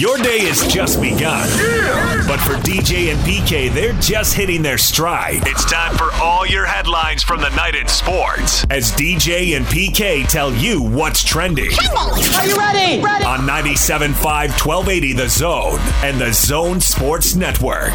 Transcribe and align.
Your 0.00 0.16
day 0.16 0.46
has 0.46 0.66
just 0.66 0.98
begun. 0.98 1.46
But 2.26 2.38
for 2.40 2.54
DJ 2.54 3.12
and 3.12 3.20
PK, 3.20 3.70
they're 3.70 3.92
just 4.00 4.32
hitting 4.32 4.62
their 4.62 4.78
stride. 4.78 5.42
It's 5.46 5.70
time 5.70 5.94
for 5.94 6.10
all 6.14 6.46
your 6.46 6.64
headlines 6.64 7.22
from 7.22 7.42
the 7.42 7.50
night 7.50 7.74
in 7.74 7.86
sports 7.86 8.64
as 8.70 8.92
DJ 8.92 9.58
and 9.58 9.66
PK 9.66 10.26
tell 10.26 10.54
you 10.54 10.80
what's 10.80 11.22
trending. 11.22 11.68
Are 11.94 12.46
you 12.46 12.56
ready? 12.56 13.02
Ready. 13.02 13.26
On 13.26 13.40
97.5 13.40 14.14
1280 14.24 15.12
The 15.12 15.28
Zone 15.28 15.78
and 16.02 16.18
The 16.18 16.32
Zone 16.32 16.80
Sports 16.80 17.34
Network. 17.34 17.92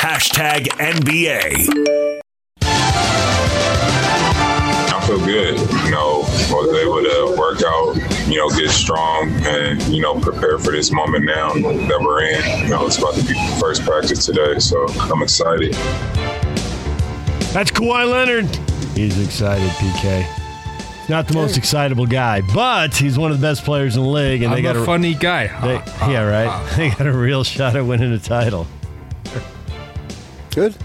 Hashtag 0.00 0.66
NBA. 0.80 2.08
I 4.90 5.06
feel 5.06 5.24
good. 5.24 5.60
You 5.60 5.90
know, 5.92 6.24
was 6.50 6.76
able 6.76 7.02
to 7.04 7.36
work 7.38 7.62
out, 7.64 7.96
you 8.28 8.36
know, 8.36 8.48
get 8.50 8.70
strong 8.70 9.30
and, 9.46 9.82
you 9.84 10.02
know, 10.02 10.20
prepare 10.20 10.58
for 10.58 10.70
this 10.72 10.92
moment 10.92 11.24
now 11.24 11.54
that 11.54 11.98
we're 12.00 12.22
in. 12.22 12.64
You 12.64 12.70
know, 12.70 12.86
it's 12.86 12.98
about 12.98 13.14
to 13.14 13.24
be 13.24 13.34
first 13.58 13.82
practice 13.84 14.26
today, 14.26 14.58
so 14.58 14.86
I'm 15.00 15.22
excited. 15.22 15.72
That's 17.52 17.70
Kawhi 17.70 18.10
Leonard. 18.10 18.46
He's 18.94 19.18
excited, 19.24 19.68
PK. 19.70 20.26
Not 21.08 21.26
the 21.26 21.34
most 21.34 21.56
excitable 21.56 22.04
guy, 22.04 22.42
but 22.42 22.94
he's 22.94 23.18
one 23.18 23.30
of 23.30 23.40
the 23.40 23.46
best 23.46 23.64
players 23.64 23.96
in 23.96 24.02
the 24.02 24.08
league, 24.08 24.42
and 24.42 24.50
I'm 24.50 24.56
they 24.56 24.62
got 24.62 24.76
a 24.76 24.84
funny 24.84 25.14
guy. 25.14 25.46
They, 25.62 25.74
yeah, 26.12 26.22
right. 26.22 26.72
they 26.76 26.90
got 26.90 27.06
a 27.06 27.12
real 27.12 27.44
shot 27.44 27.76
at 27.76 27.86
winning 27.86 28.12
a 28.12 28.18
title. 28.18 28.66
Good. 30.50 30.76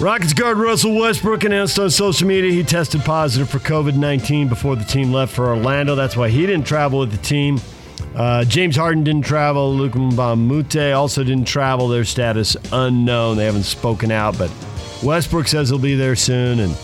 Rockets 0.00 0.34
guard 0.34 0.58
Russell 0.58 0.94
Westbrook 0.94 1.44
announced 1.44 1.78
on 1.78 1.88
social 1.88 2.28
media 2.28 2.52
he 2.52 2.62
tested 2.62 3.00
positive 3.02 3.48
for 3.48 3.58
COVID 3.58 3.96
19 3.96 4.46
before 4.46 4.76
the 4.76 4.84
team 4.84 5.10
left 5.10 5.34
for 5.34 5.46
Orlando. 5.48 5.94
That's 5.94 6.16
why 6.16 6.28
he 6.28 6.44
didn't 6.44 6.66
travel 6.66 6.98
with 6.98 7.12
the 7.12 7.16
team. 7.18 7.58
Uh, 8.14 8.44
James 8.44 8.76
Harden 8.76 9.04
didn't 9.04 9.24
travel. 9.24 9.74
Luc 9.74 9.92
Mbah 9.92 10.34
a 10.34 10.36
Moute 10.36 10.92
also 10.92 11.24
didn't 11.24 11.46
travel. 11.46 11.88
Their 11.88 12.04
status 12.04 12.56
unknown. 12.72 13.38
They 13.38 13.46
haven't 13.46 13.62
spoken 13.62 14.10
out, 14.10 14.36
but 14.36 14.50
Westbrook 15.02 15.48
says 15.48 15.70
he'll 15.70 15.78
be 15.78 15.94
there 15.94 16.16
soon, 16.16 16.60
and 16.60 16.76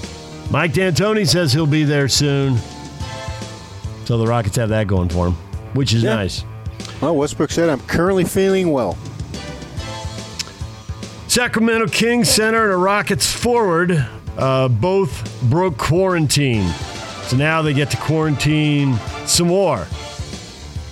Mike 0.51 0.73
D'Antoni 0.73 1.29
says 1.29 1.53
he'll 1.53 1.67
be 1.67 1.85
there 1.85 2.09
soon. 2.09 2.57
So 4.07 4.17
the 4.17 4.27
Rockets 4.27 4.57
have 4.57 4.71
that 4.71 4.87
going 4.87 5.11
for 5.11 5.27
them, 5.27 5.35
which 5.75 5.93
is 5.93 6.03
Yeah. 6.03 6.15
nice. 6.17 6.45
Well, 7.03 7.15
Westbrook 7.17 7.51
said, 7.51 7.69
I'm 7.69 7.81
currently 7.81 8.25
feeling 8.25 8.71
well. 8.73 8.97
Sacramento 11.33 11.87
Kings 11.87 12.29
center 12.29 12.65
and 12.65 12.75
a 12.75 12.77
Rockets 12.77 13.33
forward 13.33 14.07
uh, 14.37 14.69
both 14.69 15.43
broke 15.49 15.79
quarantine. 15.79 16.69
So 17.23 17.39
now 17.39 17.63
they 17.63 17.73
get 17.73 17.91
to 17.93 17.97
quarantine 17.97 18.99
some 19.25 19.47
more. 19.49 19.79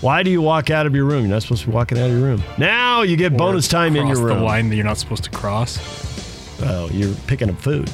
Why 0.00 0.22
do 0.22 0.30
you 0.30 0.40
walk 0.40 0.70
out 0.70 0.86
of 0.86 0.94
your 0.94 1.04
room? 1.04 1.24
You're 1.24 1.34
not 1.34 1.42
supposed 1.42 1.64
to 1.64 1.68
be 1.68 1.74
walking 1.74 1.98
out 1.98 2.06
of 2.06 2.12
your 2.12 2.22
room. 2.22 2.42
Now 2.56 3.02
you 3.02 3.18
get 3.18 3.34
Or 3.34 3.36
bonus 3.36 3.68
time 3.68 3.96
in 3.96 4.06
your 4.06 4.16
room. 4.16 4.38
The 4.38 4.44
line 4.44 4.70
that 4.70 4.76
you're 4.76 4.84
not 4.86 4.96
supposed 4.96 5.24
to 5.24 5.30
cross. 5.30 6.58
Well, 6.58 6.90
you're 6.90 7.14
picking 7.26 7.50
up 7.50 7.60
food. 7.60 7.92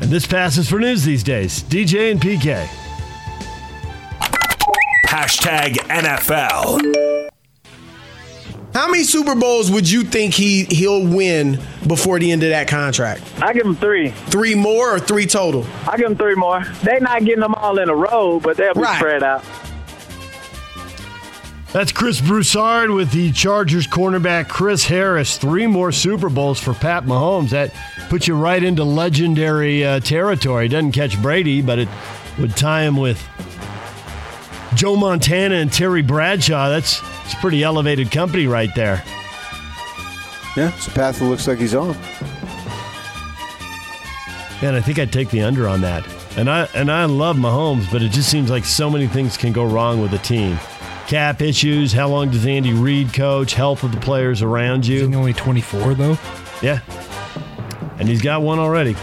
And 0.00 0.10
this 0.10 0.26
passes 0.26 0.68
for 0.68 0.80
news 0.80 1.04
these 1.04 1.22
days. 1.22 1.62
DJ 1.62 2.10
and 2.10 2.20
PK. 2.20 2.66
Hashtag 5.06 5.74
NFL. 5.74 7.11
How 8.74 8.88
many 8.90 9.04
Super 9.04 9.34
Bowls 9.34 9.70
would 9.70 9.88
you 9.90 10.02
think 10.02 10.32
he 10.32 10.64
he'll 10.64 11.06
win 11.06 11.58
before 11.86 12.18
the 12.18 12.32
end 12.32 12.42
of 12.42 12.48
that 12.50 12.68
contract? 12.68 13.22
I 13.42 13.52
give 13.52 13.66
him 13.66 13.76
three. 13.76 14.10
Three 14.10 14.54
more 14.54 14.94
or 14.96 14.98
three 14.98 15.26
total? 15.26 15.66
I 15.86 15.96
give 15.98 16.06
him 16.10 16.16
three 16.16 16.34
more. 16.34 16.64
They're 16.82 17.00
not 17.00 17.24
getting 17.24 17.40
them 17.40 17.54
all 17.54 17.78
in 17.78 17.90
a 17.90 17.94
row, 17.94 18.40
but 18.40 18.56
they'll 18.56 18.72
be 18.74 18.80
Right. 18.80 18.96
spread 18.96 19.22
out. 19.22 19.44
That's 21.72 21.92
Chris 21.92 22.20
Broussard 22.20 22.90
with 22.90 23.12
the 23.12 23.32
Chargers 23.32 23.86
cornerback 23.86 24.48
Chris 24.48 24.84
Harris. 24.84 25.38
Three 25.38 25.66
more 25.66 25.90
Super 25.92 26.28
Bowls 26.28 26.58
for 26.60 26.74
Pat 26.74 27.04
Mahomes. 27.04 27.50
That 27.50 27.72
puts 28.10 28.28
you 28.28 28.34
right 28.36 28.62
into 28.62 28.84
legendary 28.84 29.84
uh, 29.84 30.00
territory. 30.00 30.68
Doesn't 30.68 30.92
catch 30.92 31.20
Brady, 31.22 31.62
but 31.62 31.78
it 31.78 31.88
would 32.38 32.56
tie 32.56 32.82
him 32.82 32.96
with 32.96 33.22
Joe 34.74 34.96
Montana 34.96 35.54
and 35.56 35.72
Terry 35.72 36.02
Bradshaw. 36.02 36.68
That's 36.68 37.00
it's 37.32 37.40
pretty 37.40 37.62
elevated 37.62 38.10
company 38.10 38.46
right 38.46 38.74
there. 38.74 39.02
Yeah, 40.54 40.74
it's 40.74 40.86
a 40.86 40.90
path 40.90 41.18
that 41.18 41.24
looks 41.24 41.48
like 41.48 41.58
he's 41.58 41.74
on. 41.74 41.96
Man, 44.60 44.74
I 44.74 44.80
think 44.80 44.98
I'd 44.98 45.12
take 45.12 45.30
the 45.30 45.40
under 45.40 45.66
on 45.66 45.80
that. 45.80 46.06
And 46.36 46.50
I 46.50 46.68
and 46.74 46.92
I 46.92 47.06
love 47.06 47.36
Mahomes, 47.36 47.90
but 47.90 48.02
it 48.02 48.10
just 48.10 48.30
seems 48.30 48.50
like 48.50 48.64
so 48.64 48.90
many 48.90 49.06
things 49.06 49.36
can 49.36 49.52
go 49.52 49.64
wrong 49.64 50.00
with 50.00 50.12
a 50.12 50.18
team. 50.18 50.58
Cap 51.06 51.40
issues. 51.40 51.92
How 51.92 52.08
long 52.08 52.30
does 52.30 52.46
Andy 52.46 52.74
Reid 52.74 53.14
coach? 53.14 53.54
Health 53.54 53.82
of 53.82 53.92
the 53.92 54.00
players 54.00 54.42
around 54.42 54.86
you. 54.86 54.98
Isn't 54.98 55.12
he 55.12 55.18
only 55.18 55.32
24 55.32 55.94
though? 55.94 56.18
Yeah. 56.60 56.80
And 57.98 58.08
he's 58.08 58.22
got 58.22 58.42
one 58.42 58.58
already. 58.58 58.94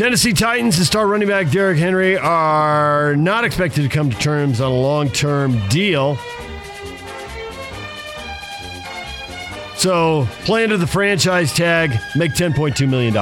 Tennessee 0.00 0.32
Titans 0.32 0.78
and 0.78 0.86
star 0.86 1.06
running 1.06 1.28
back 1.28 1.50
Derrick 1.50 1.76
Henry 1.76 2.16
are 2.16 3.14
not 3.16 3.44
expected 3.44 3.82
to 3.82 3.88
come 3.90 4.08
to 4.08 4.16
terms 4.16 4.58
on 4.62 4.72
a 4.72 4.74
long 4.74 5.10
term 5.10 5.60
deal. 5.68 6.16
So, 9.76 10.26
play 10.46 10.64
under 10.64 10.78
the 10.78 10.86
franchise 10.86 11.52
tag, 11.52 11.90
make 12.16 12.32
$10.2 12.32 12.88
million. 12.88 13.12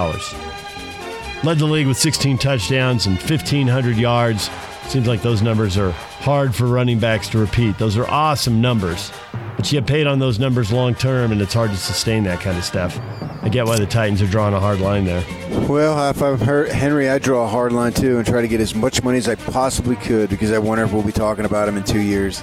Led 1.42 1.58
the 1.58 1.66
league 1.66 1.88
with 1.88 1.96
16 1.96 2.38
touchdowns 2.38 3.06
and 3.06 3.16
1,500 3.16 3.96
yards. 3.96 4.48
Seems 4.86 5.08
like 5.08 5.20
those 5.20 5.42
numbers 5.42 5.76
are 5.76 5.90
hard 5.90 6.54
for 6.54 6.66
running 6.66 7.00
backs 7.00 7.28
to 7.30 7.38
repeat. 7.38 7.76
Those 7.78 7.96
are 7.96 8.08
awesome 8.08 8.60
numbers. 8.60 9.10
But 9.56 9.72
you 9.72 9.80
get 9.80 9.88
paid 9.88 10.06
on 10.06 10.20
those 10.20 10.38
numbers 10.38 10.70
long 10.70 10.94
term, 10.94 11.32
and 11.32 11.42
it's 11.42 11.54
hard 11.54 11.72
to 11.72 11.76
sustain 11.76 12.22
that 12.22 12.38
kind 12.38 12.56
of 12.56 12.62
stuff. 12.62 13.00
I 13.40 13.48
get 13.48 13.66
why 13.66 13.78
the 13.78 13.86
Titans 13.86 14.20
are 14.20 14.26
drawing 14.26 14.52
a 14.52 14.60
hard 14.60 14.80
line 14.80 15.04
there. 15.04 15.24
Well, 15.68 16.10
if 16.10 16.20
I'm 16.20 16.38
hurt, 16.38 16.70
Henry, 16.70 17.08
I 17.08 17.18
draw 17.18 17.44
a 17.44 17.48
hard 17.48 17.72
line 17.72 17.92
too 17.92 18.18
and 18.18 18.26
try 18.26 18.40
to 18.40 18.48
get 18.48 18.60
as 18.60 18.74
much 18.74 19.02
money 19.02 19.18
as 19.18 19.28
I 19.28 19.36
possibly 19.36 19.96
could 19.96 20.28
because 20.28 20.50
I 20.50 20.58
wonder 20.58 20.84
if 20.84 20.92
we'll 20.92 21.02
be 21.02 21.12
talking 21.12 21.44
about 21.44 21.68
him 21.68 21.76
in 21.76 21.84
two 21.84 22.00
years. 22.00 22.42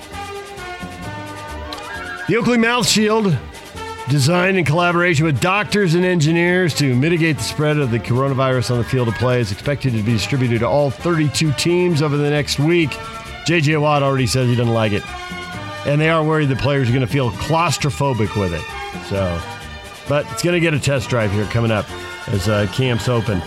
The 2.28 2.38
Oakley 2.38 2.58
Mouth 2.58 2.88
Shield, 2.88 3.38
designed 4.10 4.58
in 4.58 4.66
collaboration 4.66 5.26
with 5.26 5.40
doctors 5.42 5.96
and 5.96 6.06
engineers 6.06 6.74
to 6.76 6.96
mitigate 6.96 7.38
the 7.38 7.44
spread 7.44 7.78
of 7.78 7.92
the 7.92 8.00
coronavirus 8.00 8.72
on 8.72 8.78
the 8.78 8.84
field 8.84 9.10
of 9.10 9.16
play, 9.16 9.42
is 9.42 9.52
expected 9.52 9.94
to 9.94 10.02
be 10.02 10.14
distributed 10.14 10.60
to 10.60 10.68
all 10.68 10.90
32 10.90 11.52
teams 11.54 12.02
over 12.02 12.16
the 12.16 12.30
next 12.30 12.58
week. 12.58 12.98
J.J. 13.46 13.78
Watt 13.78 14.02
already 14.02 14.28
says 14.28 14.48
he 14.48 14.56
doesn't 14.56 14.74
like 14.74 14.92
it. 14.92 15.04
And 15.86 16.02
they 16.02 16.10
are 16.10 16.24
worried 16.24 16.50
the 16.50 16.56
players 16.56 16.90
are 16.90 16.94
going 16.94 17.06
to 17.06 17.12
feel 17.12 17.30
claustrophobic 17.32 18.40
with 18.40 18.54
it. 18.54 18.64
So, 19.08 19.40
but 20.08 20.30
it's 20.32 20.44
going 20.44 20.54
to 20.54 20.60
get 20.60 20.74
a 20.74 20.80
test 20.80 21.10
drive 21.10 21.32
here 21.32 21.46
coming 21.46 21.72
up 21.72 21.86
as 22.28 22.48
uh, 22.48 22.68
camps 22.74 23.08
open. 23.10 23.42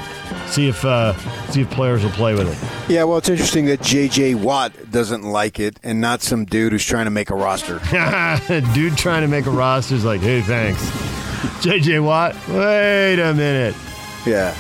See 0.47 0.69
if 0.69 0.85
uh, 0.85 1.15
see 1.51 1.63
if 1.63 1.71
players 1.71 2.05
will 2.05 2.11
play 2.11 2.35
with 2.35 2.49
it. 2.49 2.93
Yeah, 2.93 3.05
well, 3.05 3.19
it's 3.19 3.29
interesting 3.29 3.67
that 3.67 3.81
J.J. 3.83 4.35
Watt 4.35 4.73
doesn't 4.91 5.23
like 5.23 5.59
it 5.59 5.79
and 5.83 6.01
not 6.01 6.23
some 6.23 6.45
dude 6.45 6.73
who's 6.73 6.85
trying 6.85 7.07
to 7.07 7.11
make 7.11 7.31
a 7.31 7.35
roster. 7.35 7.79
Dude 8.75 8.97
trying 8.97 9.23
to 9.23 9.29
make 9.29 9.47
a 9.47 9.51
roster 9.51 9.95
is 9.95 10.05
like, 10.05 10.21
hey, 10.21 10.41
thanks. 10.43 10.83
JJ 11.63 12.05
Watt, 12.05 12.35
wait 12.49 13.21
a 13.21 13.33
minute. 13.35 13.75
Yeah. 14.27 14.55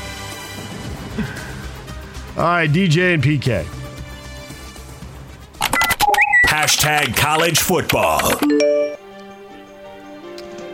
All 2.36 2.44
right, 2.44 2.70
DJ 2.70 3.14
and 3.14 3.22
PK. 3.22 3.66
Hashtag 6.46 7.16
college 7.16 7.58
football. 7.58 8.97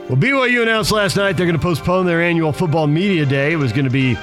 Well, 0.09 0.19
BYU 0.19 0.63
announced 0.63 0.93
last 0.93 1.17
night 1.17 1.37
they're 1.37 1.47
going 1.47 1.59
to 1.59 1.63
postpone 1.63 2.05
their 2.07 2.21
annual 2.23 2.53
football 2.53 2.87
media 2.87 3.25
day. 3.25 3.53
It 3.53 3.57
was 3.57 3.73
going 3.73 3.87
to 3.87 3.91
be 3.91 4.19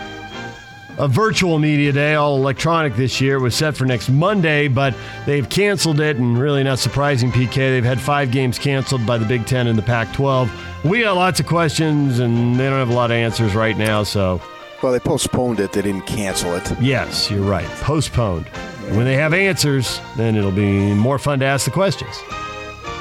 a 0.99 1.07
virtual 1.07 1.57
media 1.57 1.91
day, 1.91 2.13
all 2.13 2.37
electronic 2.37 2.95
this 2.95 3.19
year. 3.19 3.37
It 3.37 3.41
was 3.41 3.55
set 3.55 3.75
for 3.75 3.85
next 3.85 4.07
Monday, 4.09 4.67
but 4.67 4.93
they've 5.25 5.47
canceled 5.49 5.99
it, 5.99 6.17
and 6.17 6.37
really 6.37 6.61
not 6.63 6.77
surprising, 6.77 7.31
PK. 7.31 7.55
They've 7.55 7.83
had 7.83 7.99
five 7.99 8.29
games 8.29 8.59
canceled 8.59 9.07
by 9.07 9.17
the 9.17 9.25
Big 9.25 9.47
Ten 9.47 9.65
and 9.65 9.75
the 9.77 9.81
Pac 9.81 10.13
12. 10.13 10.51
We 10.85 11.01
got 11.01 11.15
lots 11.15 11.39
of 11.39 11.47
questions, 11.47 12.19
and 12.19 12.55
they 12.59 12.65
don't 12.69 12.77
have 12.77 12.89
a 12.89 12.93
lot 12.93 13.09
of 13.09 13.15
answers 13.15 13.55
right 13.55 13.75
now, 13.77 14.03
so 14.03 14.39
Well, 14.83 14.91
they 14.91 14.99
postponed 14.99 15.59
it. 15.59 15.71
They 15.71 15.81
didn't 15.81 16.05
cancel 16.05 16.53
it. 16.55 16.71
yes, 16.79 17.31
you're 17.31 17.41
right. 17.41 17.65
Postponed. 17.81 18.45
And 18.85 18.97
when 18.97 19.05
they 19.05 19.15
have 19.15 19.33
answers, 19.33 19.99
then 20.15 20.35
it'll 20.35 20.51
be 20.51 20.93
more 20.93 21.17
fun 21.17 21.39
to 21.39 21.45
ask 21.45 21.65
the 21.65 21.71
questions. 21.71 22.15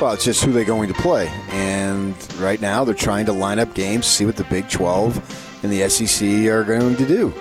Well, 0.00 0.14
it's 0.14 0.24
just 0.24 0.42
who 0.42 0.50
they're 0.50 0.64
going 0.64 0.88
to 0.88 0.94
play. 0.94 1.28
And 1.50 2.14
right 2.38 2.58
now, 2.58 2.84
they're 2.84 2.94
trying 2.94 3.26
to 3.26 3.32
line 3.32 3.58
up 3.58 3.74
games, 3.74 4.06
see 4.06 4.24
what 4.24 4.36
the 4.36 4.44
Big 4.44 4.70
12 4.70 5.60
and 5.62 5.70
the 5.70 5.86
SEC 5.90 6.26
are 6.46 6.64
going 6.64 6.96
to 6.96 7.06
do. 7.06 7.34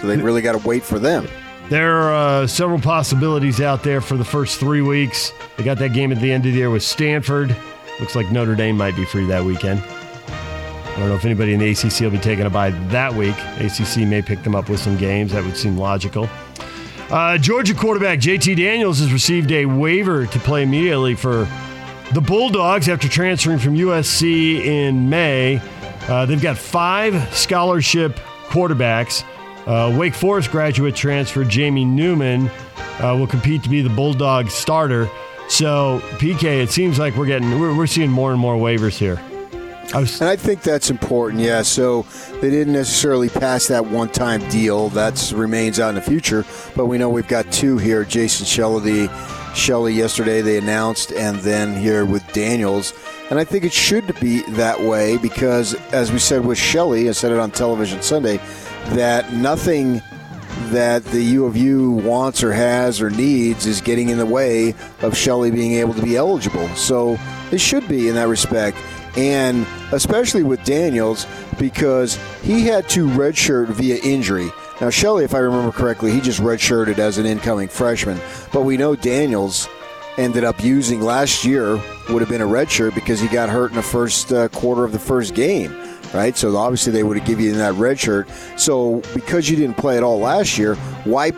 So 0.00 0.06
they 0.06 0.16
really 0.16 0.40
got 0.40 0.58
to 0.58 0.66
wait 0.66 0.82
for 0.82 0.98
them. 0.98 1.28
There 1.68 1.92
are 1.92 2.42
uh, 2.42 2.46
several 2.46 2.80
possibilities 2.80 3.60
out 3.60 3.82
there 3.82 4.00
for 4.00 4.16
the 4.16 4.24
first 4.24 4.58
three 4.58 4.80
weeks. 4.80 5.32
They 5.56 5.64
got 5.64 5.78
that 5.78 5.92
game 5.92 6.10
at 6.10 6.20
the 6.20 6.32
end 6.32 6.46
of 6.46 6.52
the 6.52 6.58
year 6.58 6.70
with 6.70 6.82
Stanford. 6.82 7.54
Looks 8.00 8.16
like 8.16 8.32
Notre 8.32 8.54
Dame 8.54 8.76
might 8.76 8.96
be 8.96 9.04
free 9.04 9.26
that 9.26 9.44
weekend. 9.44 9.80
I 9.80 10.96
don't 10.98 11.08
know 11.08 11.14
if 11.14 11.24
anybody 11.24 11.52
in 11.52 11.60
the 11.60 11.70
ACC 11.70 12.00
will 12.00 12.10
be 12.10 12.18
taking 12.18 12.46
a 12.46 12.50
bye 12.50 12.70
that 12.88 13.14
week. 13.14 13.36
ACC 13.58 14.08
may 14.08 14.22
pick 14.22 14.42
them 14.42 14.54
up 14.54 14.68
with 14.68 14.80
some 14.80 14.96
games. 14.96 15.32
That 15.32 15.44
would 15.44 15.56
seem 15.56 15.76
logical. 15.76 16.28
Uh, 17.12 17.36
Georgia 17.36 17.74
quarterback 17.74 18.20
JT 18.20 18.56
Daniels 18.56 18.98
has 19.00 19.12
received 19.12 19.52
a 19.52 19.66
waiver 19.66 20.24
to 20.24 20.38
play 20.38 20.62
immediately 20.62 21.14
for 21.14 21.46
the 22.14 22.22
Bulldogs 22.22 22.88
after 22.88 23.06
transferring 23.06 23.58
from 23.58 23.76
USC 23.76 24.64
in 24.64 25.10
May. 25.10 25.60
Uh, 26.08 26.24
they've 26.24 26.40
got 26.40 26.56
five 26.56 27.34
scholarship 27.36 28.16
quarterbacks. 28.46 29.24
Uh, 29.66 29.94
Wake 29.94 30.14
Forest 30.14 30.50
graduate 30.50 30.96
transfer 30.96 31.44
Jamie 31.44 31.84
Newman 31.84 32.50
uh, 32.98 33.14
will 33.18 33.26
compete 33.26 33.62
to 33.62 33.68
be 33.68 33.82
the 33.82 33.90
Bulldog 33.90 34.48
starter. 34.48 35.06
So 35.48 36.00
PK, 36.12 36.62
it 36.62 36.70
seems 36.70 36.98
like 36.98 37.14
we're 37.14 37.26
getting 37.26 37.60
we're, 37.60 37.76
we're 37.76 37.86
seeing 37.86 38.10
more 38.10 38.30
and 38.30 38.40
more 38.40 38.56
waivers 38.56 38.96
here. 38.96 39.22
And 39.94 40.22
I 40.22 40.36
think 40.36 40.62
that's 40.62 40.90
important. 40.90 41.42
Yeah. 41.42 41.62
So 41.62 42.02
they 42.40 42.50
didn't 42.50 42.72
necessarily 42.72 43.28
pass 43.28 43.66
that 43.68 43.86
one-time 43.86 44.48
deal. 44.48 44.88
That 44.90 45.32
remains 45.34 45.78
out 45.78 45.90
in 45.90 45.94
the 45.96 46.02
future. 46.02 46.46
But 46.74 46.86
we 46.86 46.96
know 46.98 47.10
we've 47.10 47.28
got 47.28 47.50
two 47.52 47.76
here. 47.76 48.04
Jason 48.04 48.46
Shelley, 48.46 49.08
Shelley 49.54 49.92
yesterday 49.92 50.40
they 50.40 50.56
announced, 50.56 51.12
and 51.12 51.36
then 51.40 51.76
here 51.76 52.06
with 52.06 52.26
Daniels. 52.32 52.94
And 53.30 53.38
I 53.38 53.44
think 53.44 53.64
it 53.64 53.72
should 53.72 54.18
be 54.20 54.42
that 54.52 54.80
way 54.80 55.16
because, 55.18 55.74
as 55.92 56.12
we 56.12 56.18
said 56.18 56.44
with 56.44 56.58
Shelley, 56.58 57.08
I 57.08 57.12
said 57.12 57.32
it 57.32 57.38
on 57.38 57.50
television 57.50 58.02
Sunday, 58.02 58.38
that 58.90 59.32
nothing 59.32 60.02
that 60.70 61.04
the 61.06 61.22
U 61.22 61.44
of 61.46 61.56
U 61.56 61.92
wants 61.92 62.42
or 62.42 62.52
has 62.52 63.00
or 63.00 63.10
needs 63.10 63.66
is 63.66 63.80
getting 63.80 64.10
in 64.10 64.18
the 64.18 64.26
way 64.26 64.74
of 65.00 65.16
Shelley 65.16 65.50
being 65.50 65.72
able 65.74 65.94
to 65.94 66.02
be 66.02 66.16
eligible. 66.16 66.68
So 66.76 67.18
it 67.50 67.58
should 67.58 67.88
be 67.88 68.08
in 68.08 68.14
that 68.16 68.28
respect. 68.28 68.76
And 69.16 69.66
especially 69.92 70.42
with 70.42 70.64
Daniels, 70.64 71.26
because 71.58 72.18
he 72.42 72.62
had 72.62 72.88
to 72.90 73.06
redshirt 73.08 73.68
via 73.68 73.96
injury. 74.02 74.50
Now, 74.80 74.90
Shelley, 74.90 75.24
if 75.24 75.34
I 75.34 75.38
remember 75.38 75.70
correctly, 75.70 76.10
he 76.12 76.20
just 76.20 76.40
redshirted 76.40 76.98
as 76.98 77.18
an 77.18 77.26
incoming 77.26 77.68
freshman. 77.68 78.18
But 78.52 78.62
we 78.62 78.76
know 78.76 78.96
Daniels 78.96 79.68
ended 80.18 80.44
up 80.44 80.62
using 80.62 81.00
last 81.00 81.44
year 81.44 81.80
would 82.10 82.20
have 82.20 82.28
been 82.28 82.42
a 82.42 82.46
redshirt 82.46 82.94
because 82.94 83.20
he 83.20 83.28
got 83.28 83.48
hurt 83.48 83.70
in 83.70 83.76
the 83.76 83.82
first 83.82 84.32
uh, 84.32 84.48
quarter 84.48 84.84
of 84.84 84.92
the 84.92 84.98
first 84.98 85.34
game 85.34 85.72
right? 86.12 86.36
So 86.36 86.54
obviously 86.56 86.92
they 86.92 87.02
would 87.02 87.16
have 87.16 87.26
given 87.26 87.44
you 87.44 87.54
that 87.54 87.74
red 87.74 87.98
shirt. 87.98 88.28
So 88.56 89.02
because 89.14 89.48
you 89.48 89.56
didn't 89.56 89.76
play 89.76 89.96
at 89.96 90.02
all 90.02 90.18
last 90.18 90.58
year, 90.58 90.74
why 91.04 91.30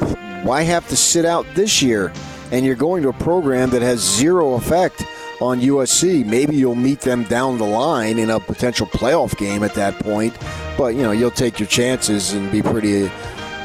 why 0.43 0.62
have 0.62 0.88
to 0.88 0.97
sit 0.97 1.25
out 1.25 1.47
this 1.55 1.82
year? 1.82 2.12
And 2.53 2.65
you're 2.65 2.75
going 2.75 3.03
to 3.03 3.09
a 3.09 3.15
program 3.15 3.71
that 3.71 3.82
has 3.82 4.00
zero 4.00 4.55
effect 4.55 5.05
on 5.40 5.60
USC. 5.60 6.25
Maybe 6.25 6.56
you'll 6.56 6.75
meet 6.75 7.00
them 7.00 7.25
down 7.25 7.58
the 7.58 7.64
line 7.64 8.19
in 8.19 8.31
a 8.31 8.40
potential 8.40 8.86
playoff 8.86 9.36
game 9.36 9.62
at 9.62 9.75
that 9.75 9.98
point, 9.98 10.36
but 10.76 10.94
you 10.94 11.02
know 11.02 11.12
you'll 11.12 11.31
take 11.31 11.58
your 11.58 11.69
chances 11.69 12.32
and 12.32 12.50
be 12.50 12.62
pretty 12.62 13.10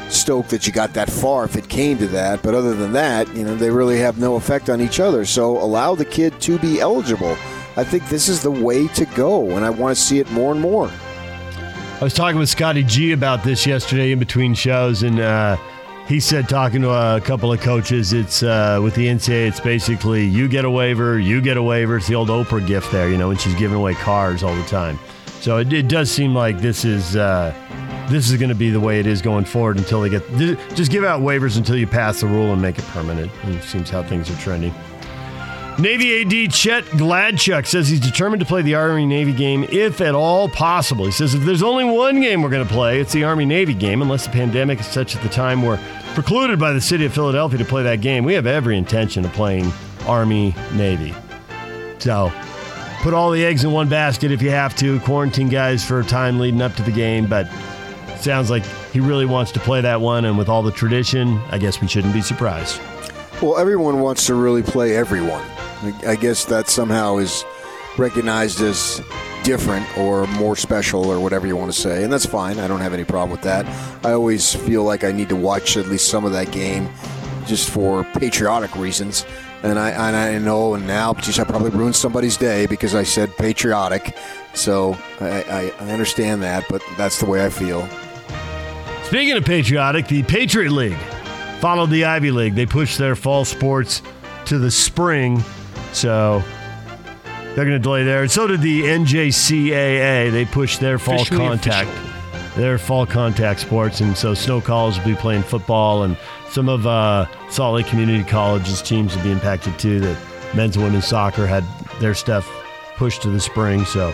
stoked 0.08 0.50
that 0.50 0.66
you 0.66 0.72
got 0.72 0.92
that 0.94 1.10
far 1.10 1.44
if 1.44 1.56
it 1.56 1.68
came 1.68 1.98
to 1.98 2.08
that. 2.08 2.42
But 2.42 2.54
other 2.54 2.74
than 2.74 2.92
that, 2.92 3.34
you 3.34 3.44
know 3.44 3.54
they 3.54 3.70
really 3.70 3.98
have 3.98 4.18
no 4.18 4.36
effect 4.36 4.68
on 4.68 4.80
each 4.80 5.00
other. 5.00 5.24
So 5.24 5.56
allow 5.58 5.94
the 5.94 6.04
kid 6.04 6.40
to 6.42 6.58
be 6.58 6.80
eligible. 6.80 7.36
I 7.76 7.84
think 7.84 8.08
this 8.08 8.28
is 8.28 8.42
the 8.42 8.50
way 8.50 8.88
to 8.88 9.04
go, 9.06 9.50
and 9.50 9.64
I 9.64 9.70
want 9.70 9.96
to 9.96 10.02
see 10.02 10.18
it 10.18 10.30
more 10.32 10.52
and 10.52 10.60
more. 10.60 10.90
I 12.00 12.04
was 12.04 12.14
talking 12.14 12.38
with 12.38 12.48
Scotty 12.48 12.82
G 12.82 13.12
about 13.12 13.44
this 13.44 13.66
yesterday 13.66 14.12
in 14.12 14.18
between 14.18 14.54
shows, 14.54 15.02
and 15.02 15.20
uh, 15.20 15.56
he 16.10 16.18
said, 16.18 16.48
talking 16.48 16.82
to 16.82 16.90
a 16.90 17.20
couple 17.20 17.52
of 17.52 17.60
coaches, 17.60 18.12
it's 18.12 18.42
uh, 18.42 18.80
with 18.82 18.96
the 18.96 19.06
NCAA, 19.06 19.46
it's 19.46 19.60
basically 19.60 20.26
you 20.26 20.48
get 20.48 20.64
a 20.64 20.70
waiver, 20.70 21.20
you 21.20 21.40
get 21.40 21.56
a 21.56 21.62
waiver. 21.62 21.98
It's 21.98 22.08
the 22.08 22.16
old 22.16 22.30
Oprah 22.30 22.66
gift 22.66 22.90
there, 22.90 23.08
you 23.08 23.16
know, 23.16 23.28
when 23.28 23.36
she's 23.36 23.54
giving 23.54 23.76
away 23.76 23.94
cars 23.94 24.42
all 24.42 24.56
the 24.56 24.64
time. 24.64 24.98
So 25.40 25.58
it, 25.58 25.72
it 25.72 25.86
does 25.86 26.10
seem 26.10 26.34
like 26.34 26.58
this 26.58 26.84
is 26.84 27.14
uh, 27.14 27.54
this 28.10 28.28
is 28.28 28.36
going 28.38 28.48
to 28.48 28.56
be 28.56 28.70
the 28.70 28.80
way 28.80 28.98
it 28.98 29.06
is 29.06 29.22
going 29.22 29.44
forward 29.44 29.78
until 29.78 30.00
they 30.00 30.08
get 30.08 30.28
just 30.74 30.90
give 30.90 31.04
out 31.04 31.20
waivers 31.20 31.56
until 31.56 31.76
you 31.76 31.86
pass 31.86 32.22
the 32.22 32.26
rule 32.26 32.52
and 32.52 32.60
make 32.60 32.76
it 32.76 32.84
permanent. 32.86 33.30
It 33.44 33.62
seems 33.62 33.88
how 33.88 34.02
things 34.02 34.28
are 34.30 34.36
trending. 34.38 34.74
Navy 35.78 36.20
AD 36.20 36.52
Chet 36.52 36.84
Gladchuk 36.84 37.66
says 37.66 37.88
he's 37.88 38.00
determined 38.00 38.40
to 38.40 38.46
play 38.46 38.60
the 38.60 38.74
Army 38.74 39.06
Navy 39.06 39.32
game 39.32 39.64
if 39.70 40.00
at 40.00 40.14
all 40.14 40.48
possible. 40.48 41.06
He 41.06 41.10
says 41.10 41.34
if 41.34 41.42
there's 41.42 41.62
only 41.62 41.84
one 41.84 42.20
game 42.20 42.42
we're 42.42 42.50
going 42.50 42.66
to 42.66 42.72
play, 42.72 43.00
it's 43.00 43.12
the 43.12 43.24
Army 43.24 43.46
Navy 43.46 43.72
game, 43.72 44.02
unless 44.02 44.26
the 44.26 44.32
pandemic 44.32 44.80
is 44.80 44.86
such 44.86 45.16
at 45.16 45.22
the 45.22 45.28
time 45.28 45.62
we're 45.62 45.80
precluded 46.14 46.58
by 46.58 46.72
the 46.72 46.80
city 46.80 47.06
of 47.06 47.14
Philadelphia 47.14 47.58
to 47.58 47.64
play 47.64 47.82
that 47.84 48.02
game. 48.02 48.24
We 48.24 48.34
have 48.34 48.46
every 48.46 48.76
intention 48.76 49.24
of 49.24 49.32
playing 49.32 49.72
Army 50.06 50.54
Navy. 50.74 51.14
So 51.98 52.30
put 53.02 53.14
all 53.14 53.30
the 53.30 53.44
eggs 53.44 53.64
in 53.64 53.72
one 53.72 53.88
basket 53.88 54.32
if 54.32 54.42
you 54.42 54.50
have 54.50 54.74
to. 54.76 55.00
Quarantine 55.00 55.48
guys 55.48 55.84
for 55.84 56.00
a 56.00 56.04
time 56.04 56.38
leading 56.38 56.60
up 56.60 56.74
to 56.74 56.82
the 56.82 56.92
game, 56.92 57.26
but 57.26 57.48
sounds 58.18 58.50
like 58.50 58.64
he 58.92 59.00
really 59.00 59.26
wants 59.26 59.50
to 59.52 59.60
play 59.60 59.80
that 59.80 60.00
one. 60.00 60.26
And 60.26 60.36
with 60.36 60.48
all 60.48 60.62
the 60.62 60.72
tradition, 60.72 61.38
I 61.50 61.58
guess 61.58 61.80
we 61.80 61.88
shouldn't 61.88 62.12
be 62.12 62.22
surprised. 62.22 62.80
Well, 63.42 63.56
everyone 63.56 64.00
wants 64.00 64.26
to 64.26 64.34
really 64.34 64.62
play 64.62 64.94
everyone. 64.94 65.42
I 66.06 66.14
guess 66.14 66.44
that 66.44 66.68
somehow 66.68 67.16
is 67.16 67.42
recognized 67.96 68.60
as 68.60 69.00
different 69.44 69.86
or 69.96 70.26
more 70.26 70.56
special 70.56 71.06
or 71.06 71.18
whatever 71.18 71.46
you 71.46 71.56
want 71.56 71.72
to 71.72 71.80
say, 71.80 72.04
and 72.04 72.12
that's 72.12 72.26
fine. 72.26 72.58
I 72.58 72.68
don't 72.68 72.80
have 72.80 72.92
any 72.92 73.04
problem 73.04 73.30
with 73.30 73.40
that. 73.42 73.64
I 74.04 74.12
always 74.12 74.54
feel 74.54 74.84
like 74.84 75.04
I 75.04 75.12
need 75.12 75.30
to 75.30 75.36
watch 75.36 75.78
at 75.78 75.86
least 75.86 76.08
some 76.08 76.26
of 76.26 76.32
that 76.32 76.52
game 76.52 76.90
just 77.46 77.70
for 77.70 78.04
patriotic 78.04 78.76
reasons. 78.76 79.24
And 79.62 79.78
I, 79.78 79.90
and 79.90 80.16
I 80.16 80.36
know, 80.36 80.74
and 80.74 80.86
now, 80.86 81.14
geez, 81.14 81.38
I 81.38 81.44
probably 81.44 81.70
ruined 81.70 81.96
somebody's 81.96 82.36
day 82.36 82.66
because 82.66 82.94
I 82.94 83.04
said 83.04 83.34
patriotic. 83.38 84.16
So 84.52 84.98
I, 85.18 85.42
I, 85.44 85.72
I 85.80 85.90
understand 85.92 86.42
that, 86.42 86.66
but 86.68 86.82
that's 86.98 87.18
the 87.18 87.26
way 87.26 87.42
I 87.42 87.48
feel. 87.48 87.88
Speaking 89.04 89.36
of 89.38 89.46
patriotic, 89.46 90.08
the 90.08 90.22
Patriot 90.24 90.72
League 90.72 90.98
followed 91.60 91.90
the 91.90 92.04
Ivy 92.04 92.30
League. 92.30 92.54
They 92.54 92.66
pushed 92.66 92.98
their 92.98 93.14
fall 93.16 93.44
sports 93.44 94.02
to 94.46 94.58
the 94.58 94.70
spring 94.70 95.42
so 95.92 96.42
they're 97.54 97.64
going 97.64 97.70
to 97.70 97.78
delay 97.78 98.04
there. 98.04 98.22
And 98.22 98.30
so 98.30 98.46
did 98.46 98.60
the 98.60 98.82
NJCAA. 98.82 100.30
They 100.30 100.44
pushed 100.44 100.80
their 100.80 100.98
fall 100.98 101.16
Officially 101.16 101.38
contact, 101.46 101.88
official. 101.88 102.60
their 102.62 102.78
fall 102.78 103.06
contact 103.06 103.60
sports, 103.60 104.00
and 104.00 104.16
so 104.16 104.34
Snow 104.34 104.60
College 104.60 104.98
will 104.98 105.04
be 105.06 105.14
playing 105.14 105.42
football, 105.42 106.04
and 106.04 106.16
some 106.50 106.68
of 106.68 106.86
uh, 106.86 107.26
Salt 107.50 107.74
Lake 107.74 107.86
Community 107.86 108.24
College's 108.24 108.82
teams 108.82 109.16
will 109.16 109.22
be 109.24 109.30
impacted 109.32 109.78
too. 109.78 110.00
That 110.00 110.16
men's 110.54 110.76
and 110.76 110.84
women's 110.84 111.06
soccer 111.06 111.46
had 111.46 111.64
their 112.00 112.14
stuff 112.14 112.48
pushed 112.96 113.22
to 113.22 113.30
the 113.30 113.40
spring, 113.40 113.84
so 113.84 114.10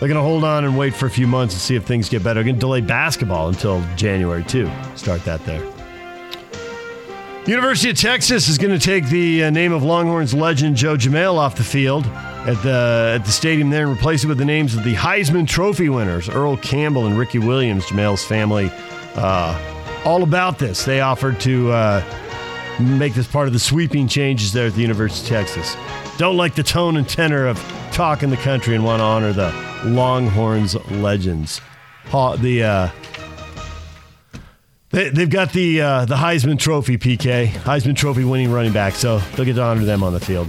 they're 0.00 0.08
going 0.08 0.14
to 0.14 0.22
hold 0.22 0.44
on 0.44 0.64
and 0.64 0.76
wait 0.76 0.94
for 0.94 1.06
a 1.06 1.10
few 1.10 1.26
months 1.28 1.54
and 1.54 1.60
see 1.60 1.76
if 1.76 1.84
things 1.84 2.08
get 2.08 2.22
better. 2.24 2.34
They're 2.34 2.44
going 2.44 2.56
to 2.56 2.60
delay 2.60 2.80
basketball 2.80 3.48
until 3.48 3.84
January 3.96 4.42
too. 4.44 4.70
Start 4.96 5.24
that 5.24 5.44
there. 5.46 5.62
University 7.46 7.90
of 7.90 7.98
Texas 7.98 8.48
is 8.48 8.56
going 8.56 8.70
to 8.70 8.82
take 8.82 9.06
the 9.10 9.44
uh, 9.44 9.50
name 9.50 9.74
of 9.74 9.82
Longhorns 9.82 10.32
legend 10.32 10.76
Joe 10.76 10.96
Jamail 10.96 11.36
off 11.36 11.56
the 11.56 11.62
field 11.62 12.06
at 12.06 12.62
the 12.62 13.12
at 13.16 13.26
the 13.26 13.30
stadium 13.30 13.68
there 13.68 13.86
and 13.86 13.94
replace 13.94 14.24
it 14.24 14.28
with 14.28 14.38
the 14.38 14.46
names 14.46 14.74
of 14.74 14.82
the 14.82 14.94
Heisman 14.94 15.46
Trophy 15.46 15.90
winners 15.90 16.30
Earl 16.30 16.56
Campbell 16.56 17.04
and 17.04 17.18
Ricky 17.18 17.38
Williams. 17.38 17.84
Jamail's 17.84 18.24
family, 18.24 18.70
uh, 19.16 20.02
all 20.06 20.22
about 20.22 20.58
this. 20.58 20.86
They 20.86 21.02
offered 21.02 21.38
to 21.40 21.70
uh, 21.70 22.02
make 22.80 23.12
this 23.12 23.26
part 23.26 23.46
of 23.46 23.52
the 23.52 23.58
sweeping 23.58 24.08
changes 24.08 24.54
there 24.54 24.68
at 24.68 24.72
the 24.72 24.80
University 24.80 25.26
of 25.26 25.28
Texas. 25.28 25.76
Don't 26.16 26.38
like 26.38 26.54
the 26.54 26.62
tone 26.62 26.96
and 26.96 27.06
tenor 27.06 27.46
of 27.46 27.58
talk 27.92 28.22
in 28.22 28.30
the 28.30 28.38
country 28.38 28.74
and 28.74 28.82
want 28.82 29.00
to 29.00 29.04
honor 29.04 29.34
the 29.34 29.52
Longhorns 29.84 30.76
legends. 30.92 31.60
The 32.10 32.62
uh, 32.62 32.88
they, 34.94 35.22
have 35.22 35.30
got 35.30 35.52
the 35.52 35.80
uh, 35.80 36.04
the 36.04 36.14
Heisman 36.14 36.58
Trophy, 36.58 36.96
PK 36.96 37.48
Heisman 37.48 37.96
Trophy 37.96 38.24
winning 38.24 38.52
running 38.52 38.72
back, 38.72 38.94
so 38.94 39.18
they'll 39.18 39.44
get 39.44 39.54
to 39.54 39.62
honor 39.62 39.84
them 39.84 40.02
on 40.02 40.12
the 40.12 40.20
field. 40.20 40.48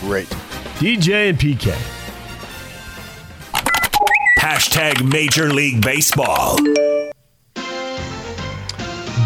Great. 0.00 0.28
DJ 0.76 1.30
and 1.30 1.38
PK. 1.38 1.74
Hashtag 4.38 5.10
Major 5.10 5.52
League 5.52 5.82
Baseball. 5.82 6.58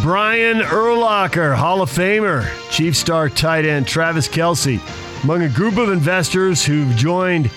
Brian 0.01 0.61
Urlacher, 0.61 1.57
Hall 1.57 1.83
of 1.83 1.91
Famer, 1.91 2.49
Chief 2.71 2.97
star 2.97 3.29
tight 3.29 3.65
end 3.65 3.89
Travis 3.89 4.29
Kelce, 4.29 4.81
among 5.25 5.43
a 5.43 5.49
group 5.49 5.77
of 5.77 5.91
investors 5.91 6.65
who've 6.65 6.95
joined 6.95 7.51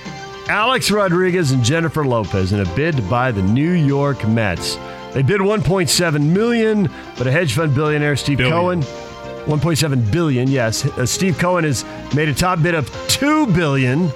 Alex 0.50 0.90
Rodriguez 0.90 1.52
and 1.52 1.64
Jennifer 1.64 2.04
Lopez 2.04 2.52
in 2.52 2.62
a 2.62 2.76
bid 2.76 2.96
to 2.96 3.04
buy 3.04 3.32
the 3.32 3.44
New 3.44 3.72
York 3.72 4.28
Mets. 4.28 4.78
They 5.14 5.22
bid 5.22 5.42
1.7 5.42 6.22
million, 6.22 6.90
but 7.18 7.28
a 7.28 7.32
hedge 7.32 7.54
fund 7.54 7.76
billionaire, 7.76 8.16
Steve 8.16 8.38
billion. 8.38 8.56
Cohen, 8.56 8.82
1.7 8.82 10.12
billion. 10.12 10.50
Yes, 10.50 10.86
uh, 10.86 11.06
Steve 11.06 11.38
Cohen 11.38 11.64
has 11.64 11.84
made 12.16 12.30
a 12.30 12.34
top 12.34 12.62
bid 12.62 12.76
of 12.76 12.90
2 13.10 13.48
billion. 13.48 14.10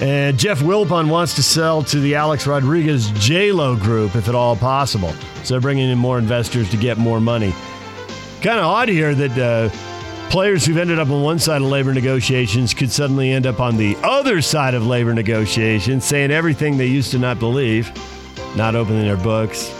And 0.00 0.38
Jeff 0.38 0.60
Wilpon 0.60 1.08
wants 1.10 1.34
to 1.34 1.42
sell 1.42 1.82
to 1.82 1.98
the 1.98 2.14
Alex 2.14 2.46
Rodriguez 2.46 3.10
J-Lo 3.12 3.74
group 3.74 4.14
if 4.14 4.28
at 4.28 4.34
all 4.34 4.54
possible. 4.54 5.12
So 5.42 5.54
they're 5.54 5.60
bringing 5.60 5.90
in 5.90 5.98
more 5.98 6.18
investors 6.18 6.70
to 6.70 6.76
get 6.76 6.98
more 6.98 7.20
money. 7.20 7.52
Kind 8.40 8.60
of 8.60 8.66
odd 8.66 8.88
here 8.88 9.12
that 9.16 9.36
uh, 9.36 9.76
Players 10.30 10.66
who've 10.66 10.76
ended 10.76 10.98
up 10.98 11.08
on 11.08 11.22
one 11.22 11.38
side 11.38 11.62
of 11.62 11.68
labor 11.68 11.94
negotiations 11.94 12.74
could 12.74 12.92
suddenly 12.92 13.32
end 13.32 13.46
up 13.46 13.60
on 13.60 13.78
the 13.78 13.96
other 14.02 14.42
side 14.42 14.74
of 14.74 14.86
labor 14.86 15.14
negotiations, 15.14 16.04
saying 16.04 16.30
everything 16.30 16.76
they 16.76 16.86
used 16.86 17.12
to 17.12 17.18
not 17.18 17.38
believe, 17.38 17.90
not 18.58 18.74
opening 18.74 19.06
their 19.06 19.16
books. 19.16 19.72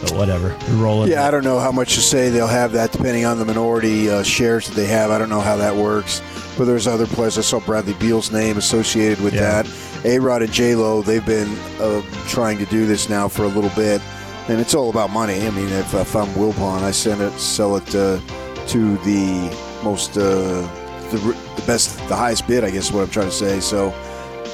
But 0.00 0.12
whatever, 0.14 0.56
we're 0.68 0.82
rolling. 0.82 1.12
Yeah, 1.12 1.28
I 1.28 1.30
don't 1.30 1.44
know 1.44 1.60
how 1.60 1.70
much 1.70 1.94
to 1.94 2.00
say 2.00 2.28
they'll 2.30 2.48
have 2.48 2.72
that 2.72 2.90
depending 2.90 3.24
on 3.24 3.38
the 3.38 3.44
minority 3.44 4.10
uh, 4.10 4.24
shares 4.24 4.66
that 4.66 4.74
they 4.74 4.86
have. 4.86 5.12
I 5.12 5.18
don't 5.18 5.28
know 5.28 5.40
how 5.40 5.56
that 5.56 5.76
works. 5.76 6.20
But 6.58 6.64
there's 6.64 6.88
other 6.88 7.06
players. 7.06 7.38
I 7.38 7.42
saw 7.42 7.60
Bradley 7.60 7.94
Beal's 7.94 8.32
name 8.32 8.56
associated 8.58 9.20
with 9.20 9.32
Yeah. 9.34 9.62
that. 9.62 10.04
A 10.04 10.18
Rod 10.18 10.42
and 10.42 10.52
J 10.52 10.74
Lo, 10.74 11.02
they've 11.02 11.24
been 11.24 11.48
uh, 11.80 12.02
trying 12.26 12.58
to 12.58 12.64
do 12.66 12.84
this 12.86 13.08
now 13.08 13.28
for 13.28 13.44
a 13.44 13.48
little 13.48 13.70
bit, 13.76 14.00
and 14.48 14.60
it's 14.60 14.74
all 14.74 14.90
about 14.90 15.10
money. 15.10 15.46
I 15.46 15.50
mean, 15.50 15.68
if, 15.68 15.94
if 15.94 16.16
I'm 16.16 16.26
Wilpon, 16.34 16.82
I 16.82 16.90
send 16.90 17.20
it, 17.20 17.32
sell 17.38 17.76
it 17.76 17.94
uh, 17.94 18.18
to 18.66 18.96
the 18.98 19.56
most, 19.84 20.18
uh, 20.18 20.66
the, 21.12 21.18
the 21.56 21.62
best, 21.66 21.96
the 22.08 22.16
highest 22.16 22.48
bid. 22.48 22.64
I 22.64 22.70
guess 22.70 22.86
is 22.86 22.92
what 22.92 23.04
I'm 23.04 23.10
trying 23.10 23.28
to 23.28 23.32
say. 23.32 23.60
So 23.60 23.90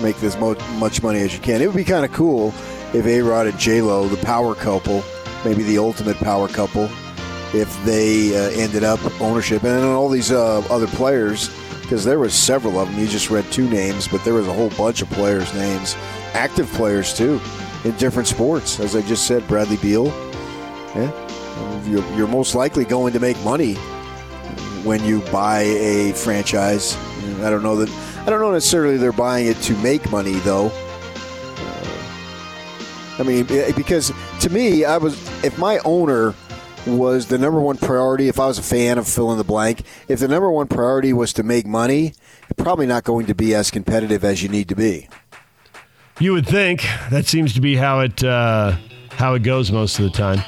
make 0.00 0.22
as 0.22 0.36
mo- 0.36 0.56
much 0.78 1.02
money 1.02 1.20
as 1.20 1.34
you 1.34 1.40
can. 1.40 1.60
It 1.60 1.66
would 1.66 1.76
be 1.76 1.84
kind 1.84 2.04
of 2.04 2.12
cool 2.12 2.48
if 2.94 3.06
A 3.06 3.20
Rod 3.20 3.46
and 3.46 3.58
J 3.58 3.82
Lo, 3.82 4.06
the 4.08 4.22
power 4.24 4.54
couple, 4.54 5.02
maybe 5.44 5.62
the 5.62 5.78
ultimate 5.78 6.16
power 6.18 6.48
couple, 6.48 6.88
if 7.54 7.84
they 7.84 8.36
uh, 8.36 8.50
ended 8.50 8.84
up 8.84 9.00
ownership. 9.20 9.62
And 9.64 9.78
then 9.78 9.84
all 9.84 10.08
these 10.08 10.32
uh, 10.32 10.60
other 10.70 10.86
players 10.86 11.50
because 11.82 12.04
there 12.04 12.18
was 12.18 12.34
several 12.34 12.78
of 12.78 12.86
them 12.90 13.00
you 13.00 13.08
just 13.08 13.30
read 13.30 13.50
two 13.50 13.66
names 13.66 14.06
but 14.08 14.22
there 14.22 14.34
was 14.34 14.46
a 14.46 14.52
whole 14.52 14.68
bunch 14.70 15.00
of 15.00 15.08
players 15.10 15.52
names. 15.54 15.96
Active 16.34 16.70
players 16.72 17.14
too 17.14 17.40
in 17.84 17.96
different 17.96 18.28
sports 18.28 18.78
as 18.80 18.94
i 18.94 19.00
just 19.02 19.26
said 19.26 19.46
bradley 19.48 19.78
beal. 19.78 20.06
Yeah. 20.94 21.84
You're, 21.86 22.04
you're 22.14 22.28
most 22.28 22.54
likely 22.54 22.84
going 22.84 23.14
to 23.14 23.20
make 23.20 23.42
money 23.42 23.74
when 24.84 25.02
you 25.04 25.20
buy 25.32 25.60
a 25.60 26.12
franchise. 26.12 26.96
I 27.40 27.48
don't 27.48 27.62
know 27.62 27.76
that 27.76 27.88
i 28.28 28.30
don't 28.30 28.40
know 28.40 28.52
necessarily 28.52 28.99
they're 28.99 29.11
buying 29.11 29.47
it 29.47 29.56
to 29.56 29.75
make 29.78 30.08
money 30.11 30.35
though 30.40 30.70
I 33.18 33.25
mean, 33.25 33.47
eh, 33.50 33.73
because 33.76 34.12
to 34.42 34.50
me, 34.50 34.85
I 34.85 34.97
was 34.97 35.14
if 35.42 35.58
my 35.58 35.78
owner 35.85 36.35
was 36.87 37.26
the 37.26 37.37
number 37.37 37.61
one 37.61 37.76
priority. 37.76 38.28
If 38.28 38.38
I 38.38 38.47
was 38.47 38.58
a 38.58 38.62
fan 38.62 38.97
of 38.97 39.08
fill 39.08 39.32
in 39.32 39.38
the 39.38 39.44
blank, 39.44 39.82
if 40.06 40.20
the 40.20 40.28
number 40.28 40.50
one 40.50 40.68
priority 40.68 41.12
was 41.12 41.32
to 41.35 41.42
make 41.42 41.66
money, 41.66 42.14
probably 42.56 42.87
not 42.87 43.04
going 43.04 43.26
to 43.26 43.35
be 43.35 43.54
as 43.54 43.70
competitive 43.70 44.25
as 44.25 44.42
you 44.42 44.49
need 44.49 44.68
to 44.68 44.76
be. 44.76 45.08
You 46.20 46.32
would 46.32 46.47
think 46.47 46.82
that 47.11 47.26
seems 47.26 47.54
to 47.54 47.61
be 47.61 47.76
how 47.76 48.00
it 48.00 48.23
uh, 48.23 48.76
how 49.11 49.35
it 49.35 49.42
goes 49.42 49.73
most 49.73 49.99
of 49.99 50.04
the 50.04 50.11
time. 50.11 50.40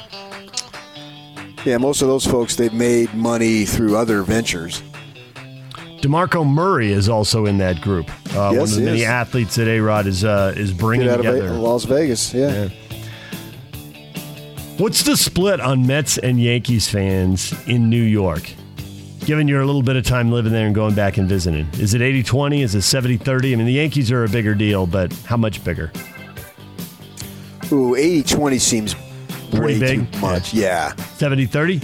Yeah, 1.65 1.77
most 1.77 2.01
of 2.01 2.07
those 2.07 2.25
folks 2.25 2.55
they've 2.55 2.73
made 2.73 3.13
money 3.13 3.65
through 3.65 3.97
other 3.97 4.23
ventures. 4.23 4.81
Demarco 6.01 6.45
Murray 6.47 6.91
is 6.91 7.07
also 7.09 7.45
in 7.45 7.57
that 7.59 7.79
group. 7.81 8.09
Uh, 8.35 8.49
one 8.53 8.59
of 8.59 8.71
the 8.75 8.81
many 8.81 9.01
is. 9.01 9.05
athletes 9.07 9.55
that 9.55 9.67
A 9.67 9.79
Rod 9.79 10.07
is 10.07 10.23
uh, 10.23 10.53
is 10.55 10.73
bringing 10.73 11.05
Get 11.07 11.13
out 11.19 11.25
of 11.25 11.25
together. 11.33 11.53
Ve- 11.53 11.59
Las 11.59 11.83
Vegas, 11.85 12.33
yeah. 12.33 12.69
What's 14.77 15.03
the 15.03 15.15
split 15.15 15.59
on 15.59 15.85
Mets 15.85 16.17
and 16.17 16.41
Yankees 16.41 16.89
fans 16.89 17.53
in 17.67 17.89
New 17.89 18.01
York? 18.01 18.51
Given 19.25 19.47
you're 19.47 19.61
a 19.61 19.65
little 19.65 19.83
bit 19.83 19.95
of 19.95 20.03
time 20.03 20.31
living 20.31 20.51
there 20.51 20.65
and 20.65 20.73
going 20.73 20.95
back 20.95 21.17
and 21.17 21.29
visiting, 21.29 21.67
is 21.73 21.93
it 21.93 22.01
80 22.01 22.23
20? 22.23 22.61
Is 22.63 22.73
it 22.73 22.81
70 22.81 23.17
30? 23.17 23.53
I 23.53 23.55
mean, 23.57 23.67
the 23.67 23.73
Yankees 23.73 24.11
are 24.11 24.23
a 24.23 24.29
bigger 24.29 24.55
deal, 24.55 24.87
but 24.87 25.13
how 25.25 25.37
much 25.37 25.63
bigger? 25.63 25.91
Ooh, 27.71 27.93
80-20 27.95 28.59
seems 28.59 28.95
Pretty 29.51 29.59
way 29.59 29.79
big? 29.79 30.11
too 30.11 30.19
much. 30.19 30.53
Yeah. 30.53 30.93
70 30.95 31.45
30? 31.45 31.79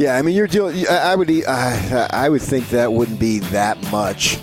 Yeah, 0.00 0.16
I 0.16 0.22
mean, 0.22 0.34
you're 0.34 0.46
dealing. 0.46 0.88
I 0.88 1.12
I 1.12 1.14
would, 1.14 1.30
I, 1.46 2.08
I 2.10 2.28
would 2.30 2.40
think 2.40 2.70
that 2.70 2.90
wouldn't 2.90 3.20
be 3.20 3.40
that 3.50 3.76
much. 3.92 4.38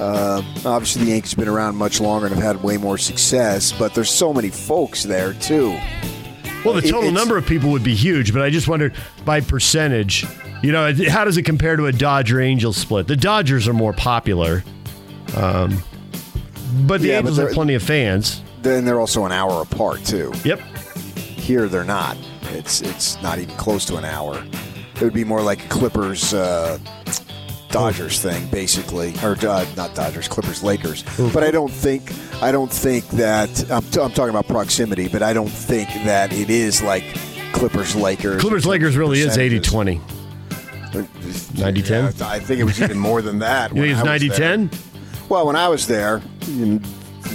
Uh, 0.00 0.40
obviously, 0.64 1.04
the 1.04 1.10
Yankees 1.10 1.32
have 1.32 1.38
been 1.40 1.48
around 1.48 1.76
much 1.76 2.00
longer 2.00 2.26
and 2.26 2.34
have 2.34 2.42
had 2.42 2.64
way 2.64 2.78
more 2.78 2.96
success, 2.96 3.70
but 3.70 3.92
there's 3.92 4.08
so 4.08 4.32
many 4.32 4.48
folks 4.48 5.02
there 5.02 5.34
too. 5.34 5.78
Well, 6.64 6.72
the 6.72 6.80
total 6.80 7.00
it's- 7.02 7.12
number 7.12 7.36
of 7.36 7.44
people 7.44 7.70
would 7.72 7.84
be 7.84 7.94
huge, 7.94 8.32
but 8.32 8.40
I 8.40 8.48
just 8.48 8.66
wondered 8.66 8.94
by 9.26 9.42
percentage, 9.42 10.24
you 10.62 10.72
know, 10.72 10.90
how 11.10 11.26
does 11.26 11.36
it 11.36 11.42
compare 11.42 11.76
to 11.76 11.84
a 11.84 11.92
Dodger 11.92 12.40
Angels 12.40 12.78
split? 12.78 13.06
The 13.06 13.14
Dodgers 13.16 13.68
are 13.68 13.74
more 13.74 13.92
popular, 13.92 14.64
um, 15.36 15.82
but 16.86 17.02
the 17.02 17.08
Yeah, 17.08 17.20
but 17.20 17.28
Angels 17.28 17.36
have 17.36 17.50
plenty 17.52 17.74
of 17.74 17.82
fans. 17.82 18.40
Then 18.62 18.86
they're 18.86 19.00
also 19.00 19.26
an 19.26 19.32
hour 19.32 19.60
apart 19.60 20.02
too. 20.06 20.32
Yep. 20.44 20.60
Here 21.18 21.68
they're 21.68 21.84
not. 21.84 22.16
It's 22.52 22.80
it's 22.80 23.20
not 23.20 23.38
even 23.38 23.54
close 23.56 23.84
to 23.84 23.96
an 23.96 24.06
hour. 24.06 24.42
It 24.96 25.02
would 25.02 25.12
be 25.12 25.24
more 25.24 25.42
like 25.42 25.64
a 25.64 25.68
Clippers. 25.68 26.34
Uh, 26.34 26.78
Dodgers 27.68 28.20
thing, 28.22 28.46
basically, 28.50 29.14
or 29.20 29.36
uh, 29.48 29.66
not 29.76 29.96
Dodgers, 29.96 30.28
Clippers, 30.28 30.62
Lakers. 30.62 31.02
But 31.32 31.42
I 31.42 31.50
don't 31.50 31.72
think 31.72 32.12
I 32.40 32.52
don't 32.52 32.72
think 32.72 33.04
that 33.08 33.68
I'm, 33.68 33.82
t- 33.82 34.00
I'm 34.00 34.12
talking 34.12 34.30
about 34.30 34.46
proximity, 34.46 35.08
but 35.08 35.24
I 35.24 35.32
don't 35.32 35.48
think 35.48 35.88
that 36.04 36.32
it 36.32 36.50
is 36.50 36.80
like 36.84 37.02
Clippers, 37.52 37.96
Lakers. 37.96 38.40
Clippers 38.40 38.64
Lakers 38.64 38.96
really 38.96 39.22
is 39.22 39.36
80 39.36 39.58
20. 39.58 40.00
90 41.56 41.82
10? 41.82 42.04
Yeah, 42.04 42.28
I 42.28 42.38
think 42.38 42.60
it 42.60 42.64
was 42.64 42.80
even 42.80 42.96
more 42.96 43.22
than 43.22 43.40
that. 43.40 43.74
You 43.74 43.82
think 43.82 43.82
when 43.82 43.90
it's 43.90 43.98
I 43.98 44.02
was 44.02 44.22
90 44.22 44.28
there. 44.28 44.38
10? 44.38 44.70
Well, 45.28 45.46
when 45.46 45.56
I 45.56 45.66
was 45.66 45.88
there, 45.88 46.22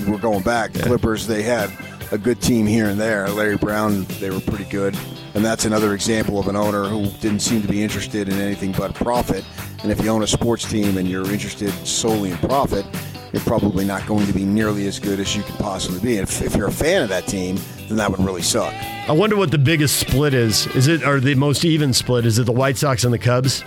we're 0.07 0.19
going 0.19 0.43
back. 0.43 0.71
The 0.71 0.83
Clippers, 0.83 1.27
they 1.27 1.41
had 1.41 1.69
a 2.13 2.17
good 2.17 2.41
team 2.41 2.65
here 2.65 2.85
and 2.85 2.97
there. 2.97 3.27
Larry 3.29 3.57
Brown, 3.57 4.05
they 4.21 4.29
were 4.29 4.39
pretty 4.39 4.65
good. 4.65 4.97
And 5.35 5.45
that's 5.45 5.65
another 5.65 5.93
example 5.93 6.39
of 6.39 6.47
an 6.47 6.55
owner 6.55 6.85
who 6.85 7.05
didn't 7.19 7.41
seem 7.41 7.61
to 7.61 7.67
be 7.67 7.83
interested 7.83 8.29
in 8.29 8.39
anything 8.39 8.71
but 8.71 8.93
profit. 8.93 9.45
And 9.83 9.91
if 9.91 10.03
you 10.03 10.09
own 10.09 10.23
a 10.23 10.27
sports 10.27 10.69
team 10.69 10.97
and 10.97 11.07
you're 11.07 11.31
interested 11.31 11.69
solely 11.85 12.31
in 12.31 12.37
profit, 12.37 12.85
you're 13.31 13.41
probably 13.43 13.85
not 13.85 14.05
going 14.07 14.25
to 14.25 14.33
be 14.33 14.43
nearly 14.43 14.87
as 14.87 14.99
good 14.99 15.19
as 15.19 15.35
you 15.35 15.43
could 15.43 15.55
possibly 15.55 15.99
be. 15.99 16.17
And 16.17 16.27
if, 16.27 16.41
if 16.41 16.55
you're 16.55 16.67
a 16.67 16.71
fan 16.71 17.03
of 17.03 17.09
that 17.09 17.27
team, 17.27 17.59
then 17.87 17.97
that 17.97 18.09
would 18.09 18.19
really 18.19 18.41
suck. 18.41 18.73
I 19.07 19.11
wonder 19.11 19.37
what 19.37 19.51
the 19.51 19.57
biggest 19.57 19.99
split 19.99 20.33
is. 20.33 20.67
Is 20.75 20.87
it, 20.87 21.03
or 21.05 21.19
the 21.19 21.35
most 21.35 21.63
even 21.63 21.93
split? 21.93 22.25
Is 22.25 22.39
it 22.39 22.45
the 22.45 22.51
White 22.51 22.77
Sox 22.77 23.03
and 23.03 23.13
the 23.13 23.19
Cubs? 23.19 23.63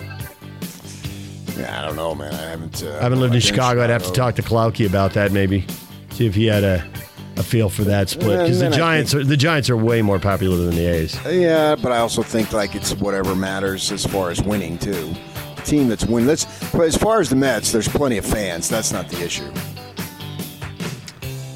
Yeah, 1.57 1.81
I 1.81 1.85
don't 1.85 1.95
know, 1.95 2.13
man. 2.13 2.33
I 2.33 2.49
haven't. 2.49 2.83
Uh, 2.83 2.97
I 2.97 3.03
haven't 3.03 3.19
lived 3.19 3.33
in 3.33 3.37
I've 3.37 3.43
Chicago. 3.43 3.83
I'd 3.83 3.89
have 3.89 4.03
to 4.03 4.11
talk 4.11 4.35
to 4.35 4.41
Klauke 4.41 4.85
about 4.85 5.13
that 5.13 5.31
maybe. 5.31 5.65
See 6.11 6.25
if 6.25 6.35
he 6.35 6.45
had 6.47 6.63
a, 6.63 6.85
a 7.35 7.43
feel 7.43 7.69
for 7.69 7.83
that 7.83 8.09
split. 8.09 8.39
Because 8.39 8.59
the 8.59 8.65
And 8.65 8.73
then 8.73 8.81
I 8.81 8.83
Giants 8.83 9.15
are 9.15 9.23
the 9.23 9.37
Giants 9.37 9.69
are 9.69 9.77
way 9.77 10.01
more 10.01 10.19
popular 10.19 10.57
than 10.57 10.75
the 10.75 10.85
A's. 10.85 11.17
Yeah, 11.25 11.75
but 11.75 11.91
I 11.91 11.97
also 11.97 12.23
think 12.23 12.53
like 12.53 12.75
it's 12.75 12.93
whatever 12.95 13.35
matters 13.35 13.91
as 13.91 14.05
far 14.05 14.29
as 14.29 14.41
winning 14.41 14.77
too. 14.77 15.13
Team 15.65 15.87
that's 15.87 16.05
winning. 16.05 16.27
Let's. 16.27 16.45
But 16.71 16.81
as 16.81 16.97
far 16.97 17.19
as 17.19 17.29
the 17.29 17.35
Mets, 17.35 17.71
there's 17.71 17.87
plenty 17.87 18.17
of 18.17 18.25
fans. 18.25 18.69
That's 18.69 18.91
not 18.91 19.09
the 19.09 19.23
issue. 19.23 19.49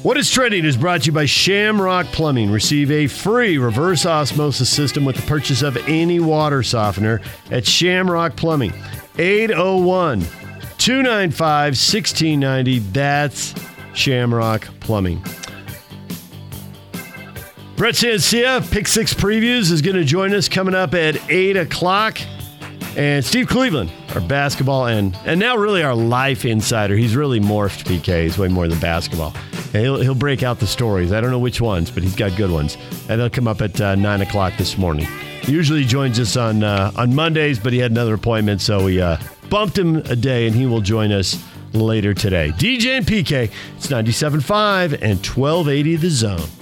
What 0.02 0.16
is 0.16 0.30
trending 0.30 0.64
is 0.64 0.76
brought 0.76 1.02
to 1.02 1.06
you 1.06 1.12
by 1.12 1.26
Shamrock 1.26 2.06
Plumbing. 2.06 2.50
Receive 2.50 2.90
a 2.90 3.08
free 3.08 3.58
reverse 3.58 4.06
osmosis 4.06 4.70
system 4.70 5.04
with 5.04 5.16
the 5.16 5.22
purchase 5.22 5.60
of 5.60 5.76
any 5.88 6.20
water 6.20 6.62
softener 6.62 7.20
at 7.50 7.66
Shamrock 7.66 8.36
Plumbing. 8.36 8.72
801 9.18 10.20
295 10.78 11.72
1690. 11.72 12.78
That's 12.78 13.54
Shamrock 13.92 14.68
Plumbing. 14.80 15.22
Brett 17.78 17.94
Sancia, 17.94 18.60
Pick 18.72 18.88
Six 18.88 19.14
Previews, 19.14 19.70
is 19.70 19.82
going 19.82 19.94
to 19.94 20.02
join 20.02 20.34
us 20.34 20.48
coming 20.48 20.74
up 20.74 20.94
at 20.94 21.30
8 21.30 21.56
o'clock. 21.58 22.18
And 22.96 23.24
Steve 23.24 23.46
Cleveland, 23.46 23.92
our 24.16 24.20
basketball 24.20 24.88
and 24.88 25.16
and 25.24 25.38
now 25.38 25.56
really 25.56 25.84
our 25.84 25.94
life 25.94 26.44
insider. 26.44 26.96
He's 26.96 27.14
really 27.14 27.38
morphed 27.38 27.84
PK. 27.84 28.24
He's 28.24 28.36
way 28.36 28.48
more 28.48 28.66
than 28.66 28.80
basketball. 28.80 29.32
And 29.72 29.76
he'll, 29.76 30.00
he'll 30.00 30.16
break 30.16 30.42
out 30.42 30.58
the 30.58 30.66
stories. 30.66 31.12
I 31.12 31.20
don't 31.20 31.30
know 31.30 31.38
which 31.38 31.60
ones, 31.60 31.88
but 31.88 32.02
he's 32.02 32.16
got 32.16 32.36
good 32.36 32.50
ones. 32.50 32.76
And 33.08 33.20
they'll 33.20 33.30
come 33.30 33.46
up 33.46 33.62
at 33.62 33.80
uh, 33.80 33.94
9 33.94 34.22
o'clock 34.22 34.54
this 34.58 34.76
morning. 34.76 35.06
He 35.42 35.52
usually 35.52 35.84
joins 35.84 36.18
us 36.18 36.36
on 36.36 36.64
uh, 36.64 36.90
on 36.96 37.14
Mondays, 37.14 37.60
but 37.60 37.72
he 37.72 37.78
had 37.78 37.92
another 37.92 38.14
appointment, 38.14 38.60
so 38.60 38.86
we 38.86 39.00
uh, 39.00 39.18
bumped 39.50 39.78
him 39.78 39.98
a 39.98 40.16
day, 40.16 40.48
and 40.48 40.56
he 40.56 40.66
will 40.66 40.80
join 40.80 41.12
us 41.12 41.40
later 41.72 42.12
today. 42.12 42.50
DJ 42.56 42.98
and 42.98 43.06
PK, 43.06 43.52
it's 43.76 43.86
97.5 43.86 44.94
and 44.94 45.24
1280 45.24 45.94
The 45.94 46.10
Zone. 46.10 46.57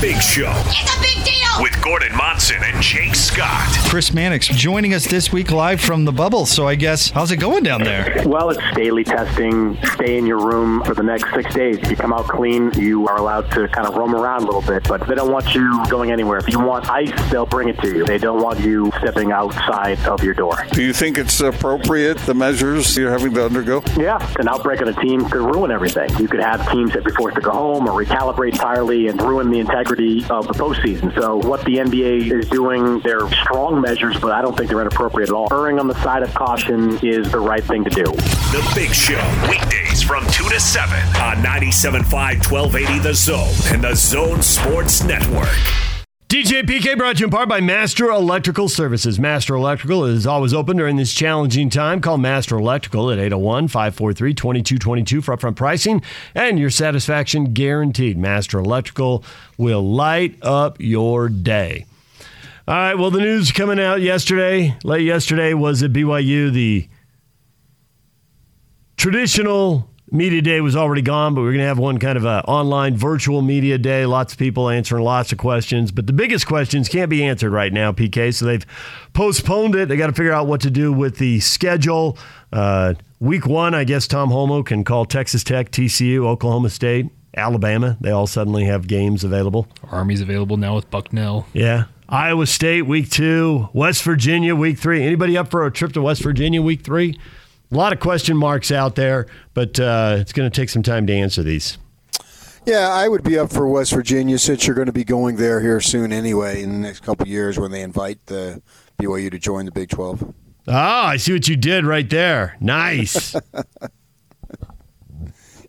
Big 0.00 0.20
Show 0.20 0.52
It's 0.66 0.94
a 0.94 1.00
big 1.00 1.24
deal. 1.24 1.62
with 1.62 1.75
Gordon 1.86 2.16
Monson 2.16 2.56
and 2.64 2.82
Jake 2.82 3.14
Scott. 3.14 3.68
Chris 3.88 4.12
Mannix 4.12 4.48
joining 4.48 4.92
us 4.92 5.06
this 5.06 5.32
week 5.32 5.52
live 5.52 5.80
from 5.80 6.04
the 6.04 6.10
bubble. 6.10 6.44
So 6.44 6.66
I 6.66 6.74
guess 6.74 7.10
how's 7.10 7.30
it 7.30 7.36
going 7.36 7.62
down 7.62 7.84
there? 7.84 8.24
Well, 8.26 8.50
it's 8.50 8.60
daily 8.74 9.04
testing. 9.04 9.78
Stay 9.94 10.18
in 10.18 10.26
your 10.26 10.44
room 10.44 10.82
for 10.82 10.96
the 10.96 11.04
next 11.04 11.32
six 11.32 11.54
days. 11.54 11.78
If 11.78 11.88
you 11.88 11.96
come 11.96 12.12
out 12.12 12.26
clean, 12.26 12.72
you 12.72 13.06
are 13.06 13.16
allowed 13.18 13.52
to 13.52 13.68
kind 13.68 13.86
of 13.86 13.94
roam 13.94 14.16
around 14.16 14.42
a 14.42 14.46
little 14.46 14.62
bit, 14.62 14.82
but 14.88 15.06
they 15.06 15.14
don't 15.14 15.30
want 15.30 15.54
you 15.54 15.84
going 15.88 16.10
anywhere. 16.10 16.38
If 16.38 16.48
you 16.48 16.58
want 16.58 16.90
ice, 16.90 17.12
they'll 17.30 17.46
bring 17.46 17.68
it 17.68 17.78
to 17.78 17.98
you. 17.98 18.04
They 18.04 18.18
don't 18.18 18.42
want 18.42 18.58
you 18.58 18.90
stepping 18.98 19.30
outside 19.30 20.00
of 20.06 20.24
your 20.24 20.34
door. 20.34 20.56
Do 20.72 20.82
you 20.82 20.92
think 20.92 21.18
it's 21.18 21.40
appropriate, 21.40 22.18
the 22.18 22.34
measures 22.34 22.96
you're 22.96 23.12
having 23.12 23.32
to 23.34 23.44
undergo? 23.44 23.84
Yeah, 23.96 24.18
an 24.40 24.48
outbreak 24.48 24.82
on 24.82 24.88
a 24.88 24.94
team 24.94 25.24
could 25.28 25.54
ruin 25.54 25.70
everything. 25.70 26.10
You 26.18 26.26
could 26.26 26.40
have 26.40 26.68
teams 26.68 26.94
that 26.94 27.04
be 27.04 27.12
forced 27.12 27.36
to 27.36 27.42
go 27.42 27.52
home 27.52 27.88
or 27.88 28.04
recalibrate 28.04 28.54
entirely 28.54 29.06
and 29.06 29.22
ruin 29.22 29.52
the 29.52 29.60
integrity 29.60 30.24
of 30.30 30.48
the 30.48 30.54
postseason. 30.54 31.14
So 31.14 31.36
what 31.36 31.64
the 31.64 31.75
NBA 31.78 32.32
is 32.32 32.48
doing. 32.48 33.00
They're 33.00 33.28
strong 33.42 33.80
measures, 33.80 34.18
but 34.18 34.32
I 34.32 34.42
don't 34.42 34.56
think 34.56 34.68
they're 34.68 34.80
inappropriate 34.80 35.30
at 35.30 35.34
all. 35.34 35.48
Erring 35.52 35.78
on 35.78 35.88
the 35.88 36.00
side 36.02 36.22
of 36.22 36.32
caution 36.34 36.98
is 37.04 37.30
the 37.30 37.40
right 37.40 37.62
thing 37.64 37.84
to 37.84 37.90
do. 37.90 38.04
The 38.04 38.72
Big 38.74 38.92
Show, 38.94 39.22
weekdays 39.48 40.02
from 40.02 40.24
2 40.26 40.48
to 40.48 40.60
7 40.60 40.98
on 41.16 41.36
97.5 41.36 42.50
1280 42.50 42.98
The 43.00 43.14
Zone 43.14 43.74
and 43.74 43.84
the 43.84 43.94
Zone 43.94 44.42
Sports 44.42 45.02
Network. 45.04 45.95
DJ 46.28 46.64
PK 46.64 46.98
brought 46.98 47.14
to 47.14 47.20
you 47.20 47.26
in 47.26 47.30
part 47.30 47.48
by 47.48 47.60
Master 47.60 48.10
Electrical 48.10 48.68
Services. 48.68 49.16
Master 49.16 49.54
Electrical 49.54 50.04
is 50.04 50.26
always 50.26 50.52
open 50.52 50.76
during 50.76 50.96
this 50.96 51.14
challenging 51.14 51.70
time. 51.70 52.00
Call 52.00 52.18
Master 52.18 52.58
Electrical 52.58 53.12
at 53.12 53.20
801 53.20 53.68
543 53.68 54.34
2222 54.34 55.22
for 55.22 55.36
upfront 55.36 55.54
pricing 55.54 56.02
and 56.34 56.58
your 56.58 56.68
satisfaction 56.68 57.52
guaranteed. 57.52 58.18
Master 58.18 58.58
Electrical 58.58 59.22
will 59.56 59.88
light 59.88 60.36
up 60.42 60.78
your 60.80 61.28
day. 61.28 61.86
All 62.66 62.74
right, 62.74 62.98
well, 62.98 63.12
the 63.12 63.20
news 63.20 63.52
coming 63.52 63.78
out 63.78 64.00
yesterday, 64.00 64.76
late 64.82 65.04
yesterday, 65.04 65.54
was 65.54 65.84
at 65.84 65.92
BYU 65.92 66.52
the 66.52 66.88
traditional 68.96 69.88
media 70.10 70.40
day 70.40 70.60
was 70.60 70.76
already 70.76 71.02
gone, 71.02 71.34
but 71.34 71.40
we're 71.40 71.52
going 71.52 71.58
to 71.58 71.66
have 71.66 71.78
one 71.78 71.98
kind 71.98 72.16
of 72.16 72.24
a 72.24 72.44
online 72.44 72.96
virtual 72.96 73.42
media 73.42 73.78
day. 73.78 74.06
Lots 74.06 74.32
of 74.32 74.38
people 74.38 74.68
answering 74.68 75.04
lots 75.04 75.32
of 75.32 75.38
questions, 75.38 75.90
but 75.90 76.06
the 76.06 76.12
biggest 76.12 76.46
questions 76.46 76.88
can't 76.88 77.10
be 77.10 77.24
answered 77.24 77.50
right 77.50 77.72
now, 77.72 77.92
PK. 77.92 78.32
So 78.34 78.44
they've 78.44 78.64
postponed 79.12 79.74
it. 79.74 79.88
They 79.88 79.96
got 79.96 80.06
to 80.08 80.12
figure 80.12 80.32
out 80.32 80.46
what 80.46 80.60
to 80.62 80.70
do 80.70 80.92
with 80.92 81.18
the 81.18 81.40
schedule. 81.40 82.18
Uh, 82.52 82.94
week 83.20 83.46
one, 83.46 83.74
I 83.74 83.84
guess 83.84 84.06
Tom 84.06 84.30
Holmoe 84.30 84.64
can 84.64 84.84
call 84.84 85.04
Texas 85.04 85.42
Tech, 85.42 85.70
TCU, 85.70 86.24
Oklahoma 86.24 86.70
State, 86.70 87.06
Alabama. 87.36 87.96
They 88.00 88.10
all 88.10 88.26
suddenly 88.26 88.64
have 88.64 88.86
games 88.86 89.24
available. 89.24 89.66
Army's 89.90 90.20
available 90.20 90.56
now 90.56 90.76
with 90.76 90.90
Bucknell. 90.90 91.46
Yeah. 91.52 91.84
Iowa 92.08 92.46
State 92.46 92.82
week 92.82 93.10
two, 93.10 93.68
West 93.72 94.04
Virginia 94.04 94.54
week 94.54 94.78
three. 94.78 95.02
Anybody 95.02 95.36
up 95.36 95.50
for 95.50 95.66
a 95.66 95.72
trip 95.72 95.92
to 95.94 96.02
West 96.02 96.22
Virginia 96.22 96.62
week 96.62 96.82
three? 96.82 97.18
A 97.70 97.76
lot 97.76 97.92
of 97.92 98.00
question 98.00 98.36
marks 98.36 98.70
out 98.70 98.94
there, 98.94 99.26
but 99.54 99.78
uh, 99.80 100.16
it's 100.20 100.32
going 100.32 100.48
to 100.48 100.60
take 100.60 100.68
some 100.68 100.82
time 100.82 101.06
to 101.06 101.12
answer 101.12 101.42
these. 101.42 101.78
Yeah, 102.64 102.88
I 102.88 103.08
would 103.08 103.22
be 103.22 103.38
up 103.38 103.52
for 103.52 103.68
West 103.68 103.92
Virginia 103.92 104.38
since 104.38 104.66
you're 104.66 104.74
going 104.74 104.86
to 104.86 104.92
be 104.92 105.04
going 105.04 105.36
there 105.36 105.60
here 105.60 105.80
soon 105.80 106.12
anyway 106.12 106.62
in 106.62 106.72
the 106.72 106.78
next 106.78 107.00
couple 107.00 107.22
of 107.22 107.28
years 107.28 107.58
when 107.58 107.70
they 107.70 107.82
invite 107.82 108.24
the 108.26 108.60
BYU 108.98 109.30
to 109.30 109.38
join 109.38 109.66
the 109.66 109.72
Big 109.72 109.88
12. 109.88 110.34
Ah, 110.68 111.08
I 111.08 111.16
see 111.16 111.32
what 111.32 111.46
you 111.46 111.56
did 111.56 111.84
right 111.84 112.08
there. 112.10 112.56
Nice. 112.60 113.36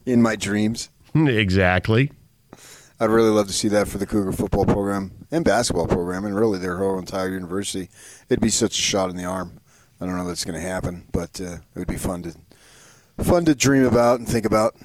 in 0.07 0.21
my 0.21 0.35
dreams. 0.35 0.89
exactly. 1.15 2.11
I'd 2.99 3.11
really 3.11 3.29
love 3.29 3.45
to 3.45 3.53
see 3.53 3.67
that 3.67 3.87
for 3.87 3.99
the 3.99 4.07
Cougar 4.07 4.31
football 4.31 4.65
program 4.65 5.11
and 5.29 5.45
basketball 5.45 5.85
program, 5.85 6.25
and 6.25 6.35
really 6.35 6.57
their 6.57 6.77
whole 6.77 6.97
entire 6.97 7.29
university. 7.29 7.89
It'd 8.27 8.41
be 8.41 8.49
such 8.49 8.79
a 8.79 8.81
shot 8.81 9.11
in 9.11 9.17
the 9.17 9.25
arm. 9.25 9.59
I 9.99 10.05
don't 10.05 10.15
know 10.15 10.21
if 10.21 10.27
that's 10.27 10.45
going 10.45 10.61
to 10.61 10.67
happen, 10.67 11.07
but 11.11 11.41
uh, 11.41 11.57
it 11.75 11.79
would 11.79 11.87
be 11.87 11.97
fun 11.97 12.23
to 12.23 12.35
fun 13.23 13.45
to 13.45 13.55
dream 13.55 13.85
about 13.85 14.19
and 14.19 14.27
think 14.27 14.45
about. 14.45 14.75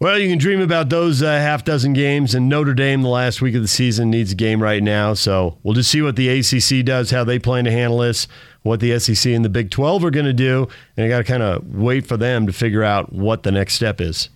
Well, 0.00 0.18
you 0.18 0.28
can 0.28 0.38
dream 0.38 0.60
about 0.60 0.90
those 0.90 1.22
uh, 1.22 1.30
half 1.30 1.64
dozen 1.64 1.92
games, 1.92 2.34
and 2.34 2.48
Notre 2.48 2.74
Dame, 2.74 3.02
the 3.02 3.08
last 3.08 3.40
week 3.40 3.54
of 3.54 3.62
the 3.62 3.68
season, 3.68 4.10
needs 4.10 4.32
a 4.32 4.34
game 4.34 4.60
right 4.60 4.82
now. 4.82 5.14
So 5.14 5.56
we'll 5.62 5.74
just 5.74 5.90
see 5.90 6.02
what 6.02 6.16
the 6.16 6.28
ACC 6.28 6.84
does, 6.84 7.10
how 7.10 7.22
they 7.22 7.38
plan 7.38 7.64
to 7.64 7.70
handle 7.70 7.98
this, 7.98 8.26
what 8.62 8.80
the 8.80 8.98
SEC 8.98 9.32
and 9.32 9.44
the 9.44 9.48
Big 9.48 9.70
12 9.70 10.04
are 10.04 10.10
going 10.10 10.26
to 10.26 10.32
do, 10.32 10.68
and 10.96 11.06
I 11.06 11.08
got 11.08 11.18
to 11.18 11.24
kind 11.24 11.42
of 11.42 11.74
wait 11.74 12.06
for 12.06 12.16
them 12.16 12.46
to 12.46 12.52
figure 12.52 12.82
out 12.82 13.12
what 13.12 13.44
the 13.44 13.52
next 13.52 13.74
step 13.74 14.00
is. 14.00 14.28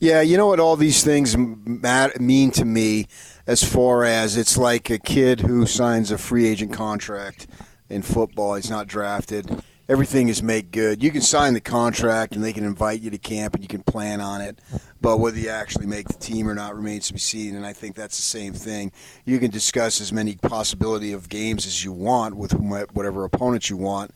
Yeah, 0.00 0.22
you 0.22 0.36
know 0.36 0.48
what 0.48 0.60
all 0.60 0.76
these 0.76 1.04
things 1.04 1.36
mean 1.36 2.50
to 2.50 2.64
me 2.64 3.06
as 3.46 3.62
far 3.62 4.04
as 4.04 4.36
it's 4.36 4.56
like 4.56 4.90
a 4.90 4.98
kid 4.98 5.40
who 5.40 5.66
signs 5.66 6.10
a 6.10 6.18
free 6.18 6.46
agent 6.46 6.72
contract 6.72 7.46
in 7.88 8.02
football. 8.02 8.54
He's 8.54 8.70
not 8.70 8.86
drafted. 8.86 9.62
Everything 9.88 10.28
is 10.28 10.42
made 10.42 10.72
good. 10.72 11.00
You 11.00 11.12
can 11.12 11.20
sign 11.20 11.54
the 11.54 11.60
contract 11.60 12.34
and 12.34 12.42
they 12.42 12.52
can 12.52 12.64
invite 12.64 13.00
you 13.00 13.10
to 13.10 13.18
camp 13.18 13.54
and 13.54 13.62
you 13.62 13.68
can 13.68 13.84
plan 13.84 14.20
on 14.20 14.40
it. 14.40 14.58
But 15.00 15.18
whether 15.18 15.38
you 15.38 15.48
actually 15.48 15.86
make 15.86 16.08
the 16.08 16.14
team 16.14 16.48
or 16.48 16.54
not 16.54 16.74
remains 16.74 17.06
to 17.06 17.12
be 17.12 17.20
seen. 17.20 17.54
And 17.54 17.64
I 17.64 17.72
think 17.72 17.94
that's 17.94 18.16
the 18.16 18.22
same 18.22 18.52
thing. 18.52 18.90
You 19.24 19.38
can 19.38 19.52
discuss 19.52 20.00
as 20.00 20.12
many 20.12 20.34
possibility 20.34 21.12
of 21.12 21.28
games 21.28 21.66
as 21.66 21.84
you 21.84 21.92
want 21.92 22.36
with 22.36 22.52
whatever 22.52 23.24
opponents 23.24 23.70
you 23.70 23.76
want. 23.76 24.12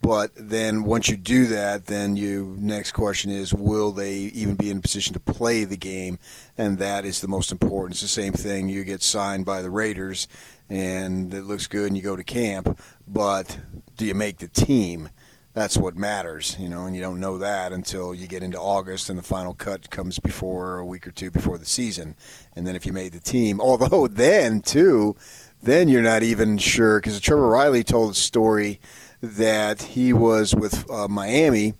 But 0.00 0.32
then 0.34 0.82
once 0.82 1.08
you 1.08 1.16
do 1.16 1.46
that, 1.46 1.86
then 1.86 2.16
you 2.16 2.56
next 2.58 2.90
question 2.90 3.30
is 3.30 3.54
will 3.54 3.92
they 3.92 4.14
even 4.14 4.56
be 4.56 4.70
in 4.70 4.78
a 4.78 4.80
position 4.80 5.14
to 5.14 5.20
play 5.20 5.62
the 5.62 5.76
game? 5.76 6.18
And 6.58 6.78
that 6.78 7.04
is 7.04 7.20
the 7.20 7.28
most 7.28 7.52
important. 7.52 7.92
It's 7.92 8.02
the 8.02 8.08
same 8.08 8.32
thing. 8.32 8.68
You 8.68 8.82
get 8.82 9.02
signed 9.02 9.44
by 9.44 9.62
the 9.62 9.70
Raiders 9.70 10.26
and 10.72 11.34
it 11.34 11.42
looks 11.42 11.66
good 11.66 11.88
and 11.88 11.96
you 11.98 12.02
go 12.02 12.16
to 12.16 12.24
camp, 12.24 12.80
but 13.06 13.58
do 13.98 14.06
you 14.06 14.14
make 14.14 14.38
the 14.38 14.48
team? 14.48 15.10
That's 15.52 15.76
what 15.76 15.96
matters, 15.96 16.56
you 16.58 16.70
know, 16.70 16.86
and 16.86 16.96
you 16.96 17.02
don't 17.02 17.20
know 17.20 17.36
that 17.36 17.72
until 17.72 18.14
you 18.14 18.26
get 18.26 18.42
into 18.42 18.58
August 18.58 19.10
and 19.10 19.18
the 19.18 19.22
final 19.22 19.52
cut 19.52 19.90
comes 19.90 20.18
before 20.18 20.78
a 20.78 20.86
week 20.86 21.06
or 21.06 21.10
two 21.10 21.30
before 21.30 21.58
the 21.58 21.66
season. 21.66 22.16
And 22.56 22.66
then 22.66 22.74
if 22.74 22.86
you 22.86 22.92
made 22.94 23.12
the 23.12 23.20
team, 23.20 23.60
although 23.60 24.08
then 24.08 24.62
too, 24.62 25.14
then 25.62 25.90
you're 25.90 26.00
not 26.00 26.22
even 26.22 26.56
sure 26.56 27.00
because 27.00 27.20
Trevor 27.20 27.50
Riley 27.50 27.84
told 27.84 28.12
a 28.12 28.14
story 28.14 28.80
that 29.20 29.82
he 29.82 30.14
was 30.14 30.54
with 30.54 30.90
uh, 30.90 31.06
Miami 31.06 31.74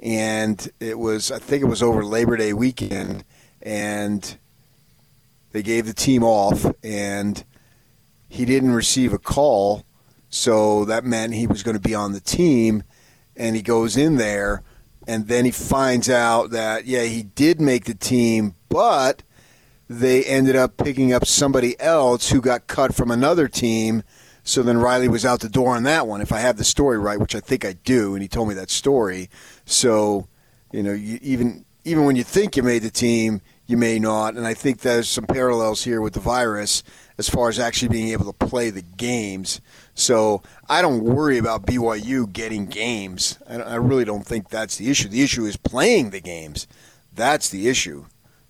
and 0.00 0.70
it 0.80 0.98
was 0.98 1.30
I 1.30 1.38
think 1.38 1.62
it 1.62 1.66
was 1.66 1.82
over 1.82 2.02
Labor 2.02 2.38
Day 2.38 2.54
weekend 2.54 3.24
and 3.60 4.38
they 5.52 5.62
gave 5.62 5.84
the 5.84 5.92
team 5.92 6.24
off 6.24 6.64
and 6.82 7.44
he 8.28 8.44
didn't 8.44 8.72
receive 8.72 9.12
a 9.12 9.18
call, 9.18 9.84
so 10.28 10.84
that 10.84 11.04
meant 11.04 11.34
he 11.34 11.46
was 11.46 11.62
going 11.62 11.76
to 11.76 11.80
be 11.80 11.94
on 11.94 12.12
the 12.12 12.20
team. 12.20 12.82
And 13.36 13.56
he 13.56 13.62
goes 13.62 13.96
in 13.96 14.16
there, 14.16 14.62
and 15.06 15.28
then 15.28 15.44
he 15.44 15.50
finds 15.50 16.10
out 16.10 16.50
that 16.50 16.86
yeah, 16.86 17.04
he 17.04 17.22
did 17.22 17.60
make 17.60 17.84
the 17.84 17.94
team, 17.94 18.54
but 18.68 19.22
they 19.88 20.24
ended 20.24 20.54
up 20.54 20.76
picking 20.76 21.12
up 21.12 21.24
somebody 21.24 21.78
else 21.80 22.30
who 22.30 22.40
got 22.40 22.66
cut 22.66 22.94
from 22.94 23.10
another 23.10 23.48
team. 23.48 24.02
So 24.42 24.62
then 24.62 24.78
Riley 24.78 25.08
was 25.08 25.24
out 25.24 25.40
the 25.40 25.48
door 25.48 25.76
on 25.76 25.84
that 25.84 26.06
one, 26.06 26.20
if 26.20 26.32
I 26.32 26.40
have 26.40 26.56
the 26.56 26.64
story 26.64 26.98
right, 26.98 27.18
which 27.18 27.34
I 27.34 27.40
think 27.40 27.64
I 27.64 27.72
do, 27.72 28.14
and 28.14 28.22
he 28.22 28.28
told 28.28 28.48
me 28.48 28.54
that 28.54 28.70
story. 28.70 29.30
So, 29.64 30.26
you 30.72 30.82
know, 30.82 30.92
you, 30.92 31.18
even 31.22 31.64
even 31.84 32.04
when 32.04 32.16
you 32.16 32.24
think 32.24 32.56
you 32.56 32.62
made 32.62 32.82
the 32.82 32.90
team, 32.90 33.40
you 33.66 33.76
may 33.76 33.98
not. 33.98 34.34
And 34.34 34.46
I 34.46 34.54
think 34.54 34.80
there's 34.80 35.08
some 35.08 35.26
parallels 35.26 35.84
here 35.84 36.00
with 36.00 36.14
the 36.14 36.20
virus 36.20 36.82
as 37.18 37.28
far 37.28 37.48
as 37.48 37.58
actually 37.58 37.88
being 37.88 38.08
able 38.08 38.32
to 38.32 38.46
play 38.46 38.70
the 38.70 38.82
games. 38.82 39.60
So 39.94 40.42
I 40.68 40.80
don't 40.80 41.02
worry 41.02 41.36
about 41.38 41.66
BYU 41.66 42.32
getting 42.32 42.66
games. 42.66 43.38
I 43.48 43.74
really 43.74 44.04
don't 44.04 44.24
think 44.24 44.48
that's 44.48 44.76
the 44.76 44.88
issue. 44.88 45.08
The 45.08 45.22
issue 45.22 45.44
is 45.44 45.56
playing 45.56 46.10
the 46.10 46.20
games. 46.20 46.68
That's 47.12 47.48
the 47.48 47.68
issue. 47.68 48.06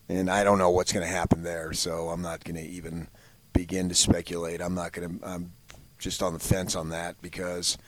And 0.08 0.30
I 0.30 0.44
don't 0.44 0.58
know 0.58 0.70
what's 0.70 0.92
going 0.92 1.06
to 1.06 1.12
happen 1.12 1.42
there. 1.42 1.72
So 1.72 2.10
I'm 2.10 2.22
not 2.22 2.44
going 2.44 2.56
to 2.56 2.62
even 2.62 3.08
begin 3.54 3.88
to 3.88 3.94
speculate. 3.94 4.60
I'm 4.60 4.74
not 4.74 4.92
going 4.92 5.18
to, 5.18 5.26
I'm 5.26 5.52
just 5.98 6.22
on 6.22 6.34
the 6.34 6.38
fence 6.38 6.76
on 6.76 6.90
that 6.90 7.20
because 7.22 7.78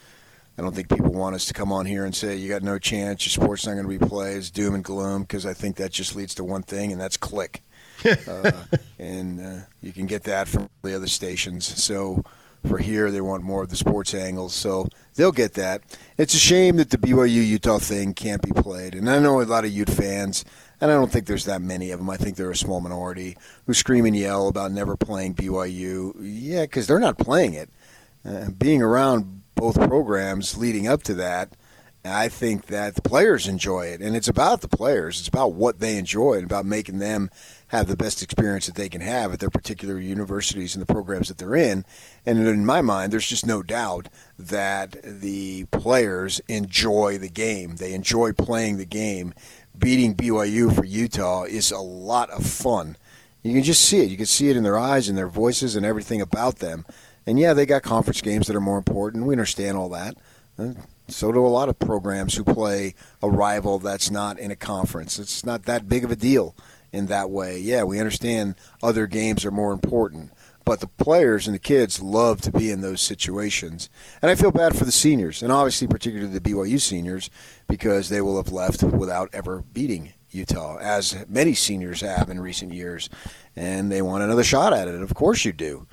I 0.57 0.63
don't 0.63 0.75
think 0.75 0.89
people 0.89 1.11
want 1.11 1.35
us 1.35 1.45
to 1.45 1.53
come 1.53 1.71
on 1.71 1.85
here 1.85 2.05
and 2.05 2.15
say 2.15 2.35
you 2.35 2.49
got 2.49 2.63
no 2.63 2.77
chance, 2.77 3.25
your 3.25 3.31
sport's 3.31 3.65
not 3.65 3.73
going 3.73 3.85
to 3.85 3.99
be 3.99 4.05
played, 4.05 4.37
it's 4.37 4.51
doom 4.51 4.75
and 4.75 4.83
gloom, 4.83 5.21
because 5.21 5.45
I 5.45 5.53
think 5.53 5.77
that 5.77 5.91
just 5.91 6.15
leads 6.15 6.35
to 6.35 6.43
one 6.43 6.61
thing, 6.61 6.91
and 6.91 6.99
that's 6.99 7.17
click 7.17 7.63
uh, 8.05 8.51
and 8.99 9.39
uh, 9.39 9.65
you 9.81 9.91
can 9.91 10.05
get 10.05 10.23
that 10.23 10.47
from 10.47 10.69
the 10.83 10.95
other 10.95 11.07
stations. 11.07 11.65
So 11.83 12.23
for 12.65 12.77
here, 12.77 13.09
they 13.09 13.21
want 13.21 13.43
more 13.43 13.63
of 13.63 13.69
the 13.69 13.75
sports 13.75 14.13
angles, 14.13 14.53
so 14.53 14.87
they'll 15.15 15.31
get 15.31 15.53
that. 15.53 15.81
It's 16.17 16.33
a 16.33 16.39
shame 16.39 16.77
that 16.77 16.91
the 16.91 16.97
BYU 16.97 17.45
Utah 17.47 17.79
thing 17.79 18.13
can't 18.13 18.41
be 18.41 18.51
played, 18.51 18.93
and 18.95 19.09
I 19.09 19.19
know 19.19 19.41
a 19.41 19.43
lot 19.43 19.65
of 19.65 19.71
Ute 19.71 19.89
fans. 19.89 20.45
And 20.79 20.89
I 20.89 20.95
don't 20.95 21.11
think 21.11 21.27
there's 21.27 21.45
that 21.45 21.61
many 21.61 21.91
of 21.91 21.99
them. 21.99 22.09
I 22.09 22.17
think 22.17 22.35
they're 22.35 22.49
a 22.49 22.55
small 22.55 22.81
minority 22.81 23.37
who 23.67 23.73
scream 23.75 24.03
and 24.05 24.15
yell 24.15 24.47
about 24.47 24.71
never 24.71 24.97
playing 24.97 25.35
BYU. 25.35 26.15
Yeah, 26.19 26.61
because 26.61 26.87
they're 26.87 26.99
not 26.99 27.19
playing 27.19 27.53
it. 27.53 27.69
Uh, 28.25 28.49
being 28.49 28.81
around 28.81 29.43
both 29.53 29.79
programs 29.79 30.57
leading 30.57 30.87
up 30.87 31.03
to 31.03 31.13
that, 31.13 31.55
I 32.03 32.29
think 32.29 32.65
that 32.67 32.95
the 32.95 33.01
players 33.03 33.47
enjoy 33.47 33.87
it, 33.87 34.01
and 34.01 34.15
it's 34.15 34.27
about 34.27 34.61
the 34.61 34.67
players. 34.67 35.19
It's 35.19 35.27
about 35.27 35.53
what 35.53 35.79
they 35.79 35.97
enjoy 35.97 36.33
and 36.33 36.43
about 36.43 36.65
making 36.65 36.97
them 36.97 37.29
have 37.71 37.87
the 37.87 37.95
best 37.95 38.21
experience 38.21 38.65
that 38.65 38.75
they 38.75 38.89
can 38.89 38.99
have 38.99 39.31
at 39.31 39.39
their 39.39 39.49
particular 39.49 39.97
universities 39.97 40.75
and 40.75 40.81
the 40.81 40.93
programs 40.93 41.29
that 41.29 41.37
they're 41.37 41.55
in. 41.55 41.85
And 42.25 42.45
in 42.45 42.65
my 42.65 42.81
mind, 42.81 43.13
there's 43.13 43.29
just 43.29 43.45
no 43.45 43.63
doubt 43.63 44.09
that 44.37 44.97
the 45.01 45.63
players 45.71 46.41
enjoy 46.49 47.17
the 47.17 47.29
game. 47.29 47.77
They 47.77 47.93
enjoy 47.93 48.33
playing 48.33 48.75
the 48.75 48.85
game. 48.85 49.33
Beating 49.77 50.15
BYU 50.15 50.75
for 50.75 50.83
Utah 50.83 51.43
is 51.43 51.71
a 51.71 51.79
lot 51.79 52.29
of 52.31 52.45
fun. 52.45 52.97
You 53.41 53.53
can 53.53 53.63
just 53.63 53.85
see 53.85 54.01
it. 54.01 54.09
You 54.09 54.17
can 54.17 54.25
see 54.25 54.49
it 54.49 54.57
in 54.57 54.63
their 54.63 54.77
eyes 54.77 55.07
and 55.07 55.17
their 55.17 55.29
voices 55.29 55.77
and 55.77 55.85
everything 55.85 56.19
about 56.19 56.57
them. 56.57 56.85
And 57.25 57.39
yeah, 57.39 57.53
they 57.53 57.65
got 57.65 57.83
conference 57.83 58.19
games 58.19 58.47
that 58.47 58.55
are 58.55 58.61
more 58.61 58.77
important. 58.77 59.25
We 59.25 59.33
understand 59.33 59.77
all 59.77 59.89
that. 59.89 60.17
Uh, 60.59 60.73
so 61.07 61.31
do 61.31 61.45
a 61.45 61.47
lot 61.47 61.69
of 61.69 61.79
programs 61.79 62.35
who 62.35 62.43
play 62.43 62.95
a 63.23 63.29
rival 63.29 63.79
that's 63.79 64.11
not 64.11 64.39
in 64.39 64.51
a 64.51 64.57
conference. 64.57 65.17
It's 65.19 65.45
not 65.45 65.63
that 65.63 65.87
big 65.87 66.03
of 66.03 66.11
a 66.11 66.17
deal 66.17 66.53
in 66.91 67.07
that 67.07 67.29
way. 67.29 67.57
Yeah, 67.59 67.83
we 67.83 67.99
understand 67.99 68.55
other 68.83 69.07
games 69.07 69.45
are 69.45 69.51
more 69.51 69.71
important, 69.71 70.31
But 70.63 70.79
the 70.79 70.87
players 70.87 71.47
and 71.47 71.55
the 71.55 71.59
kids 71.59 72.01
love 72.01 72.41
to 72.41 72.51
be 72.51 72.69
in 72.69 72.81
those 72.81 73.01
situations. 73.01 73.89
And 74.21 74.29
I 74.29 74.35
feel 74.35 74.51
bad 74.51 74.75
for 74.77 74.85
the 74.85 74.91
seniors, 74.91 75.41
and 75.41 75.51
obviously, 75.51 75.87
particularly 75.87 76.31
the 76.31 76.39
BYU 76.39 76.79
seniors, 76.79 77.29
because 77.67 78.09
they 78.09 78.21
will 78.21 78.37
have 78.37 78.51
left 78.51 78.83
without 78.83 79.29
ever 79.33 79.63
beating 79.73 80.13
Utah, 80.29 80.77
as 80.79 81.25
many 81.27 81.53
seniors 81.53 82.01
have 82.01 82.29
in 82.29 82.39
recent 82.39 82.73
years. 82.73 83.09
And 83.55 83.91
they 83.91 84.01
want 84.01 84.23
another 84.23 84.43
shot 84.43 84.71
at 84.71 84.87
it. 84.87 85.01
Of 85.01 85.13
course, 85.13 85.43
you 85.43 85.51
do. 85.51 85.87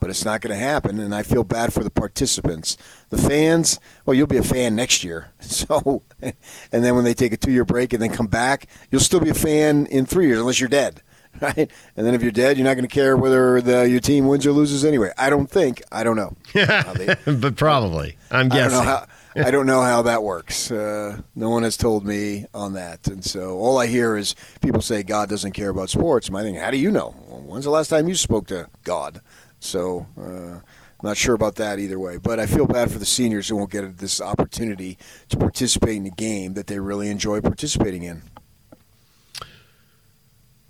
But 0.00 0.10
it's 0.10 0.24
not 0.24 0.40
going 0.40 0.56
to 0.56 0.62
happen, 0.62 1.00
and 1.00 1.14
I 1.14 1.22
feel 1.22 1.42
bad 1.42 1.72
for 1.72 1.82
the 1.82 1.90
participants. 1.90 2.76
The 3.10 3.18
fans, 3.18 3.80
well, 4.06 4.14
you'll 4.14 4.28
be 4.28 4.36
a 4.36 4.42
fan 4.42 4.76
next 4.76 5.04
year. 5.04 5.32
So, 5.40 6.02
and 6.20 6.84
then 6.84 6.94
when 6.94 7.04
they 7.04 7.14
take 7.14 7.32
a 7.32 7.36
two 7.36 7.50
year 7.50 7.64
break 7.64 7.92
and 7.92 8.00
then 8.00 8.10
come 8.10 8.28
back, 8.28 8.68
you'll 8.90 9.00
still 9.00 9.18
be 9.20 9.30
a 9.30 9.34
fan 9.34 9.86
in 9.86 10.06
three 10.06 10.26
years, 10.26 10.38
unless 10.38 10.60
you're 10.60 10.68
dead 10.68 11.02
right? 11.40 11.70
And 11.96 12.06
then 12.06 12.14
if 12.14 12.22
you're 12.22 12.32
dead, 12.32 12.56
you're 12.56 12.64
not 12.64 12.74
going 12.74 12.88
to 12.88 12.94
care 12.94 13.16
whether 13.16 13.60
the, 13.60 13.88
your 13.88 14.00
team 14.00 14.26
wins 14.26 14.46
or 14.46 14.52
loses 14.52 14.84
anyway. 14.84 15.12
I 15.16 15.30
don't 15.30 15.48
think. 15.48 15.82
I 15.92 16.04
don't 16.04 16.16
know. 16.16 16.36
Yeah, 16.54 17.14
but 17.26 17.56
probably. 17.56 18.16
I'm 18.30 18.48
guessing. 18.48 18.78
I 18.78 18.84
don't 18.84 18.84
know 18.84 18.90
how, 18.90 19.06
I 19.46 19.50
don't 19.50 19.66
know 19.66 19.82
how 19.82 20.02
that 20.02 20.22
works. 20.22 20.70
Uh, 20.70 21.20
no 21.36 21.50
one 21.50 21.62
has 21.62 21.76
told 21.76 22.04
me 22.04 22.46
on 22.52 22.72
that, 22.72 23.06
and 23.06 23.24
so 23.24 23.58
all 23.58 23.78
I 23.78 23.86
hear 23.86 24.16
is 24.16 24.34
people 24.60 24.80
say 24.80 25.02
God 25.02 25.28
doesn't 25.28 25.52
care 25.52 25.68
about 25.68 25.90
sports. 25.90 26.30
I 26.32 26.42
think, 26.42 26.58
how 26.58 26.70
do 26.70 26.78
you 26.78 26.90
know? 26.90 27.14
Well, 27.28 27.42
when's 27.42 27.64
the 27.64 27.70
last 27.70 27.88
time 27.88 28.08
you 28.08 28.14
spoke 28.14 28.48
to 28.48 28.68
God? 28.82 29.20
So. 29.60 30.06
Uh, 30.20 30.60
not 31.00 31.16
sure 31.16 31.34
about 31.36 31.54
that 31.56 31.78
either 31.78 31.96
way, 31.96 32.16
but 32.16 32.40
I 32.40 32.46
feel 32.46 32.66
bad 32.66 32.90
for 32.90 32.98
the 32.98 33.06
seniors 33.06 33.48
who 33.48 33.54
won't 33.54 33.70
get 33.70 33.98
this 33.98 34.20
opportunity 34.20 34.98
to 35.28 35.36
participate 35.36 35.96
in 35.96 36.06
a 36.06 36.10
game 36.10 36.54
that 36.54 36.66
they 36.66 36.80
really 36.80 37.08
enjoy 37.08 37.40
participating 37.40 38.02
in. 38.02 38.22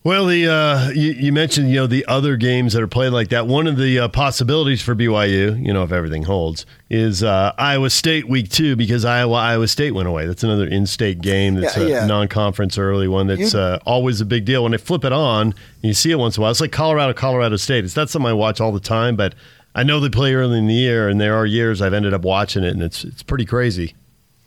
Well, 0.04 0.26
the 0.26 0.46
uh, 0.46 0.90
you, 0.90 1.10
you, 1.10 1.32
mentioned 1.32 1.70
you 1.70 1.76
know 1.76 1.88
the 1.88 2.06
other 2.06 2.36
games 2.36 2.72
that 2.72 2.82
are 2.82 2.88
played 2.88 3.12
like 3.12 3.30
that. 3.30 3.48
One 3.48 3.66
of 3.66 3.76
the 3.76 3.98
uh, 3.98 4.08
possibilities 4.08 4.80
for 4.80 4.94
BYU, 4.94 5.64
you 5.64 5.72
know, 5.72 5.82
if 5.82 5.90
everything 5.90 6.22
holds, 6.22 6.66
is 6.88 7.24
uh, 7.24 7.52
Iowa 7.58 7.90
State 7.90 8.28
week 8.28 8.48
two 8.48 8.76
because 8.76 9.04
Iowa 9.04 9.34
Iowa 9.34 9.66
State 9.66 9.90
went 9.90 10.08
away. 10.08 10.26
That's 10.26 10.44
another 10.44 10.68
in-state 10.68 11.20
game. 11.20 11.56
That's 11.56 11.76
yeah, 11.76 11.82
yeah. 11.82 12.04
a 12.04 12.06
non-conference 12.06 12.78
early 12.78 13.08
one. 13.08 13.26
That's 13.26 13.56
uh, 13.56 13.80
always 13.84 14.20
a 14.20 14.24
big 14.24 14.44
deal. 14.44 14.62
When 14.62 14.70
they 14.70 14.78
flip 14.78 15.04
it 15.04 15.12
on, 15.12 15.52
you 15.82 15.92
see 15.92 16.12
it 16.12 16.16
once 16.16 16.36
in 16.36 16.40
a 16.40 16.42
while. 16.42 16.52
It's 16.52 16.60
like 16.60 16.72
Colorado 16.72 17.12
Colorado 17.12 17.56
State. 17.56 17.84
It's 17.84 17.96
not 17.96 18.08
something 18.08 18.30
I 18.30 18.34
watch 18.34 18.60
all 18.60 18.70
the 18.70 18.78
time, 18.78 19.16
but 19.16 19.34
I 19.74 19.82
know 19.82 19.98
they 19.98 20.08
play 20.08 20.32
early 20.32 20.58
in 20.58 20.68
the 20.68 20.74
year, 20.74 21.08
and 21.08 21.20
there 21.20 21.34
are 21.34 21.44
years 21.44 21.82
I've 21.82 21.92
ended 21.92 22.14
up 22.14 22.22
watching 22.22 22.62
it, 22.62 22.70
and 22.70 22.82
it's 22.82 23.02
it's 23.02 23.24
pretty 23.24 23.44
crazy. 23.44 23.96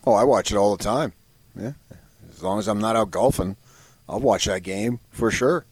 Oh, 0.05 0.13
I 0.13 0.23
watch 0.23 0.49
it 0.51 0.55
all 0.55 0.75
the 0.77 0.83
time. 0.83 1.11
Yeah, 1.59 1.73
as 2.31 2.41
long 2.41 2.57
as 2.57 2.69
I'm 2.69 2.79
not 2.79 2.95
out 2.95 3.11
golfing. 3.11 3.57
I'll 4.07 4.19
watch 4.19 4.45
that 4.45 4.63
game 4.63 4.99
for 5.09 5.31
sure. 5.31 5.65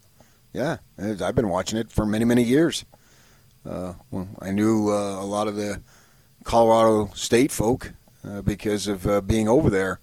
Yeah, 0.54 0.78
I've 0.98 1.36
been 1.36 1.50
watching 1.50 1.78
it 1.78 1.92
for 1.92 2.06
many, 2.06 2.26
many 2.26 2.44
years. 2.44 2.86
Uh, 3.68 3.94
well, 4.10 4.30
I 4.42 4.52
knew 4.52 4.90
uh, 4.90 5.22
a 5.22 5.26
lot 5.26 5.48
of 5.48 5.56
the 5.56 5.82
Colorado 6.44 7.12
State 7.14 7.52
folk 7.52 7.94
uh, 8.28 8.42
because 8.42 8.88
of 8.88 9.06
uh, 9.06 9.22
being 9.22 9.48
over 9.48 9.70
there 9.70 10.00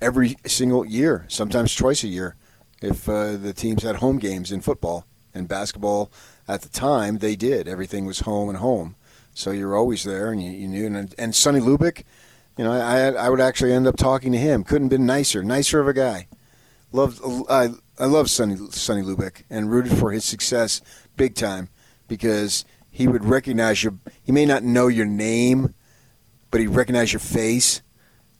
every 0.00 0.36
single 0.46 0.84
year, 0.84 1.24
sometimes 1.28 1.74
twice 1.74 2.04
a 2.04 2.08
year, 2.08 2.36
if 2.82 3.08
uh, 3.08 3.36
the 3.36 3.52
teams 3.52 3.82
had 3.82 3.96
home 3.96 4.18
games 4.18 4.52
in 4.52 4.60
football 4.60 5.06
and 5.34 5.48
basketball. 5.48 6.10
At 6.46 6.62
the 6.62 6.68
time, 6.68 7.18
they 7.18 7.36
did. 7.36 7.68
Everything 7.68 8.04
was 8.06 8.20
home 8.20 8.48
and 8.48 8.58
home, 8.58 8.96
so 9.34 9.50
you're 9.50 9.76
always 9.76 10.04
there, 10.04 10.30
and 10.30 10.42
you, 10.42 10.50
you 10.50 10.68
knew. 10.68 10.86
And, 10.86 11.14
and 11.18 11.34
Sonny 11.34 11.60
Lubick, 11.60 12.04
you 12.56 12.64
know, 12.64 12.72
I 12.72 13.10
I 13.10 13.28
would 13.28 13.40
actually 13.40 13.72
end 13.72 13.86
up 13.86 13.96
talking 13.96 14.32
to 14.32 14.38
him. 14.38 14.64
Couldn't 14.64 14.86
have 14.86 14.98
been 14.98 15.06
nicer, 15.06 15.42
nicer 15.42 15.80
of 15.80 15.88
a 15.88 15.92
guy 15.92 16.26
loved 16.92 17.20
I 17.48 17.70
I 17.98 18.06
love 18.06 18.30
Sonny 18.30 18.56
Sonny 18.70 19.02
Lubick 19.02 19.42
and 19.50 19.70
rooted 19.70 19.96
for 19.96 20.12
his 20.12 20.24
success 20.24 20.80
big 21.16 21.34
time 21.34 21.68
because 22.06 22.64
he 22.90 23.06
would 23.06 23.24
recognize 23.24 23.84
you. 23.84 24.00
He 24.22 24.32
may 24.32 24.46
not 24.46 24.62
know 24.62 24.88
your 24.88 25.06
name, 25.06 25.74
but 26.50 26.60
he'd 26.60 26.68
recognize 26.68 27.12
your 27.12 27.20
face. 27.20 27.82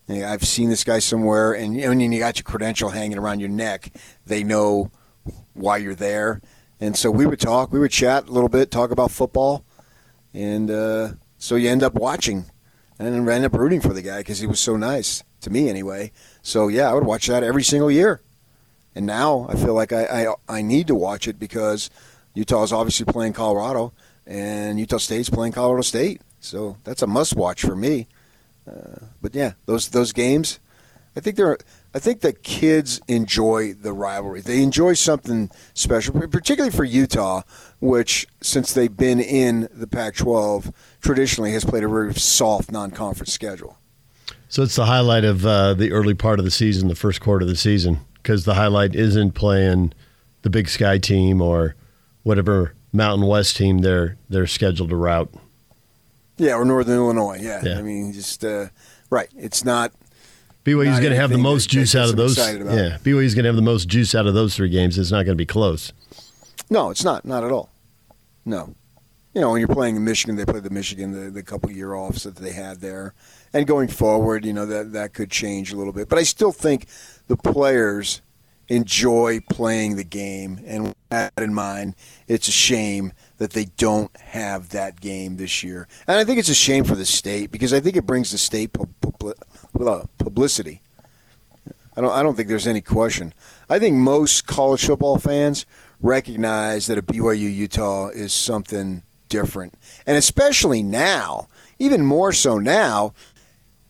I've 0.08 0.44
seen 0.44 0.70
this 0.70 0.84
guy 0.84 1.00
somewhere, 1.00 1.52
and 1.52 1.76
know, 1.76 1.90
you 1.92 2.18
got 2.18 2.38
your 2.38 2.44
credential 2.44 2.88
hanging 2.88 3.18
around 3.18 3.40
your 3.40 3.50
neck. 3.50 3.92
They 4.24 4.42
know 4.42 4.90
why 5.52 5.76
you're 5.76 5.94
there, 5.94 6.40
and 6.80 6.96
so 6.96 7.11
we 7.11 7.26
would 7.26 7.40
talk, 7.40 7.72
we 7.72 7.78
would 7.78 7.90
chat 7.90 8.26
a 8.26 8.32
little 8.32 8.48
bit, 8.48 8.70
talk 8.70 8.90
about 8.90 9.11
football, 9.11 9.66
and 10.32 10.70
uh, 10.70 11.08
so 11.37 11.56
you 11.56 11.68
end 11.68 11.82
up 11.82 11.94
watching, 11.94 12.46
and 12.98 13.28
end 13.28 13.44
up 13.44 13.52
rooting 13.52 13.82
for 13.82 13.92
the 13.92 14.00
guy 14.00 14.20
because 14.20 14.38
he 14.38 14.46
was 14.46 14.61
so 14.61 14.78
nice 14.78 15.22
to 15.42 15.50
me 15.50 15.68
anyway. 15.68 16.11
So 16.40 16.68
yeah, 16.68 16.90
I 16.90 16.94
would 16.94 17.04
watch 17.04 17.26
that 17.26 17.42
every 17.42 17.62
single 17.62 17.90
year. 17.90 18.22
And 18.98 19.06
now 19.06 19.46
I 19.48 19.54
feel 19.54 19.74
like 19.74 19.92
I, 19.92 20.26
I, 20.26 20.34
I 20.48 20.61
need 20.61 20.88
to 20.88 20.94
watch 20.96 21.28
it 21.28 21.38
because 21.38 21.88
Utah 22.34 22.64
is 22.64 22.72
obviously 22.72 23.06
playing 23.06 23.32
Colorado, 23.32 23.92
and 24.26 24.80
Utah 24.80 24.96
State's 24.96 25.30
playing 25.30 25.52
Colorado 25.52 25.82
State. 25.82 26.20
So 26.40 26.78
that's 26.82 27.00
a 27.00 27.06
must 27.06 27.37
watch 27.37 27.62
for 27.62 27.76
me. 27.76 28.08
Uh, 28.68 29.06
but 29.22 29.37
yeah, 29.37 29.52
those 29.66 29.90
those 29.90 30.12
games, 30.12 30.58
I 31.14 31.20
think 31.20 31.37
they're. 31.37 31.58
I 31.94 32.00
think 32.00 32.22
the 32.22 32.32
kids 32.32 33.00
enjoy 33.06 33.72
the 33.72 33.92
rivalry. 33.92 34.40
They 34.40 34.64
enjoy 34.64 34.94
something 34.94 35.52
special, 35.74 36.14
particularly 36.26 36.74
for 36.76 36.82
Utah, 36.82 37.42
which 37.80 38.26
since 38.40 38.74
they've 38.74 38.94
been 38.94 39.20
in 39.20 39.68
the 39.72 39.87
Pac-12, 39.87 40.74
traditionally 41.00 41.52
has 41.52 41.64
played 41.64 41.84
a 41.84 41.88
very 41.88 42.14
soft 42.14 42.72
non-conference 42.72 43.32
schedule. 43.32 43.78
So 44.48 44.64
it's 44.64 44.76
the 44.76 44.87
highlight 44.87 45.24
of 45.24 45.46
uh, 45.46 45.74
the 45.74 45.92
early 45.92 46.14
part 46.14 46.40
of 46.40 46.44
the 46.44 46.50
season, 46.50 46.88
the 46.88 46.96
first 46.96 47.20
quarter 47.20 47.44
of 47.44 47.48
the 47.48 47.56
season 47.56 48.00
because 48.22 48.44
the 48.44 48.54
highlight 48.54 48.94
isn't 48.94 49.33
playing 49.33 49.92
the 50.42 50.50
Big 50.50 50.68
Sky 50.68 50.98
team 50.98 51.40
or 51.40 51.74
whatever 52.22 52.74
Mountain 52.92 53.26
West 53.26 53.57
team 53.57 53.78
they're 53.78 54.16
they're 54.28 54.46
scheduled 54.46 54.90
to 54.90 54.96
route. 54.96 55.33
Yeah, 56.37 56.54
or 56.54 56.64
Northern 56.64 56.96
Illinois. 56.96 57.38
Yeah, 57.40 57.61
yeah. 57.64 57.78
I 57.78 57.83
mean, 57.83 58.12
just 58.12 58.44
uh, 58.44 58.66
right. 59.11 59.28
It's 59.37 59.64
not. 59.64 59.92
BYU's 60.64 61.00
going 61.00 61.12
to 61.12 61.16
have 61.16 61.31
the 61.31 61.38
most 61.38 61.70
juice 61.70 61.94
out 61.94 62.11
of 62.11 62.16
those. 62.16 62.37
Yeah, 62.37 62.98
BYU's 63.02 63.35
going 63.35 63.44
to 63.44 63.48
have 63.48 63.57
the 63.57 63.62
most 63.62 63.88
juice 63.88 64.14
out 64.14 64.26
of 64.26 64.35
those 64.35 64.54
three 64.54 64.68
games. 64.68 64.98
It's 64.98 65.11
not 65.11 65.24
going 65.24 65.28
to 65.28 65.35
be 65.35 65.46
close. 65.46 65.92
No, 66.70 66.90
it's 66.90 67.04
not. 67.04 67.24
Not 67.24 67.42
at 67.42 67.50
all. 67.50 67.70
No. 68.44 68.74
You 69.35 69.40
know, 69.40 69.50
when 69.52 69.61
you're 69.61 69.68
playing 69.68 69.96
in 69.96 70.04
Michigan, 70.04 70.37
they 70.37 70.44
played 70.44 70.64
the 70.64 70.70
Michigan 70.70 71.12
the, 71.12 71.31
the 71.31 71.42
couple 71.42 71.70
year 71.70 71.94
offs 71.94 72.24
that 72.24 72.37
they 72.37 72.52
had 72.52 72.81
there, 72.81 73.14
and 73.52 73.66
going 73.66 73.88
forward, 73.88 74.44
you 74.44 74.52
know 74.52 74.66
that 74.66 74.92
that 74.92 75.14
could 75.14 75.31
change 75.31 75.72
a 75.72 75.76
little 75.76 75.92
bit. 75.92 76.09
But 76.09 76.18
I 76.18 76.22
still 76.22 76.52
think 76.52 76.87
the 77.28 77.36
players 77.36 78.22
enjoy 78.68 79.40
playing 79.50 79.96
the 79.96 80.04
game. 80.04 80.60
And 80.66 80.84
with 80.84 80.96
that 81.08 81.32
in 81.38 81.54
mind, 81.54 81.94
it's 82.26 82.48
a 82.48 82.52
shame 82.52 83.12
that 83.38 83.52
they 83.52 83.66
don't 83.76 84.14
have 84.18 84.70
that 84.70 85.00
game 85.00 85.36
this 85.36 85.62
year. 85.62 85.88
And 86.06 86.18
I 86.18 86.24
think 86.24 86.38
it's 86.38 86.48
a 86.48 86.54
shame 86.54 86.84
for 86.84 86.94
the 86.94 87.06
state 87.06 87.50
because 87.50 87.72
I 87.72 87.80
think 87.80 87.96
it 87.96 88.06
brings 88.06 88.30
the 88.30 88.38
state 88.38 88.76
uh, 88.76 90.04
publicity. 90.18 90.82
I 91.96 92.00
don't, 92.00 92.12
I 92.12 92.22
don't 92.22 92.36
think 92.36 92.48
there's 92.48 92.66
any 92.66 92.80
question. 92.80 93.32
I 93.68 93.78
think 93.78 93.96
most 93.96 94.46
college 94.46 94.84
football 94.84 95.18
fans 95.18 95.66
recognize 96.00 96.86
that 96.86 96.98
a 96.98 97.02
BYU 97.02 97.52
Utah 97.52 98.08
is 98.08 98.32
something 98.32 99.02
different. 99.28 99.74
And 100.06 100.16
especially 100.16 100.82
now, 100.82 101.48
even 101.78 102.04
more 102.04 102.32
so 102.32 102.58
now, 102.58 103.14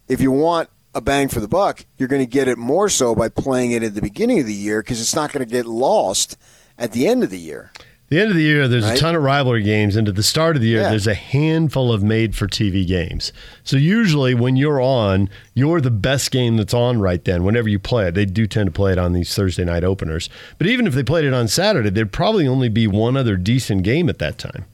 if 0.08 0.20
you 0.20 0.32
want 0.32 0.70
a 0.94 1.00
bang 1.00 1.28
for 1.28 1.40
the 1.40 1.48
buck, 1.48 1.86
you're 1.96 2.08
going 2.08 2.22
to 2.22 2.30
get 2.30 2.48
it 2.48 2.58
more 2.58 2.88
so 2.88 3.14
by 3.14 3.28
playing 3.28 3.72
it 3.72 3.82
at 3.82 3.94
the 3.94 4.02
beginning 4.02 4.40
of 4.40 4.46
the 4.46 4.54
year 4.54 4.82
because 4.82 5.00
it's 5.00 5.14
not 5.14 5.32
going 5.32 5.46
to 5.46 5.50
get 5.50 5.66
lost 5.66 6.36
at 6.78 6.92
the 6.92 7.06
end 7.06 7.22
of 7.22 7.30
the 7.30 7.38
year. 7.38 7.72
The 8.08 8.18
end 8.18 8.30
of 8.30 8.36
the 8.36 8.42
year, 8.42 8.68
there's 8.68 8.84
right? 8.84 8.96
a 8.96 9.00
ton 9.00 9.14
of 9.14 9.22
rivalry 9.22 9.62
games, 9.62 9.94
and 9.94 10.08
at 10.08 10.14
the 10.14 10.22
start 10.22 10.56
of 10.56 10.62
the 10.62 10.68
year, 10.68 10.80
yeah. 10.80 10.88
there's 10.88 11.06
a 11.06 11.14
handful 11.14 11.92
of 11.92 12.02
made-for-TV 12.02 12.86
games. 12.86 13.34
So 13.64 13.76
usually, 13.76 14.32
when 14.32 14.56
you're 14.56 14.80
on, 14.80 15.28
you're 15.52 15.82
the 15.82 15.90
best 15.90 16.30
game 16.30 16.56
that's 16.56 16.72
on 16.72 17.02
right 17.02 17.22
then. 17.22 17.44
Whenever 17.44 17.68
you 17.68 17.78
play 17.78 18.08
it, 18.08 18.14
they 18.14 18.24
do 18.24 18.46
tend 18.46 18.68
to 18.68 18.72
play 18.72 18.92
it 18.92 18.98
on 18.98 19.12
these 19.12 19.34
Thursday 19.34 19.64
night 19.64 19.84
openers. 19.84 20.30
But 20.56 20.68
even 20.68 20.86
if 20.86 20.94
they 20.94 21.02
played 21.02 21.26
it 21.26 21.34
on 21.34 21.48
Saturday, 21.48 21.90
there'd 21.90 22.10
probably 22.10 22.48
only 22.48 22.70
be 22.70 22.86
one 22.86 23.14
other 23.14 23.36
decent 23.36 23.82
game 23.82 24.08
at 24.08 24.18
that 24.20 24.38
time. 24.38 24.64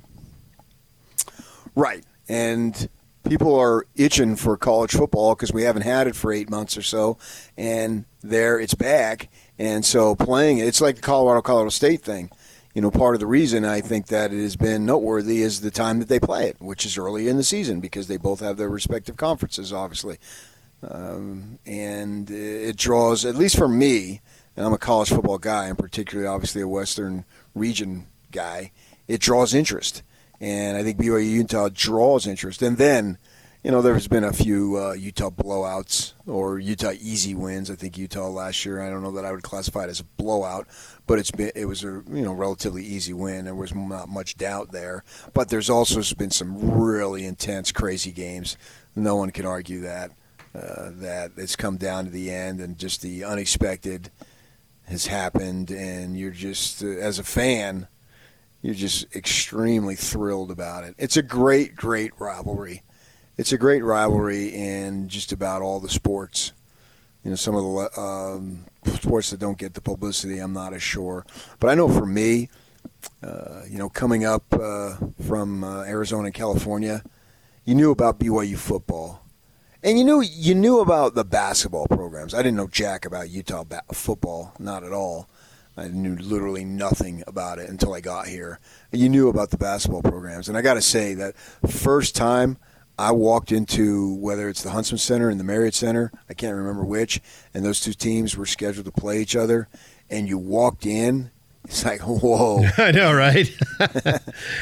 Right, 1.74 2.04
and 2.28 2.88
people 3.24 3.58
are 3.58 3.86
itching 3.96 4.36
for 4.36 4.56
college 4.56 4.92
football 4.92 5.34
because 5.34 5.52
we 5.52 5.62
haven't 5.62 5.82
had 5.82 6.06
it 6.06 6.14
for 6.14 6.32
eight 6.32 6.50
months 6.50 6.76
or 6.76 6.82
so, 6.82 7.18
and 7.56 8.04
there 8.22 8.58
it's 8.58 8.74
back. 8.74 9.28
And 9.58 9.84
so 9.84 10.14
playing 10.14 10.58
it, 10.58 10.66
it's 10.66 10.80
like 10.80 10.96
the 10.96 11.02
Colorado 11.02 11.42
Colorado 11.42 11.70
State 11.70 12.02
thing. 12.02 12.30
You 12.74 12.82
know, 12.82 12.90
part 12.90 13.14
of 13.14 13.20
the 13.20 13.26
reason 13.26 13.64
I 13.64 13.80
think 13.80 14.08
that 14.08 14.32
it 14.32 14.42
has 14.42 14.56
been 14.56 14.84
noteworthy 14.84 15.42
is 15.42 15.60
the 15.60 15.70
time 15.70 16.00
that 16.00 16.08
they 16.08 16.18
play 16.18 16.48
it, 16.48 16.56
which 16.60 16.84
is 16.84 16.98
early 16.98 17.28
in 17.28 17.36
the 17.36 17.44
season 17.44 17.80
because 17.80 18.08
they 18.08 18.16
both 18.16 18.40
have 18.40 18.56
their 18.56 18.68
respective 18.68 19.16
conferences, 19.16 19.72
obviously. 19.72 20.18
Um, 20.82 21.60
and 21.64 22.28
it 22.30 22.76
draws, 22.76 23.24
at 23.24 23.36
least 23.36 23.56
for 23.56 23.68
me, 23.68 24.20
and 24.56 24.66
I'm 24.66 24.72
a 24.72 24.78
college 24.78 25.10
football 25.10 25.38
guy, 25.38 25.66
and 25.66 25.78
particularly 25.78 26.26
obviously 26.26 26.62
a 26.62 26.68
Western 26.68 27.24
region 27.54 28.06
guy, 28.32 28.72
it 29.06 29.20
draws 29.20 29.54
interest 29.54 30.02
and 30.44 30.76
I 30.76 30.82
think 30.82 30.98
BYU 30.98 31.30
Utah 31.30 31.70
draws 31.72 32.26
interest. 32.26 32.60
And 32.60 32.76
then 32.76 33.18
you 33.64 33.70
know, 33.70 33.80
there's 33.80 34.08
been 34.08 34.24
a 34.24 34.32
few 34.32 34.76
uh, 34.76 34.92
Utah 34.92 35.30
blowouts 35.30 36.12
or 36.26 36.58
Utah 36.58 36.92
easy 37.00 37.34
wins. 37.34 37.70
I 37.70 37.76
think 37.76 37.96
Utah 37.96 38.28
last 38.28 38.62
year. 38.66 38.82
I 38.82 38.90
don't 38.90 39.02
know 39.02 39.12
that 39.12 39.24
I 39.24 39.32
would 39.32 39.42
classify 39.42 39.84
it 39.84 39.88
as 39.88 40.00
a 40.00 40.04
blowout, 40.04 40.68
but 41.06 41.18
it's 41.18 41.30
been 41.30 41.50
it 41.54 41.64
was 41.64 41.82
a 41.82 42.02
you 42.10 42.22
know 42.22 42.34
relatively 42.34 42.84
easy 42.84 43.14
win. 43.14 43.46
There 43.46 43.54
was 43.54 43.74
not 43.74 44.10
much 44.10 44.36
doubt 44.36 44.72
there. 44.72 45.02
But 45.32 45.48
there's 45.48 45.70
also 45.70 46.02
been 46.14 46.30
some 46.30 46.78
really 46.78 47.24
intense, 47.24 47.72
crazy 47.72 48.12
games. 48.12 48.58
No 48.94 49.16
one 49.16 49.30
can 49.30 49.46
argue 49.46 49.80
that 49.80 50.10
uh, 50.54 50.90
that 50.96 51.32
it's 51.38 51.56
come 51.56 51.78
down 51.78 52.04
to 52.04 52.10
the 52.10 52.30
end 52.30 52.60
and 52.60 52.76
just 52.76 53.00
the 53.00 53.24
unexpected 53.24 54.10
has 54.88 55.06
happened, 55.06 55.70
and 55.70 56.18
you're 56.18 56.30
just 56.30 56.82
uh, 56.82 56.88
as 56.88 57.18
a 57.18 57.24
fan, 57.24 57.88
you're 58.64 58.74
just 58.74 59.14
extremely 59.14 59.94
thrilled 59.94 60.50
about 60.50 60.84
it. 60.84 60.94
It's 60.98 61.16
a 61.16 61.22
great, 61.22 61.76
great 61.76 62.12
rivalry 62.18 62.82
it's 63.36 63.52
a 63.52 63.58
great 63.58 63.82
rivalry 63.82 64.48
in 64.48 65.08
just 65.08 65.32
about 65.32 65.62
all 65.62 65.80
the 65.80 65.88
sports. 65.88 66.52
You 67.24 67.30
know, 67.30 67.36
some 67.36 67.54
of 67.54 67.62
the 67.64 68.00
um, 68.00 68.64
sports 68.86 69.30
that 69.30 69.40
don't 69.40 69.58
get 69.58 69.74
the 69.74 69.80
publicity, 69.80 70.38
I'm 70.38 70.52
not 70.52 70.74
as 70.74 70.82
sure. 70.82 71.26
But 71.58 71.70
I 71.70 71.74
know 71.74 71.88
for 71.88 72.06
me, 72.06 72.48
uh, 73.22 73.62
you 73.68 73.78
know, 73.78 73.88
coming 73.88 74.24
up 74.24 74.44
uh, 74.52 74.96
from 75.26 75.64
uh, 75.64 75.84
Arizona 75.84 76.26
and 76.26 76.34
California, 76.34 77.02
you 77.64 77.74
knew 77.74 77.90
about 77.90 78.20
BYU 78.20 78.58
football, 78.58 79.22
and 79.82 79.98
you 79.98 80.04
knew 80.04 80.20
you 80.20 80.54
knew 80.54 80.80
about 80.80 81.14
the 81.14 81.24
basketball 81.24 81.86
programs. 81.86 82.34
I 82.34 82.38
didn't 82.38 82.56
know 82.56 82.68
jack 82.68 83.06
about 83.06 83.30
Utah 83.30 83.64
ba- 83.64 83.82
football, 83.92 84.52
not 84.58 84.84
at 84.84 84.92
all. 84.92 85.28
I 85.76 85.88
knew 85.88 86.16
literally 86.16 86.64
nothing 86.64 87.24
about 87.26 87.58
it 87.58 87.68
until 87.68 87.94
I 87.94 88.00
got 88.00 88.28
here. 88.28 88.60
You 88.92 89.08
knew 89.08 89.28
about 89.28 89.50
the 89.50 89.56
basketball 89.56 90.02
programs, 90.02 90.48
and 90.48 90.56
I 90.56 90.62
got 90.62 90.74
to 90.74 90.82
say 90.82 91.14
that 91.14 91.36
first 91.66 92.14
time 92.14 92.58
I 92.98 93.10
walked 93.10 93.50
into 93.50 94.14
whether 94.14 94.48
it's 94.48 94.62
the 94.62 94.70
Huntsman 94.70 94.98
Center 94.98 95.28
and 95.28 95.40
the 95.40 95.44
Marriott 95.44 95.74
Center, 95.74 96.12
I 96.30 96.34
can't 96.34 96.54
remember 96.54 96.84
which, 96.84 97.20
and 97.52 97.64
those 97.64 97.80
two 97.80 97.92
teams 97.92 98.36
were 98.36 98.46
scheduled 98.46 98.86
to 98.86 98.92
play 98.92 99.20
each 99.20 99.34
other, 99.34 99.68
and 100.08 100.28
you 100.28 100.38
walked 100.38 100.86
in. 100.86 101.32
It's 101.64 101.84
like 101.84 102.02
whoa! 102.02 102.62
I 102.78 102.92
know, 102.92 103.12
right? 103.12 103.48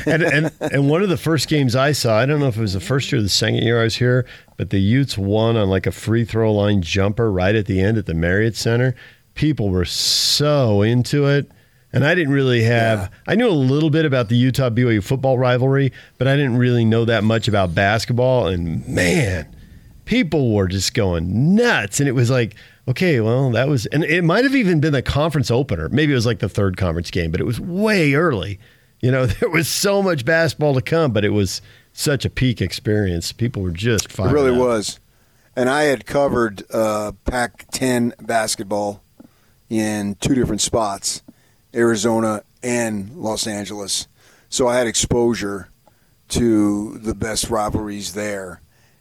and, 0.07 0.23
and 0.23 0.53
and 0.61 0.89
one 0.89 1.03
of 1.03 1.09
the 1.09 1.17
first 1.17 1.49
games 1.49 1.75
I 1.75 1.93
saw, 1.93 2.17
I 2.17 2.27
don't 2.27 2.39
know 2.39 2.47
if 2.47 2.57
it 2.57 2.61
was 2.61 2.75
the 2.75 2.81
first 2.81 3.11
year 3.11 3.19
or 3.19 3.23
the 3.23 3.29
second 3.29 3.57
year 3.57 3.81
I 3.81 3.85
was 3.85 3.97
here, 3.97 4.25
but 4.57 4.71
the 4.71 4.81
Utes 4.81 5.19
won 5.19 5.57
on 5.57 5.69
like 5.69 5.87
a 5.87 5.93
free 5.93 6.25
throw 6.25 6.53
line 6.53 6.81
jumper 6.81 7.31
right 7.31 7.57
at 7.57 7.67
the 7.67 7.81
end 7.81 7.99
at 7.99 8.07
the 8.07 8.15
Marriott 8.15 8.55
Center. 8.55 8.95
People 9.35 9.71
were 9.71 9.85
so 9.85 10.83
into 10.83 11.27
it. 11.27 11.51
And 11.93 12.07
I 12.07 12.15
didn't 12.15 12.33
really 12.33 12.63
have, 12.63 13.01
yeah. 13.01 13.09
I 13.27 13.35
knew 13.35 13.49
a 13.49 13.51
little 13.51 13.91
bit 13.91 14.07
about 14.07 14.31
the 14.31 14.37
Utah 14.37 14.71
BYU 14.71 15.05
football 15.05 15.39
rivalry, 15.39 15.93
but 16.17 16.27
I 16.27 16.37
didn't 16.37 16.57
really 16.57 16.87
know 16.87 17.05
that 17.05 17.23
much 17.23 17.49
about 17.49 17.75
basketball. 17.75 18.47
And 18.47 18.87
man, 18.89 19.55
people 20.07 20.55
were 20.55 20.69
just 20.69 20.95
going 20.95 21.55
nuts. 21.55 22.01
And 22.01 22.09
it 22.09 22.13
was 22.13 22.31
like, 22.31 22.55
okay, 22.89 23.21
well, 23.21 23.51
that 23.51 23.69
was, 23.69 23.85
and 23.87 24.05
it 24.05 24.25
might 24.25 24.45
have 24.45 24.55
even 24.55 24.81
been 24.81 24.95
the 24.95 25.03
conference 25.03 25.51
opener. 25.51 25.91
Maybe 25.91 26.13
it 26.13 26.15
was 26.15 26.27
like 26.27 26.39
the 26.39 26.49
third 26.49 26.79
conference 26.79 27.11
game, 27.11 27.31
but 27.31 27.41
it 27.41 27.45
was 27.45 27.61
way 27.61 28.15
early. 28.15 28.59
You 29.01 29.11
know, 29.11 29.27
there 29.41 29.51
was 29.51 29.69
so 29.69 30.03
much 30.03 30.25
basketball 30.25 30.75
to 30.75 30.83
come, 30.83 31.13
but 31.13 31.27
it 31.27 31.31
was 31.31 31.61
such 31.93 32.25
a 32.25 32.31
peak 32.31 32.63
experience. 32.63 33.33
People 33.33 33.63
were 33.63 33.71
just 33.71 34.11
fine. 34.11 34.31
It 34.31 34.33
really 34.33 34.57
was. 34.57 34.99
And 35.55 35.69
I 35.69 35.83
had 35.83 36.07
covered 36.07 36.63
uh, 36.73 37.13
Pac 37.27 37.67
10 37.73 38.15
basketball 38.23 39.03
in 39.73 40.15
two 40.17 40.35
different 40.35 40.61
spots 40.61 41.23
Arizona, 41.75 42.43
and 42.63 43.17
Los 43.17 43.47
Angeles. 43.47 44.07
So 44.51 44.69
I 44.69 44.77
had 44.77 44.87
exposure 44.87 45.71
to 46.29 46.99
the 46.99 47.15
best 47.15 47.49
rivalries 47.49 48.13
there. 48.13 48.61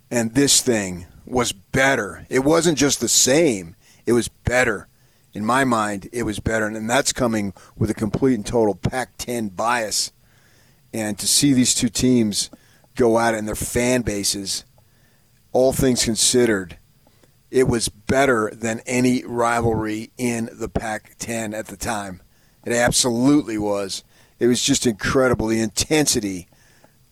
And 0.09 0.33
this 0.33 0.61
thing 0.61 1.05
was 1.25 1.51
better. 1.51 2.25
It 2.29 2.45
wasn't 2.45 2.77
just 2.77 3.01
the 3.01 3.09
same, 3.09 3.75
it 4.05 4.13
was 4.13 4.29
better. 4.29 4.87
In 5.33 5.45
my 5.45 5.63
mind, 5.63 6.09
it 6.13 6.23
was 6.23 6.39
better. 6.39 6.67
And 6.67 6.89
that's 6.89 7.13
coming 7.13 7.53
with 7.77 7.89
a 7.89 7.93
complete 7.93 8.35
and 8.35 8.45
total 8.45 8.75
Pac 8.75 9.17
10 9.17 9.49
bias. 9.49 10.13
And 10.93 11.19
to 11.19 11.27
see 11.27 11.53
these 11.53 11.75
two 11.75 11.89
teams 11.89 12.49
go 12.95 13.17
it 13.17 13.33
and 13.33 13.47
their 13.47 13.55
fan 13.55 14.01
bases, 14.01 14.65
all 15.51 15.71
things 15.71 16.03
considered, 16.05 16.77
it 17.51 17.67
was 17.67 17.89
better 17.89 18.49
than 18.53 18.81
any 18.85 19.23
rivalry 19.25 20.11
in 20.17 20.49
the 20.53 20.69
Pac 20.69 21.15
10 21.19 21.53
at 21.53 21.67
the 21.67 21.75
time. 21.75 22.21
It 22.65 22.71
absolutely 22.71 23.57
was. 23.57 24.03
It 24.39 24.47
was 24.47 24.63
just 24.63 24.87
incredible. 24.87 25.47
The 25.47 25.59
intensity 25.59 26.47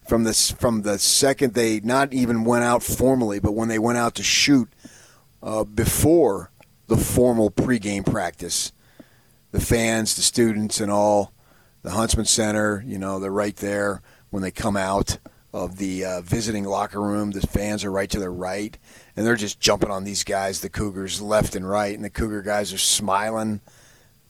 from 0.07 0.23
the 0.23 0.33
from 0.33 0.81
the 0.81 0.97
second 0.97 1.53
they 1.53 1.79
not 1.81 2.13
even 2.13 2.43
went 2.43 2.63
out 2.63 2.81
formally, 2.81 3.39
but 3.39 3.51
when 3.51 3.67
they 3.67 3.77
went 3.77 3.97
out 3.97 4.15
to 4.15 4.23
shoot 4.23 4.69
uh, 5.43 5.63
before 5.63 6.51
the 6.87 6.97
formal 6.97 7.51
pregame 7.51 8.05
practice, 8.05 8.71
the 9.51 9.59
fans, 9.61 10.15
the 10.15 10.21
students, 10.21 10.79
and 10.79 10.91
all, 10.91 11.33
the 11.83 11.91
Huntsman 11.91 12.25
Center, 12.25 12.83
you 12.87 12.97
know, 12.97 13.19
they're 13.19 13.31
right 13.31 13.55
there 13.57 14.01
when 14.31 14.41
they 14.41 14.51
come 14.51 14.75
out 14.75 15.19
of 15.53 15.77
the 15.77 16.05
uh, 16.05 16.21
visiting 16.21 16.63
locker 16.63 17.01
room. 17.01 17.31
The 17.31 17.41
fans 17.41 17.83
are 17.83 17.91
right 17.91 18.09
to 18.09 18.19
their 18.19 18.31
right, 18.31 18.77
and 19.15 19.25
they're 19.25 19.35
just 19.35 19.59
jumping 19.59 19.91
on 19.91 20.03
these 20.03 20.23
guys, 20.23 20.61
the 20.61 20.69
Cougars, 20.69 21.21
left 21.21 21.55
and 21.55 21.67
right, 21.67 21.95
and 21.95 22.03
the 22.03 22.09
Cougar 22.09 22.41
guys 22.41 22.73
are 22.73 22.77
smiling 22.77 23.61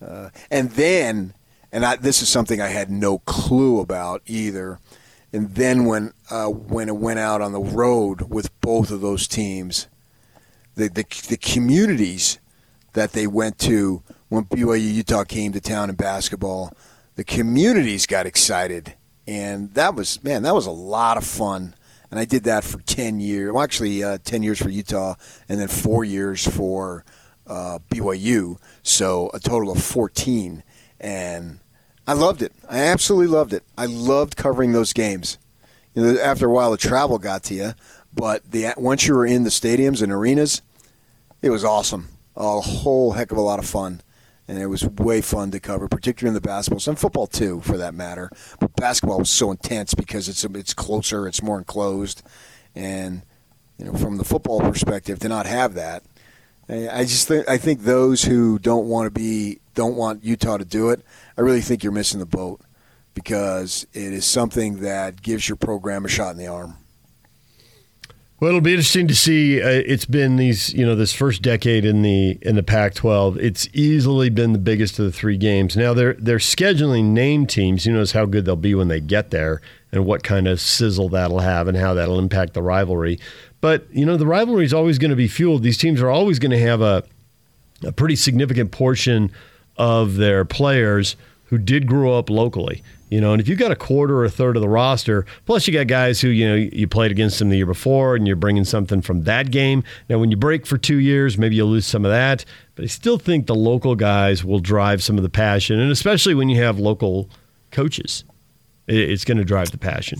uh, 0.01 0.29
and 0.49 0.71
then, 0.71 1.33
and 1.71 1.85
I, 1.85 1.95
this 1.95 2.21
is 2.21 2.29
something 2.29 2.61
I 2.61 2.67
had 2.67 2.89
no 2.89 3.19
clue 3.19 3.79
about 3.79 4.21
either. 4.25 4.79
And 5.31 5.55
then 5.55 5.85
when 5.85 6.13
uh, 6.31 6.47
when 6.47 6.89
it 6.89 6.95
went 6.95 7.19
out 7.19 7.41
on 7.41 7.51
the 7.51 7.59
road 7.59 8.33
with 8.33 8.49
both 8.61 8.89
of 8.89 9.01
those 9.01 9.27
teams, 9.27 9.87
the, 10.75 10.89
the 10.89 11.05
the 11.27 11.37
communities 11.37 12.39
that 12.93 13.11
they 13.11 13.27
went 13.27 13.59
to 13.59 14.01
when 14.29 14.45
BYU 14.45 14.93
Utah 14.93 15.23
came 15.23 15.51
to 15.51 15.61
town 15.61 15.89
in 15.89 15.95
basketball, 15.95 16.73
the 17.15 17.23
communities 17.23 18.07
got 18.07 18.25
excited, 18.25 18.95
and 19.29 19.71
that 19.75 19.93
was 19.93 20.23
man, 20.23 20.41
that 20.41 20.55
was 20.55 20.65
a 20.65 20.71
lot 20.71 21.15
of 21.17 21.23
fun. 21.23 21.75
And 22.09 22.19
I 22.19 22.25
did 22.25 22.45
that 22.45 22.63
for 22.63 22.79
ten 22.81 23.19
years. 23.19 23.53
Well, 23.53 23.63
actually, 23.63 24.03
uh, 24.03 24.17
ten 24.23 24.41
years 24.41 24.59
for 24.59 24.69
Utah, 24.69 25.13
and 25.47 25.59
then 25.59 25.67
four 25.67 26.03
years 26.03 26.47
for 26.47 27.05
uh, 27.45 27.77
BYU, 27.91 28.57
so 28.81 29.29
a 29.33 29.39
total 29.39 29.71
of 29.71 29.83
14. 29.83 30.63
And 30.99 31.59
I 32.07 32.13
loved 32.13 32.41
it. 32.41 32.53
I 32.67 32.79
absolutely 32.79 33.27
loved 33.27 33.53
it. 33.53 33.63
I 33.77 33.85
loved 33.85 34.35
covering 34.35 34.71
those 34.71 34.93
games. 34.93 35.37
You 35.93 36.03
know, 36.03 36.19
after 36.19 36.47
a 36.47 36.51
while, 36.51 36.71
the 36.71 36.77
travel 36.77 37.19
got 37.19 37.43
to 37.43 37.53
you, 37.53 37.73
but 38.11 38.49
the 38.51 38.73
once 38.77 39.05
you 39.05 39.13
were 39.13 39.25
in 39.25 39.43
the 39.43 39.49
stadiums 39.51 40.01
and 40.01 40.11
arenas, 40.11 40.63
it 41.43 41.51
was 41.51 41.63
awesome. 41.63 42.09
A 42.35 42.59
whole 42.61 43.11
heck 43.11 43.31
of 43.31 43.37
a 43.37 43.41
lot 43.41 43.59
of 43.59 43.65
fun. 43.65 44.01
And 44.49 44.57
it 44.57 44.65
was 44.65 44.83
way 44.83 45.21
fun 45.21 45.51
to 45.51 45.59
cover, 45.61 45.87
particularly 45.87 46.29
in 46.29 46.33
the 46.33 46.41
basketball 46.41 46.81
and 46.89 46.99
football 46.99 47.27
too, 47.27 47.61
for 47.61 47.77
that 47.77 47.93
matter. 47.93 48.29
But 48.59 48.75
basketball 48.75 49.19
was 49.19 49.29
so 49.29 49.51
intense 49.51 49.93
because 49.93 50.27
it's 50.27 50.43
it's 50.43 50.73
closer, 50.73 51.27
it's 51.27 51.41
more 51.41 51.57
enclosed, 51.59 52.23
and 52.75 53.21
you 53.77 53.85
know, 53.85 53.93
from 53.93 54.17
the 54.17 54.25
football 54.25 54.59
perspective, 54.59 55.19
to 55.19 55.29
not 55.29 55.45
have 55.45 55.75
that 55.75 56.03
I 56.69 57.03
just 57.03 57.27
think 57.27 57.49
I 57.49 57.57
think 57.57 57.81
those 57.81 58.23
who 58.23 58.59
don't 58.59 58.87
want 58.87 59.07
to 59.07 59.11
be 59.11 59.59
don't 59.73 59.95
want 59.95 60.23
Utah 60.23 60.57
to 60.57 60.65
do 60.65 60.89
it. 60.89 61.01
I 61.35 61.41
really 61.41 61.61
think 61.61 61.83
you're 61.83 61.91
missing 61.91 62.19
the 62.19 62.27
boat 62.27 62.61
because 63.15 63.87
it 63.93 64.13
is 64.13 64.25
something 64.25 64.81
that 64.81 65.21
gives 65.23 65.49
your 65.49 65.55
program 65.55 66.05
a 66.05 66.09
shot 66.09 66.31
in 66.31 66.37
the 66.37 66.45
arm. 66.45 66.75
Well, 68.39 68.49
it'll 68.49 68.61
be 68.61 68.71
interesting 68.71 69.09
to 69.09 69.15
see. 69.15 69.61
Uh, 69.61 69.67
it's 69.67 70.05
been 70.05 70.37
these, 70.37 70.73
you 70.73 70.85
know, 70.85 70.95
this 70.95 71.11
first 71.11 71.41
decade 71.41 71.83
in 71.83 72.03
the 72.03 72.37
in 72.41 72.55
the 72.55 72.63
Pac-12. 72.63 73.37
It's 73.37 73.67
easily 73.73 74.29
been 74.29 74.53
the 74.53 74.59
biggest 74.59 74.97
of 74.97 75.03
the 75.05 75.11
three 75.11 75.35
games. 75.35 75.75
Now 75.75 75.93
they're 75.93 76.13
they're 76.13 76.37
scheduling 76.37 77.11
name 77.11 77.45
teams. 77.47 77.83
Who 77.83 77.91
knows 77.91 78.13
how 78.13 78.25
good 78.25 78.45
they'll 78.45 78.55
be 78.55 78.75
when 78.75 78.87
they 78.87 79.01
get 79.01 79.31
there, 79.31 79.61
and 79.91 80.05
what 80.05 80.23
kind 80.23 80.47
of 80.47 80.61
sizzle 80.61 81.09
that'll 81.09 81.39
have, 81.39 81.67
and 81.67 81.75
how 81.75 81.93
that'll 81.93 82.19
impact 82.19 82.53
the 82.53 82.61
rivalry. 82.61 83.19
But, 83.61 83.87
you 83.91 84.05
know, 84.05 84.15
the 84.15 84.25
rivalry 84.25 84.63
is 84.63 84.73
always 84.73 84.97
going 84.97 85.09
to 85.09 85.17
be 85.17 85.27
fueled. 85.27 85.63
These 85.63 85.77
teams 85.77 86.01
are 86.01 86.09
always 86.09 86.39
going 86.39 86.51
to 86.51 86.59
have 86.59 86.81
a, 86.81 87.03
a 87.83 87.91
pretty 87.91 88.15
significant 88.15 88.71
portion 88.71 89.31
of 89.75 90.15
their 90.15 90.45
players 90.45 91.17
who 91.45 91.57
did 91.57 91.87
grow 91.87 92.17
up 92.17 92.29
locally. 92.29 92.83
You 93.09 93.19
know, 93.19 93.33
and 93.33 93.41
if 93.41 93.47
you've 93.47 93.57
got 93.57 93.71
a 93.71 93.75
quarter 93.75 94.17
or 94.17 94.25
a 94.25 94.29
third 94.29 94.55
of 94.55 94.61
the 94.61 94.69
roster, 94.69 95.25
plus 95.45 95.67
you 95.67 95.73
got 95.73 95.87
guys 95.87 96.21
who, 96.21 96.29
you 96.29 96.47
know, 96.47 96.55
you 96.55 96.87
played 96.87 97.09
against 97.09 97.39
them 97.39 97.49
the 97.49 97.57
year 97.57 97.65
before 97.65 98.15
and 98.15 98.27
you're 98.27 98.35
bringing 98.35 98.65
something 98.65 99.01
from 99.01 99.23
that 99.23 99.49
game. 99.49 99.83
Now, 100.09 100.19
when 100.19 100.29
you 100.29 100.37
break 100.37 100.67
for 100.67 100.77
two 100.77 100.99
years, 100.99 101.35
maybe 101.35 101.55
you'll 101.55 101.69
lose 101.69 101.87
some 101.87 102.05
of 102.05 102.11
that. 102.11 102.45
But 102.75 102.85
I 102.85 102.87
still 102.87 103.17
think 103.17 103.47
the 103.47 103.55
local 103.55 103.95
guys 103.95 104.45
will 104.45 104.59
drive 104.59 105.01
some 105.01 105.17
of 105.17 105.23
the 105.23 105.29
passion, 105.29 105.79
and 105.79 105.91
especially 105.91 106.35
when 106.35 106.49
you 106.49 106.61
have 106.61 106.77
local 106.77 107.29
coaches, 107.71 108.23
it's 108.87 109.25
going 109.25 109.37
to 109.37 109.43
drive 109.43 109.71
the 109.71 109.77
passion. 109.77 110.19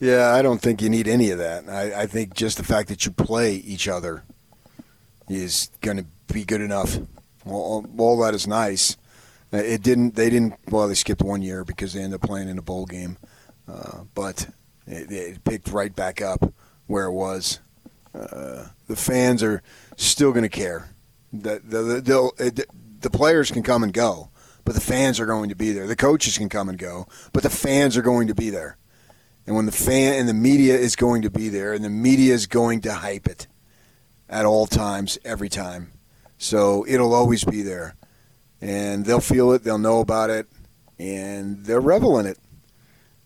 Yeah, 0.00 0.32
I 0.34 0.40
don't 0.40 0.62
think 0.62 0.80
you 0.80 0.88
need 0.88 1.08
any 1.08 1.30
of 1.30 1.38
that. 1.38 1.68
I, 1.68 2.02
I 2.02 2.06
think 2.06 2.34
just 2.34 2.56
the 2.56 2.64
fact 2.64 2.88
that 2.88 3.04
you 3.04 3.12
play 3.12 3.56
each 3.56 3.86
other 3.86 4.24
is 5.28 5.70
going 5.82 5.98
to 5.98 6.06
be 6.32 6.44
good 6.44 6.62
enough. 6.62 6.98
All, 7.44 7.86
all 7.98 8.18
that 8.20 8.34
is 8.34 8.46
nice. 8.46 8.96
Uh, 9.52 9.58
it 9.58 9.82
didn't. 9.82 10.14
They 10.14 10.30
didn't. 10.30 10.54
Well, 10.70 10.86
they 10.88 10.94
skipped 10.94 11.22
one 11.22 11.42
year 11.42 11.64
because 11.64 11.92
they 11.92 12.00
ended 12.02 12.20
up 12.22 12.28
playing 12.28 12.48
in 12.48 12.58
a 12.58 12.62
bowl 12.62 12.86
game, 12.86 13.16
uh, 13.68 14.04
but 14.14 14.48
it, 14.86 15.10
it, 15.10 15.44
picked 15.44 15.68
right 15.68 15.94
back 15.94 16.22
up 16.22 16.52
where 16.86 17.06
it 17.06 17.12
was. 17.12 17.60
uh, 18.14 18.66
the 18.86 18.96
fans 18.96 19.42
are 19.42 19.62
still 19.96 20.32
going 20.32 20.42
to 20.42 20.48
care. 20.48 20.90
The, 21.32 21.60
the, 21.64 22.30
it- 22.38 22.68
the 23.00 23.10
players 23.10 23.50
can 23.50 23.62
come 23.62 23.82
and 23.82 23.92
go, 23.92 24.30
but 24.64 24.74
the 24.74 24.80
fans 24.80 25.18
are 25.20 25.26
going 25.26 25.48
to 25.48 25.54
be 25.54 25.72
there. 25.72 25.86
The 25.86 25.96
coaches 25.96 26.36
can 26.36 26.48
come 26.50 26.68
and 26.68 26.76
go, 26.78 27.06
but 27.32 27.42
the 27.42 27.48
fans 27.50 27.96
are 27.96 28.02
going 28.02 28.26
to 28.28 28.34
be 28.34 28.50
there. 28.50 28.76
And 29.46 29.56
when 29.56 29.64
the 29.66 29.72
fan 29.72 30.14
and 30.20 30.28
the 30.28 30.34
media 30.34 30.76
is 30.76 30.96
going 30.96 31.22
to 31.22 31.30
be 31.30 31.48
there, 31.48 31.72
and 31.72 31.82
the 31.84 31.88
media 31.90 32.34
is 32.34 32.46
going 32.46 32.82
to 32.82 32.92
hype 32.92 33.26
it 33.26 33.46
at 34.28 34.44
all 34.44 34.66
times, 34.66 35.18
every 35.24 35.48
time. 35.48 35.92
So 36.36 36.84
it'll 36.86 37.14
always 37.14 37.42
be 37.44 37.62
there. 37.62 37.96
And 38.60 39.04
they'll 39.04 39.20
feel 39.20 39.52
it, 39.52 39.64
they'll 39.64 39.78
know 39.78 40.00
about 40.00 40.30
it, 40.30 40.46
and 40.98 41.64
they'll 41.64 41.80
revel 41.80 42.18
in 42.18 42.26
it. 42.26 42.38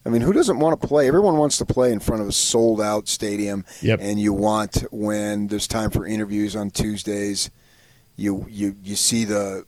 I 0.06 0.10
mean, 0.10 0.20
who 0.20 0.32
doesn't 0.32 0.58
want 0.58 0.80
to 0.80 0.86
play? 0.86 1.08
Everyone 1.08 1.38
wants 1.38 1.56
to 1.58 1.64
play 1.64 1.90
in 1.90 1.98
front 1.98 2.20
of 2.22 2.28
a 2.28 2.32
sold 2.32 2.80
out 2.80 3.08
stadium. 3.08 3.64
Yep. 3.80 4.00
And 4.02 4.20
you 4.20 4.32
want 4.32 4.84
when 4.92 5.46
there's 5.46 5.66
time 5.66 5.90
for 5.90 6.06
interviews 6.06 6.54
on 6.54 6.70
Tuesdays, 6.70 7.50
you 8.16 8.46
you 8.48 8.76
you 8.82 8.96
see 8.96 9.24
the 9.24 9.64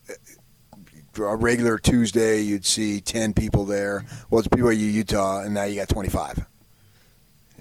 a 1.19 1.35
regular 1.35 1.79
Tuesday, 1.79 2.41
you'd 2.41 2.67
see 2.67 3.01
ten 3.01 3.33
people 3.33 3.65
there. 3.65 4.05
Well, 4.29 4.39
it's 4.39 4.49
BYU 4.49 4.93
Utah, 4.93 5.41
and 5.41 5.55
now 5.55 5.65
you 5.65 5.77
got 5.77 5.89
twenty 5.89 6.11
five. 6.11 6.47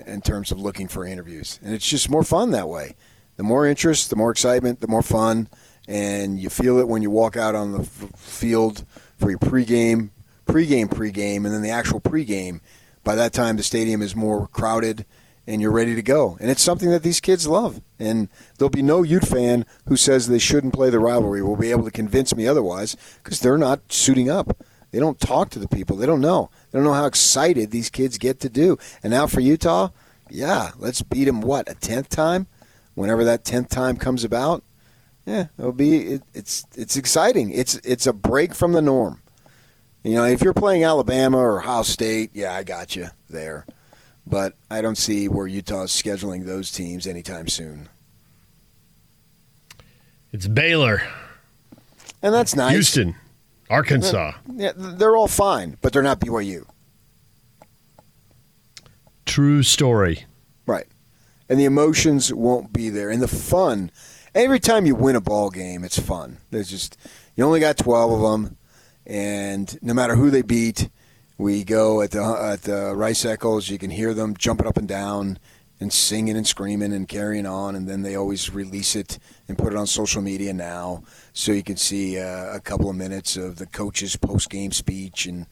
In 0.06 0.22
terms 0.22 0.52
of 0.52 0.60
looking 0.60 0.89
for 0.89 1.06
interviews, 1.06 1.58
and 1.63 1.74
it's 1.74 1.88
just 1.88 2.10
more 2.10 2.24
fun 2.24 2.52
that 2.52 2.68
way. 2.68 2.96
The 3.38 3.44
more 3.44 3.65
interest, 3.65 4.10
the 4.10 4.18
more 4.18 4.30
excitement, 4.30 4.82
the 4.82 4.89
more 4.89 5.02
fun, 5.02 5.48
and 5.88 6.39
you 6.39 6.50
feel 6.50 6.80
it 6.80 6.88
when 6.88 7.02
you 7.02 7.12
walk 7.12 7.38
out 7.38 7.56
on 7.56 7.71
the 7.71 7.82
f- 7.82 8.10
field 8.15 8.86
for 9.17 9.30
your 9.30 9.39
pregame, 9.39 10.10
pregame, 10.45 10.88
pregame, 10.88 11.38
and 11.38 11.48
then 11.48 11.62
the 11.62 11.69
actual 11.69 12.02
pregame. 12.02 12.62
By 13.04 13.15
that 13.15 13.34
time, 13.34 13.58
the 13.58 13.63
stadium 13.63 14.02
is 14.02 14.15
more 14.15 14.48
crowded, 14.48 15.06
and 15.45 15.62
you're 15.62 15.71
ready 15.71 15.93
to 15.95 16.02
go. 16.02 16.38
And 16.39 16.50
it's 16.50 16.63
something 16.63 16.89
that 16.89 17.04
these 17.04 17.19
kids 17.19 17.48
love. 17.48 17.82
And 18.00 18.30
there'll 18.58 18.69
be 18.69 18.82
no 18.82 19.04
Ute 19.04 19.28
fan 19.28 19.65
who 19.88 19.95
says 19.95 20.28
they 20.28 20.39
shouldn't 20.39 20.74
play 20.74 20.89
the 20.89 21.00
rivalry. 21.00 21.41
Will 21.41 21.56
be 21.56 21.71
able 21.71 21.84
to 21.84 21.91
convince 21.91 22.36
me 22.36 22.48
otherwise 22.48 22.98
because 23.24 23.39
they're 23.39 23.58
not 23.58 23.91
suiting 23.91 24.30
up. 24.30 24.58
They 24.91 25.00
don't 25.00 25.19
talk 25.19 25.50
to 25.52 25.60
the 25.60 25.67
people. 25.67 25.98
They 25.98 26.06
don't 26.06 26.21
know. 26.21 26.50
They 26.71 26.80
don't 26.80 26.86
know 26.86 26.93
how 26.93 27.06
excited 27.06 27.69
these 27.69 27.89
kids 27.89 28.17
get 28.17 28.39
to 28.39 28.50
do. 28.50 28.78
And 29.04 29.12
now 29.12 29.28
for 29.28 29.41
Utah, 29.41 29.89
yeah, 30.30 30.71
let's 30.78 31.02
beat 31.02 31.26
them. 31.26 31.41
What 31.41 31.69
a 31.69 31.76
tenth 31.76 32.10
time? 32.10 32.48
Whenever 32.95 33.24
that 33.26 33.43
tenth 33.43 33.69
time 33.69 33.98
comes 33.98 34.24
about, 34.24 34.63
yeah, 35.26 35.48
it'll 35.58 35.72
be. 35.72 36.14
It, 36.14 36.24
it's 36.34 36.66
it's 36.76 36.96
exciting. 36.96 37.52
It's 37.52 37.76
it's 37.78 38.06
a 38.08 38.14
break 38.14 38.54
from 38.54 38.74
the 38.74 38.82
norm. 38.82 39.22
You 40.04 40.16
know, 40.16 40.26
if 40.26 40.42
you're 40.42 40.54
playing 40.54 40.84
Alabama 40.84 41.38
or 41.38 41.60
Ohio 41.60 41.82
State, 41.82 42.30
yeah, 42.34 42.54
I 42.54 42.64
got 42.64 42.96
you 42.96 43.08
there. 43.30 43.66
But 44.28 44.54
I 44.70 44.82
don't 44.82 44.98
see 44.98 45.28
where 45.28 45.48
Utah's 45.48 45.92
scheduling 45.92 46.46
those 46.46 46.72
teams 46.72 47.08
anytime 47.08 47.48
soon. 47.48 47.90
It's 50.32 50.48
Baylor, 50.48 51.02
And 52.22 52.34
that's 52.34 52.56
nice. 52.56 52.74
Houston, 52.74 53.16
Arkansas. 53.70 54.34
Yeah, 54.54 54.74
they're 54.76 55.16
all 55.16 55.28
fine, 55.28 55.78
but 55.82 55.94
they're 55.94 56.04
not 56.04 56.20
BYU. 56.20 56.66
True 59.26 59.64
story. 59.64 60.26
Right. 60.66 60.88
And 61.50 61.60
the 61.60 61.66
emotions 61.66 62.34
won't 62.34 62.74
be 62.74 62.90
there. 62.90 63.10
And 63.10 63.22
the 63.22 63.28
fun. 63.28 63.92
Every 64.36 64.60
time 64.60 64.86
you 64.86 64.95
win 64.95 65.15
a 65.15 65.21
ball 65.21 65.50
game, 65.50 65.86
it's 65.86 65.98
fun. 65.98 66.39
There's 66.52 66.69
just 66.69 66.98
you 67.38 67.45
only 67.45 67.62
got 67.62 67.78
12 67.78 68.12
of 68.12 68.19
them 68.19 68.58
and 69.08 69.82
no 69.82 69.93
matter 69.93 70.17
who 70.17 70.30
they 70.30 70.41
beat, 70.41 70.89
we 71.38 71.63
go 71.63 72.02
at 72.02 72.12
the 72.12 72.21
at 72.21 72.63
the 72.63 72.93
Rice 72.93 73.24
Eccles, 73.24 73.69
you 73.69 73.78
can 73.78 73.91
hear 73.91 74.13
them 74.13 74.36
jumping 74.36 74.67
up 74.67 74.76
and 74.76 74.89
down 74.89 75.39
and 75.80 75.93
singing 75.93 76.36
and 76.36 76.45
screaming 76.45 76.91
and 76.91 77.08
carrying 77.08 77.45
on 77.45 77.78
and 77.78 77.88
then 77.88 78.02
they 78.02 78.17
always 78.17 78.54
release 78.54 78.93
it 78.93 79.19
and 79.48 79.58
put 79.58 79.71
it 79.71 79.80
on 79.80 79.88
social 79.88 80.21
media 80.21 80.54
now 80.54 81.04
so 81.32 81.54
you 81.54 81.63
can 81.63 81.78
see 81.78 82.19
uh, 82.19 82.54
a 82.54 82.60
couple 82.60 82.89
of 82.89 82.98
minutes 82.98 83.38
of 83.38 83.56
the 83.56 83.65
coach's 83.65 84.17
post-game 84.17 84.74
speech 84.74 85.26
and 85.28 85.45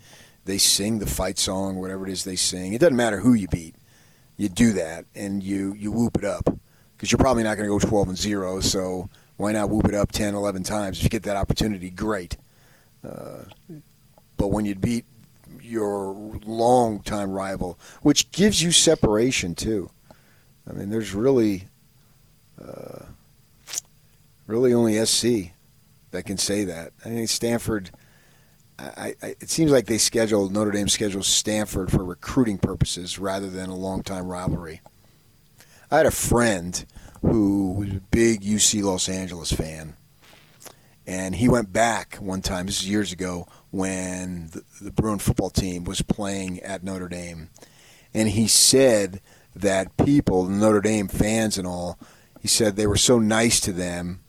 they 0.44 0.58
sing 0.58 1.00
the 1.00 1.06
fight 1.06 1.40
song 1.40 1.78
whatever 1.78 2.06
it 2.06 2.12
is 2.12 2.26
they 2.26 2.36
sing. 2.36 2.74
It 2.74 2.80
doesn't 2.80 2.98
matter 2.98 3.22
who 3.22 3.34
you 3.34 3.48
beat. 3.48 3.76
You 4.36 4.50
do 4.50 4.74
that 4.74 5.06
and 5.16 5.42
you 5.42 5.74
you 5.74 5.90
whoop 5.90 6.18
it 6.18 6.26
up 6.26 6.50
because 7.04 7.12
you're 7.12 7.20
probably 7.20 7.44
not 7.44 7.58
going 7.58 7.70
to 7.70 7.78
go 7.78 7.86
12 7.86 8.08
and 8.08 8.18
0 8.18 8.62
so 8.62 9.10
why 9.36 9.52
not 9.52 9.70
whoop 9.70 9.90
it 9.90 9.94
up 9.94 10.14
10 10.14 10.36
11 10.36 10.64
times? 10.64 11.00
If 11.00 11.04
you 11.04 11.10
get 11.10 11.24
that 11.24 11.36
opportunity 11.36 11.90
great. 11.90 12.38
Uh, 13.06 13.44
but 14.38 14.52
when 14.52 14.64
you 14.64 14.74
beat 14.74 15.04
your 15.62 16.14
long-time 16.46 17.30
rival 17.30 17.78
which 18.04 18.32
gives 18.32 18.64
you 18.64 18.72
separation 18.72 19.54
too. 19.54 19.90
I 20.66 20.72
mean 20.72 20.92
there's 20.92 21.14
really 21.14 21.68
uh, 22.66 23.04
really 24.48 24.74
only 24.74 25.06
sc 25.06 25.26
that 26.12 26.24
can 26.24 26.38
say 26.38 26.64
that. 26.64 26.94
I 27.04 27.10
think 27.10 27.28
stanford 27.28 27.92
I, 28.80 29.16
I, 29.22 29.36
it 29.42 29.50
seems 29.50 29.74
like 29.74 29.88
they 29.88 29.98
schedule 29.98 30.50
Notre 30.50 30.72
Dame 30.72 30.88
schedules 30.88 31.28
Stanford 31.28 31.92
for 31.92 32.06
recruiting 32.06 32.58
purposes 32.58 33.20
rather 33.20 33.50
than 33.50 33.70
a 33.70 33.76
long-time 33.76 34.28
rivalry. 34.28 34.80
I 35.94 35.98
had 35.98 36.06
a 36.08 36.12
friend 36.12 36.84
who 37.22 37.74
was 37.74 37.90
a 37.90 38.02
big 38.10 38.42
UC 38.42 38.82
Los 38.82 39.08
Angeles 39.08 39.54
fan, 39.54 39.96
and 41.06 41.36
he 41.36 41.48
went 41.48 41.72
back 41.72 42.16
one 42.16 42.42
time. 42.42 42.66
This 42.66 42.80
is 42.80 42.90
years 42.90 43.12
ago 43.12 43.48
when 43.70 44.50
the, 44.50 44.64
the 44.86 44.92
Bruin 44.92 45.20
football 45.20 45.52
team 45.52 45.84
was 45.84 46.02
playing 46.02 46.62
at 46.62 46.84
Notre 46.84 47.08
Dame, 47.08 47.50
and 48.12 48.30
he 48.30 48.48
said 48.48 49.22
that 49.56 49.96
people, 49.98 50.48
Notre 50.48 50.82
Dame 50.82 51.08
fans 51.08 51.60
and 51.60 51.68
all, 51.68 52.00
he 52.42 52.48
said 52.48 52.76
they 52.76 52.88
were 52.88 52.98
so 52.98 53.20
nice 53.20 53.60
to 53.60 53.72
them 53.72 54.22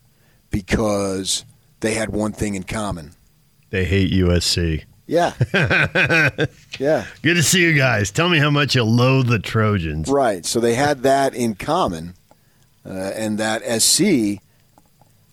because 0.50 1.46
they 1.80 1.94
had 1.94 2.10
one 2.10 2.32
thing 2.32 2.56
in 2.56 2.64
common. 2.64 3.12
They 3.70 3.86
hate 3.86 4.12
USC. 4.12 4.84
Yeah. 5.06 5.34
yeah. 6.78 7.06
Good 7.22 7.34
to 7.34 7.42
see 7.42 7.62
you 7.62 7.74
guys. 7.74 8.10
Tell 8.10 8.28
me 8.28 8.38
how 8.38 8.50
much 8.50 8.74
you 8.74 8.84
loathe 8.84 9.28
the 9.28 9.38
Trojans. 9.38 10.08
Right. 10.08 10.46
So 10.46 10.60
they 10.60 10.74
had 10.74 11.02
that 11.02 11.34
in 11.34 11.54
common, 11.56 12.14
uh, 12.86 13.12
and 13.14 13.38
that 13.38 13.62
SC, 13.82 14.40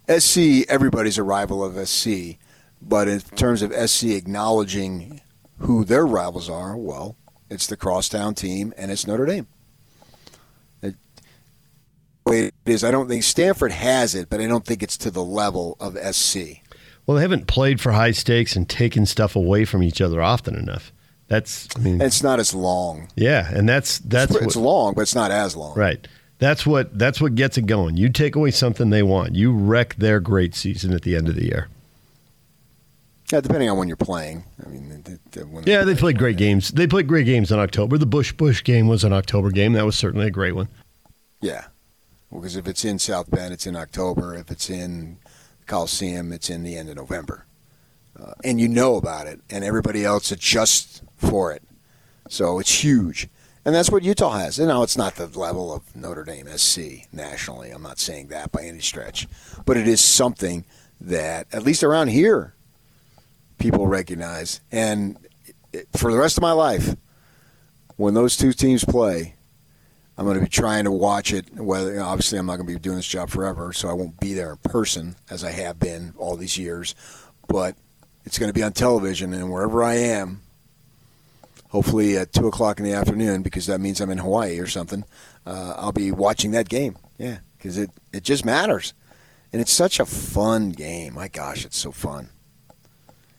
SC, 0.09 0.69
everybody's 0.69 1.17
a 1.17 1.23
rival 1.23 1.63
of 1.63 1.87
SC, 1.87 2.37
but 2.81 3.07
in 3.07 3.21
terms 3.21 3.61
of 3.61 3.71
SC 3.89 4.05
acknowledging 4.05 5.21
who 5.59 5.85
their 5.85 6.05
rivals 6.05 6.49
are, 6.49 6.75
well, 6.75 7.15
it's 7.49 7.67
the 7.67 7.77
crosstown 7.77 8.33
team 8.33 8.73
and 8.77 8.91
it's 8.91 9.07
Notre 9.07 9.25
Dame. 9.25 9.47
It, 10.81 10.95
it 12.25 12.53
is, 12.65 12.83
I 12.83 12.91
don't 12.91 13.07
think 13.07 13.23
Stanford 13.23 13.71
has 13.71 14.15
it, 14.15 14.29
but 14.29 14.41
I 14.41 14.47
don't 14.47 14.65
think 14.65 14.83
it's 14.83 14.97
to 14.97 15.11
the 15.11 15.23
level 15.23 15.77
of 15.79 15.97
SC. 16.13 16.61
Well, 17.05 17.15
they 17.17 17.21
haven't 17.23 17.47
played 17.47 17.81
for 17.81 17.91
high 17.91 18.11
stakes 18.11 18.55
and 18.55 18.69
taken 18.69 19.05
stuff 19.05 19.35
away 19.35 19.65
from 19.65 19.83
each 19.83 20.01
other 20.01 20.21
often 20.21 20.55
enough. 20.55 20.91
That's, 21.27 21.67
I 21.75 21.79
mean, 21.79 22.01
It's 22.01 22.21
not 22.23 22.39
as 22.39 22.53
long. 22.53 23.07
yeah, 23.15 23.49
and 23.53 23.67
that's 23.67 23.99
that's 23.99 24.35
it's, 24.35 24.45
it's 24.47 24.55
long, 24.55 24.93
but 24.93 25.01
it's 25.01 25.15
not 25.15 25.31
as 25.31 25.55
long. 25.55 25.77
right. 25.77 26.05
That's 26.39 26.65
what 26.65 26.97
that's 26.97 27.21
what 27.21 27.35
gets 27.35 27.57
it 27.59 27.67
going. 27.67 27.97
You 27.97 28.09
take 28.09 28.35
away 28.35 28.49
something 28.51 28.89
they 28.89 29.03
want, 29.03 29.35
you 29.35 29.53
wreck 29.53 29.95
their 29.95 30.19
great 30.19 30.55
season 30.55 30.91
at 30.91 31.03
the 31.03 31.15
end 31.15 31.29
of 31.29 31.35
the 31.35 31.45
year. 31.45 31.67
Yeah, 33.31 33.39
depending 33.41 33.69
on 33.69 33.77
when 33.77 33.87
you're 33.87 33.95
playing. 33.95 34.43
I 34.65 34.67
mean, 34.67 35.03
the, 35.03 35.19
the, 35.31 35.45
when 35.45 35.63
Yeah, 35.65 35.83
they 35.83 35.95
played 35.95 36.17
great 36.17 36.37
games. 36.37 36.69
They 36.71 36.87
played 36.87 37.07
great 37.07 37.25
games 37.25 37.51
in 37.51 37.59
October. 37.59 37.97
The 37.97 38.05
Bush 38.05 38.33
Bush 38.33 38.63
game 38.63 38.87
was 38.87 39.03
an 39.03 39.13
October 39.13 39.51
game. 39.51 39.73
That 39.73 39.85
was 39.85 39.95
certainly 39.95 40.27
a 40.27 40.31
great 40.31 40.53
one. 40.55 40.67
Yeah. 41.41 41.65
Because 42.33 42.55
if 42.55 42.67
it's 42.67 42.83
in 42.83 42.97
South 42.99 43.29
Bend, 43.31 43.53
it's 43.53 43.67
in 43.67 43.75
October. 43.75 44.33
If 44.35 44.51
it's 44.51 44.69
in 44.69 45.17
Coliseum, 45.65 46.31
it's 46.31 46.49
in 46.49 46.63
the 46.63 46.75
end 46.75 46.89
of 46.89 46.95
November. 46.95 47.45
Uh, 48.19 48.33
and 48.43 48.59
you 48.59 48.67
know 48.67 48.95
about 48.95 49.27
it, 49.27 49.39
and 49.49 49.63
everybody 49.63 50.03
else 50.03 50.31
adjusts 50.31 51.01
for 51.15 51.51
it. 51.51 51.63
So 52.29 52.59
it's 52.59 52.83
huge. 52.83 53.29
And 53.63 53.75
that's 53.75 53.91
what 53.91 54.03
Utah 54.03 54.31
has. 54.31 54.57
And 54.57 54.67
now 54.67 54.83
it's 54.83 54.97
not 54.97 55.15
the 55.15 55.27
level 55.27 55.73
of 55.73 55.95
Notre 55.95 56.23
Dame 56.23 56.47
SC 56.57 57.13
nationally. 57.13 57.69
I'm 57.69 57.83
not 57.83 57.99
saying 57.99 58.27
that 58.27 58.51
by 58.51 58.63
any 58.63 58.79
stretch. 58.79 59.27
But 59.65 59.77
it 59.77 59.87
is 59.87 60.01
something 60.01 60.65
that, 60.99 61.47
at 61.51 61.63
least 61.63 61.83
around 61.83 62.07
here, 62.07 62.55
people 63.59 63.87
recognize. 63.87 64.61
And 64.71 65.17
for 65.95 66.11
the 66.11 66.17
rest 66.17 66.37
of 66.37 66.41
my 66.41 66.53
life, 66.53 66.95
when 67.97 68.15
those 68.15 68.35
two 68.35 68.51
teams 68.51 68.83
play, 68.83 69.35
I'm 70.21 70.27
going 70.27 70.37
to 70.37 70.43
be 70.43 70.49
trying 70.49 70.83
to 70.83 70.91
watch 70.91 71.33
it. 71.33 71.51
Whether 71.55 71.99
obviously 71.99 72.37
I'm 72.37 72.45
not 72.45 72.57
going 72.57 72.67
to 72.67 72.73
be 72.73 72.79
doing 72.79 72.97
this 72.97 73.07
job 73.07 73.31
forever, 73.31 73.73
so 73.73 73.89
I 73.89 73.93
won't 73.93 74.19
be 74.19 74.35
there 74.35 74.51
in 74.51 74.57
person 74.57 75.15
as 75.31 75.43
I 75.43 75.49
have 75.49 75.79
been 75.79 76.13
all 76.15 76.35
these 76.35 76.59
years. 76.59 76.93
But 77.47 77.75
it's 78.23 78.37
going 78.37 78.49
to 78.49 78.53
be 78.53 78.61
on 78.61 78.71
television, 78.73 79.33
and 79.33 79.51
wherever 79.51 79.83
I 79.83 79.95
am, 79.95 80.41
hopefully 81.69 82.19
at 82.19 82.33
two 82.33 82.45
o'clock 82.45 82.77
in 82.77 82.85
the 82.85 82.93
afternoon, 82.93 83.41
because 83.41 83.65
that 83.65 83.81
means 83.81 83.99
I'm 83.99 84.11
in 84.11 84.19
Hawaii 84.19 84.59
or 84.59 84.67
something. 84.67 85.05
Uh, 85.43 85.73
I'll 85.75 85.91
be 85.91 86.11
watching 86.11 86.51
that 86.51 86.69
game. 86.69 86.97
Yeah, 87.17 87.39
because 87.57 87.79
it 87.79 87.89
it 88.13 88.21
just 88.21 88.45
matters, 88.45 88.93
and 89.51 89.59
it's 89.59 89.73
such 89.73 89.99
a 89.99 90.05
fun 90.05 90.69
game. 90.69 91.15
My 91.15 91.29
gosh, 91.29 91.65
it's 91.65 91.77
so 91.77 91.91
fun. 91.91 92.29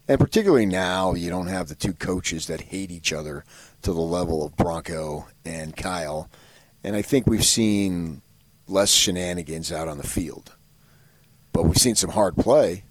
And 0.08 0.18
particularly 0.18 0.66
now, 0.66 1.14
you 1.14 1.30
don't 1.30 1.46
have 1.46 1.68
the 1.68 1.76
two 1.76 1.92
coaches 1.92 2.48
that 2.48 2.60
hate 2.60 2.90
each 2.90 3.12
other 3.12 3.44
to 3.82 3.92
the 3.92 4.00
level 4.00 4.44
of 4.44 4.56
Bronco 4.56 5.28
and 5.44 5.76
Kyle. 5.76 6.28
And 6.84 6.96
I 6.96 7.02
think 7.02 7.26
we've 7.26 7.44
seen 7.44 8.22
less 8.66 8.90
shenanigans 8.90 9.70
out 9.70 9.88
on 9.88 9.98
the 9.98 10.06
field. 10.06 10.54
But 11.52 11.64
we've 11.64 11.76
seen 11.76 11.94
some 11.94 12.10
hard 12.10 12.36
play, 12.36 12.84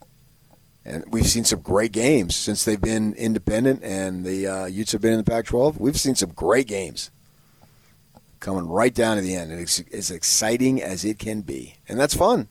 and 0.86 1.04
we've 1.10 1.28
seen 1.28 1.44
some 1.44 1.62
great 1.62 1.92
games 1.92 2.36
since 2.36 2.64
they've 2.64 2.80
been 2.80 3.14
independent 3.16 3.84
and 3.84 4.24
the 4.24 4.48
uh, 4.48 4.66
Utes 4.66 4.92
have 4.92 5.02
been 5.02 5.14
in 5.14 5.18
the 5.18 5.24
Pac-12. 5.24 5.80
We've 5.80 6.00
seen 6.00 6.16
some 6.16 6.32
great 6.32 6.68
games 6.68 7.12
coming 8.40 8.68
right 8.68 8.94
down 8.94 9.16
to 9.16 9.22
the 9.22 9.36
end. 9.36 9.52
And 9.52 9.62
it's 9.62 9.82
as 9.94 10.12
exciting 10.12 10.82
as 10.82 11.06
it 11.06 11.18
can 11.18 11.42
be, 11.42 11.76
and 11.88 12.00
that's 12.00 12.16
fun. 12.16 12.50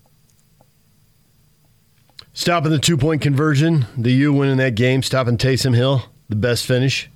Stopping 2.32 2.70
the 2.70 2.78
two 2.78 2.97
point 2.97 3.20
conversion, 3.20 3.86
the 3.99 4.12
U 4.12 4.32
winning 4.32 4.57
that 4.59 4.76
game, 4.76 5.03
stopping 5.03 5.36
Taysom 5.36 5.74
Hill, 5.74 6.05
the 6.28 6.36
best 6.36 6.64
finish. 6.64 7.11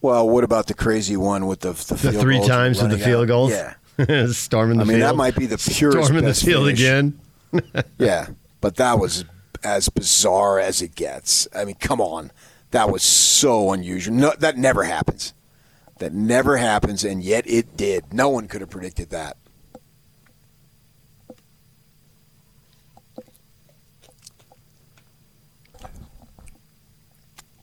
Well, 0.00 0.28
what 0.28 0.44
about 0.44 0.66
the 0.66 0.74
crazy 0.74 1.16
one 1.16 1.46
with 1.46 1.60
the 1.60 1.72
the, 1.72 2.10
The 2.10 2.12
three 2.20 2.36
goals 2.36 2.48
times 2.48 2.82
with 2.82 2.90
the 2.92 2.98
field 2.98 3.22
out? 3.24 3.28
goals? 3.28 3.50
Yeah, 3.50 4.26
Storming 4.32 4.78
the 4.78 4.84
I 4.84 4.86
mean 4.86 4.96
field. 4.98 5.10
that 5.10 5.16
might 5.16 5.36
be 5.36 5.46
the 5.46 5.58
purest 5.76 6.06
Storming 6.06 6.24
the 6.24 6.34
field 6.34 6.66
finish. 6.66 6.80
again. 6.80 7.20
Yeah, 7.98 8.28
but 8.60 8.76
that 8.76 8.98
was 8.98 9.24
as 9.64 9.88
bizarre 9.88 10.58
as 10.60 10.82
it 10.82 10.94
gets. 10.94 11.48
I 11.54 11.64
mean, 11.64 11.76
come 11.76 12.00
on, 12.00 12.30
that 12.72 12.90
was 12.90 13.02
so 13.02 13.72
unusual. 13.72 14.14
No, 14.14 14.32
that 14.38 14.56
never 14.58 14.84
happens. 14.84 15.32
That 15.98 16.12
never 16.12 16.58
happens, 16.58 17.04
and 17.04 17.22
yet 17.22 17.44
it 17.46 17.76
did. 17.76 18.12
No 18.12 18.28
one 18.28 18.46
could 18.48 18.60
have 18.60 18.70
predicted 18.70 19.10
that. 19.10 19.36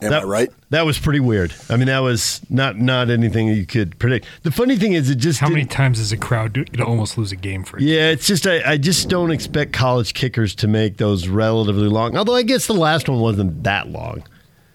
Am 0.02 0.12
that, 0.12 0.24
I 0.24 0.26
right? 0.26 0.52
That 0.72 0.86
was 0.86 1.00
pretty 1.00 1.22
weird. 1.22 1.54
I 1.70 1.78
mean, 1.78 1.88
that 1.88 2.00
was 2.00 2.42
not 2.50 2.78
not 2.78 3.10
anything 3.10 3.48
you 3.48 3.66
could 3.66 3.98
predict. 3.98 4.28
The 4.44 4.52
funny 4.52 4.76
thing 4.78 4.92
is, 4.94 5.10
it 5.10 5.16
just 5.16 5.40
How 5.40 5.48
many 5.48 5.66
times 5.66 6.00
does 6.00 6.12
a 6.12 6.18
crowd 6.18 6.54
do 6.54 6.66
to 6.66 6.84
almost 6.84 7.18
lose 7.18 7.32
a 7.32 7.36
game 7.38 7.64
for 7.64 7.78
it? 7.78 7.84
Yeah, 7.84 8.10
it's 8.12 8.28
just 8.28 8.46
I, 8.46 8.62
I 8.74 8.78
just 8.78 9.08
don't 9.08 9.32
expect 9.32 9.72
college 9.72 10.14
kickers 10.14 10.54
to 10.56 10.68
make 10.68 10.98
those 10.98 11.28
relatively 11.30 11.88
long. 11.88 12.18
Although 12.18 12.36
I 12.36 12.44
guess 12.44 12.68
the 12.68 12.74
last 12.74 13.08
one 13.08 13.20
wasn't 13.22 13.64
that 13.64 13.88
long. 13.88 14.24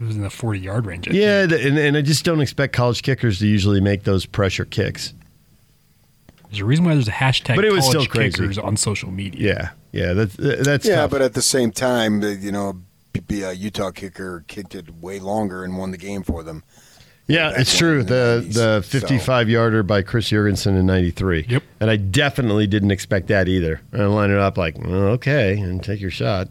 It 0.00 0.04
was 0.06 0.16
in 0.16 0.22
the 0.22 0.30
40 0.30 0.58
yard 0.58 0.86
range. 0.86 1.06
I 1.08 1.12
Yeah, 1.12 1.46
th- 1.46 1.66
and, 1.66 1.78
and 1.78 1.96
I 1.98 2.00
just 2.00 2.24
don't 2.24 2.40
expect 2.40 2.72
college 2.72 3.02
kickers 3.02 3.38
to 3.40 3.46
usually 3.46 3.82
make 3.82 4.04
those 4.04 4.24
pressure 4.24 4.64
kicks. 4.64 5.12
There's 6.48 6.60
a 6.60 6.64
reason 6.64 6.86
why 6.86 6.94
there's 6.94 7.06
a 7.08 7.12
hashtag 7.12 7.56
But 7.56 7.66
it 7.66 7.72
was 7.72 7.84
college 7.84 8.00
still 8.00 8.06
crazy. 8.06 8.38
kickers 8.38 8.56
on 8.58 8.76
social 8.78 9.10
media. 9.10 9.74
Yeah, 9.92 10.02
yeah, 10.06 10.12
that's 10.14 10.34
that's 10.36 10.86
yeah, 10.86 11.02
tough. 11.02 11.10
but 11.10 11.20
at 11.22 11.34
the 11.34 11.42
same 11.42 11.70
time, 11.70 12.22
you 12.22 12.50
know, 12.50 12.80
be 13.12 13.42
a 13.42 13.48
uh, 13.48 13.52
Utah 13.52 13.90
kicker 13.90 14.44
kicked 14.48 14.74
it 14.74 14.94
way 15.00 15.18
longer 15.20 15.64
and 15.64 15.76
won 15.76 15.90
the 15.90 15.98
game 15.98 16.22
for 16.22 16.42
them. 16.42 16.62
Yeah, 17.26 17.50
back 17.50 17.60
it's 17.60 17.76
true. 17.78 18.02
the 18.02 18.42
The 18.42 18.48
90s, 18.48 18.54
the 18.54 18.82
so- 18.82 19.00
55 19.00 19.48
yarder 19.48 19.82
by 19.82 20.02
Chris 20.02 20.30
Yergensen 20.30 20.76
in 20.78 20.86
93. 20.86 21.46
Yep. 21.48 21.62
And 21.80 21.90
I 21.90 21.96
definitely 21.96 22.66
didn't 22.66 22.90
expect 22.90 23.28
that 23.28 23.48
either. 23.48 23.80
I 23.92 23.98
line 24.04 24.30
it 24.30 24.38
up 24.38 24.58
like, 24.58 24.76
well, 24.78 25.08
okay, 25.14 25.58
and 25.58 25.82
take 25.82 26.00
your 26.00 26.10
shot. 26.10 26.48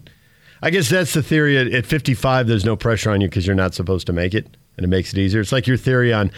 I 0.61 0.69
guess 0.69 0.89
that's 0.89 1.13
the 1.13 1.23
theory. 1.23 1.57
At, 1.57 1.67
at 1.67 1.85
55, 1.85 2.47
there's 2.47 2.65
no 2.65 2.75
pressure 2.75 3.11
on 3.11 3.21
you 3.21 3.27
because 3.27 3.45
you're 3.45 3.55
not 3.55 3.73
supposed 3.73 4.07
to 4.07 4.13
make 4.13 4.33
it, 4.33 4.45
and 4.77 4.83
it 4.83 4.87
makes 4.87 5.11
it 5.13 5.19
easier. 5.19 5.39
It's 5.41 5.51
like 5.51 5.67
your 5.67 5.77
theory 5.77 6.11
on 6.13 6.31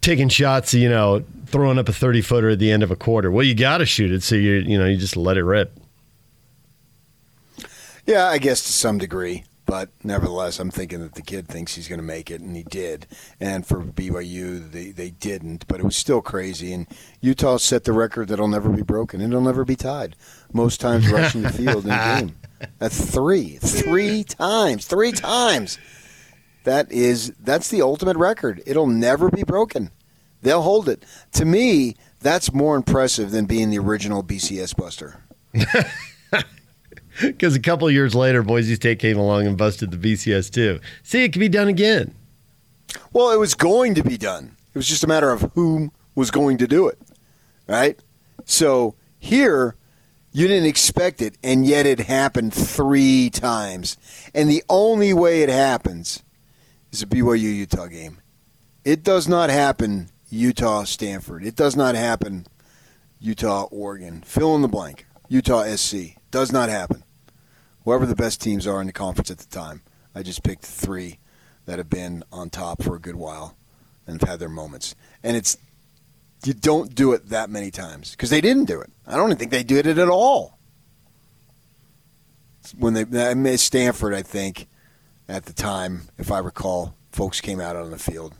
taking 0.00 0.28
shots, 0.28 0.72
you 0.74 0.88
know, 0.88 1.24
throwing 1.46 1.78
up 1.78 1.88
a 1.88 1.92
30 1.92 2.20
footer 2.22 2.50
at 2.50 2.58
the 2.58 2.70
end 2.70 2.82
of 2.82 2.90
a 2.90 2.96
quarter. 2.96 3.30
Well, 3.30 3.44
you 3.44 3.54
got 3.54 3.78
to 3.78 3.86
shoot 3.86 4.12
it, 4.12 4.22
so 4.22 4.34
you 4.34 4.52
you 4.56 4.78
know 4.78 4.86
you 4.86 4.96
just 4.96 5.16
let 5.16 5.36
it 5.36 5.44
rip. 5.44 5.72
Yeah, 8.06 8.26
I 8.26 8.38
guess 8.38 8.62
to 8.62 8.72
some 8.72 8.98
degree. 8.98 9.44
But 9.66 9.90
nevertheless, 10.04 10.60
I'm 10.60 10.70
thinking 10.70 11.00
that 11.00 11.14
the 11.14 11.22
kid 11.22 11.48
thinks 11.48 11.74
he's 11.74 11.88
going 11.88 11.98
to 11.98 12.06
make 12.06 12.30
it, 12.30 12.40
and 12.40 12.54
he 12.54 12.62
did. 12.62 13.06
And 13.40 13.66
for 13.66 13.82
BYU, 13.82 14.70
they, 14.70 14.92
they 14.92 15.10
didn't, 15.10 15.66
but 15.66 15.80
it 15.80 15.84
was 15.84 15.96
still 15.96 16.22
crazy. 16.22 16.72
And 16.72 16.86
Utah 17.20 17.56
set 17.56 17.82
the 17.82 17.92
record 17.92 18.28
that'll 18.28 18.46
never 18.46 18.70
be 18.70 18.82
broken, 18.82 19.20
and 19.20 19.32
it'll 19.32 19.44
never 19.44 19.64
be 19.64 19.74
tied. 19.74 20.14
Most 20.52 20.80
times 20.80 21.08
rushing 21.10 21.42
the 21.42 21.52
field 21.52 21.84
in 21.84 21.90
a 21.90 22.20
game. 22.20 22.36
That's 22.78 23.10
three. 23.10 23.56
Three 23.56 24.22
times. 24.22 24.86
Three 24.86 25.12
times. 25.12 25.78
That 26.62 26.90
is 26.90 27.32
that's 27.40 27.68
the 27.68 27.82
ultimate 27.82 28.16
record. 28.16 28.62
It'll 28.66 28.86
never 28.86 29.30
be 29.30 29.42
broken. 29.42 29.90
They'll 30.42 30.62
hold 30.62 30.88
it. 30.88 31.04
To 31.32 31.44
me, 31.44 31.96
that's 32.20 32.52
more 32.52 32.76
impressive 32.76 33.30
than 33.30 33.46
being 33.46 33.70
the 33.70 33.78
original 33.78 34.22
BCS 34.22 34.76
Buster. 34.76 35.22
Because 37.26 37.54
a 37.54 37.60
couple 37.60 37.90
years 37.90 38.14
later, 38.14 38.42
Boise 38.42 38.74
State 38.74 38.98
came 38.98 39.18
along 39.18 39.46
and 39.46 39.56
busted 39.56 39.90
the 39.90 39.96
BCS 39.96 40.52
too. 40.52 40.80
See, 41.02 41.24
it 41.24 41.32
can 41.32 41.40
be 41.40 41.48
done 41.48 41.68
again. 41.68 42.14
Well, 43.12 43.30
it 43.30 43.38
was 43.38 43.54
going 43.54 43.94
to 43.94 44.02
be 44.02 44.16
done. 44.16 44.56
It 44.74 44.78
was 44.78 44.86
just 44.86 45.04
a 45.04 45.06
matter 45.06 45.30
of 45.30 45.52
whom 45.54 45.92
was 46.14 46.30
going 46.30 46.58
to 46.58 46.66
do 46.66 46.88
it, 46.88 46.98
right? 47.66 47.98
So 48.44 48.94
here, 49.18 49.76
you 50.32 50.46
didn't 50.48 50.66
expect 50.66 51.22
it, 51.22 51.38
and 51.42 51.66
yet 51.66 51.86
it 51.86 52.00
happened 52.00 52.52
three 52.52 53.30
times. 53.30 53.96
And 54.34 54.50
the 54.50 54.62
only 54.68 55.12
way 55.12 55.42
it 55.42 55.48
happens 55.48 56.22
is 56.92 57.02
a 57.02 57.06
BYU 57.06 57.40
Utah 57.40 57.86
game. 57.86 58.18
It 58.84 59.02
does 59.02 59.26
not 59.26 59.50
happen 59.50 60.10
Utah 60.28 60.84
Stanford. 60.84 61.44
It 61.44 61.56
does 61.56 61.74
not 61.74 61.94
happen 61.94 62.46
Utah 63.18 63.64
Oregon. 63.70 64.22
Fill 64.22 64.54
in 64.54 64.62
the 64.62 64.68
blank. 64.68 65.06
Utah 65.28 65.64
SC. 65.74 66.16
Does 66.30 66.52
not 66.52 66.68
happen. 66.68 67.02
Whoever 67.86 68.04
the 68.04 68.16
best 68.16 68.40
teams 68.42 68.66
are 68.66 68.80
in 68.80 68.88
the 68.88 68.92
conference 68.92 69.30
at 69.30 69.38
the 69.38 69.46
time. 69.46 69.80
I 70.12 70.24
just 70.24 70.42
picked 70.42 70.64
three 70.64 71.20
that 71.66 71.78
have 71.78 71.88
been 71.88 72.24
on 72.32 72.50
top 72.50 72.82
for 72.82 72.96
a 72.96 72.98
good 73.00 73.14
while 73.14 73.56
and 74.08 74.20
have 74.20 74.28
had 74.28 74.40
their 74.40 74.48
moments. 74.48 74.96
And 75.22 75.36
it's 75.36 75.56
you 76.44 76.52
don't 76.52 76.96
do 76.96 77.12
it 77.12 77.28
that 77.28 77.48
many 77.48 77.70
times 77.70 78.10
because 78.10 78.28
they 78.30 78.40
didn't 78.40 78.64
do 78.64 78.80
it. 78.80 78.90
I 79.06 79.14
don't 79.16 79.36
think 79.38 79.52
they 79.52 79.62
did 79.62 79.86
it 79.86 79.98
at 79.98 80.08
all. 80.08 80.58
When 82.76 82.94
they 82.94 83.28
I 83.30 83.34
mean, 83.34 83.56
Stanford, 83.56 84.14
I 84.14 84.22
think 84.22 84.66
at 85.28 85.44
the 85.44 85.52
time, 85.52 86.08
if 86.18 86.32
I 86.32 86.40
recall, 86.40 86.96
folks 87.12 87.40
came 87.40 87.60
out 87.60 87.76
on 87.76 87.92
the 87.92 87.98
field. 87.98 88.34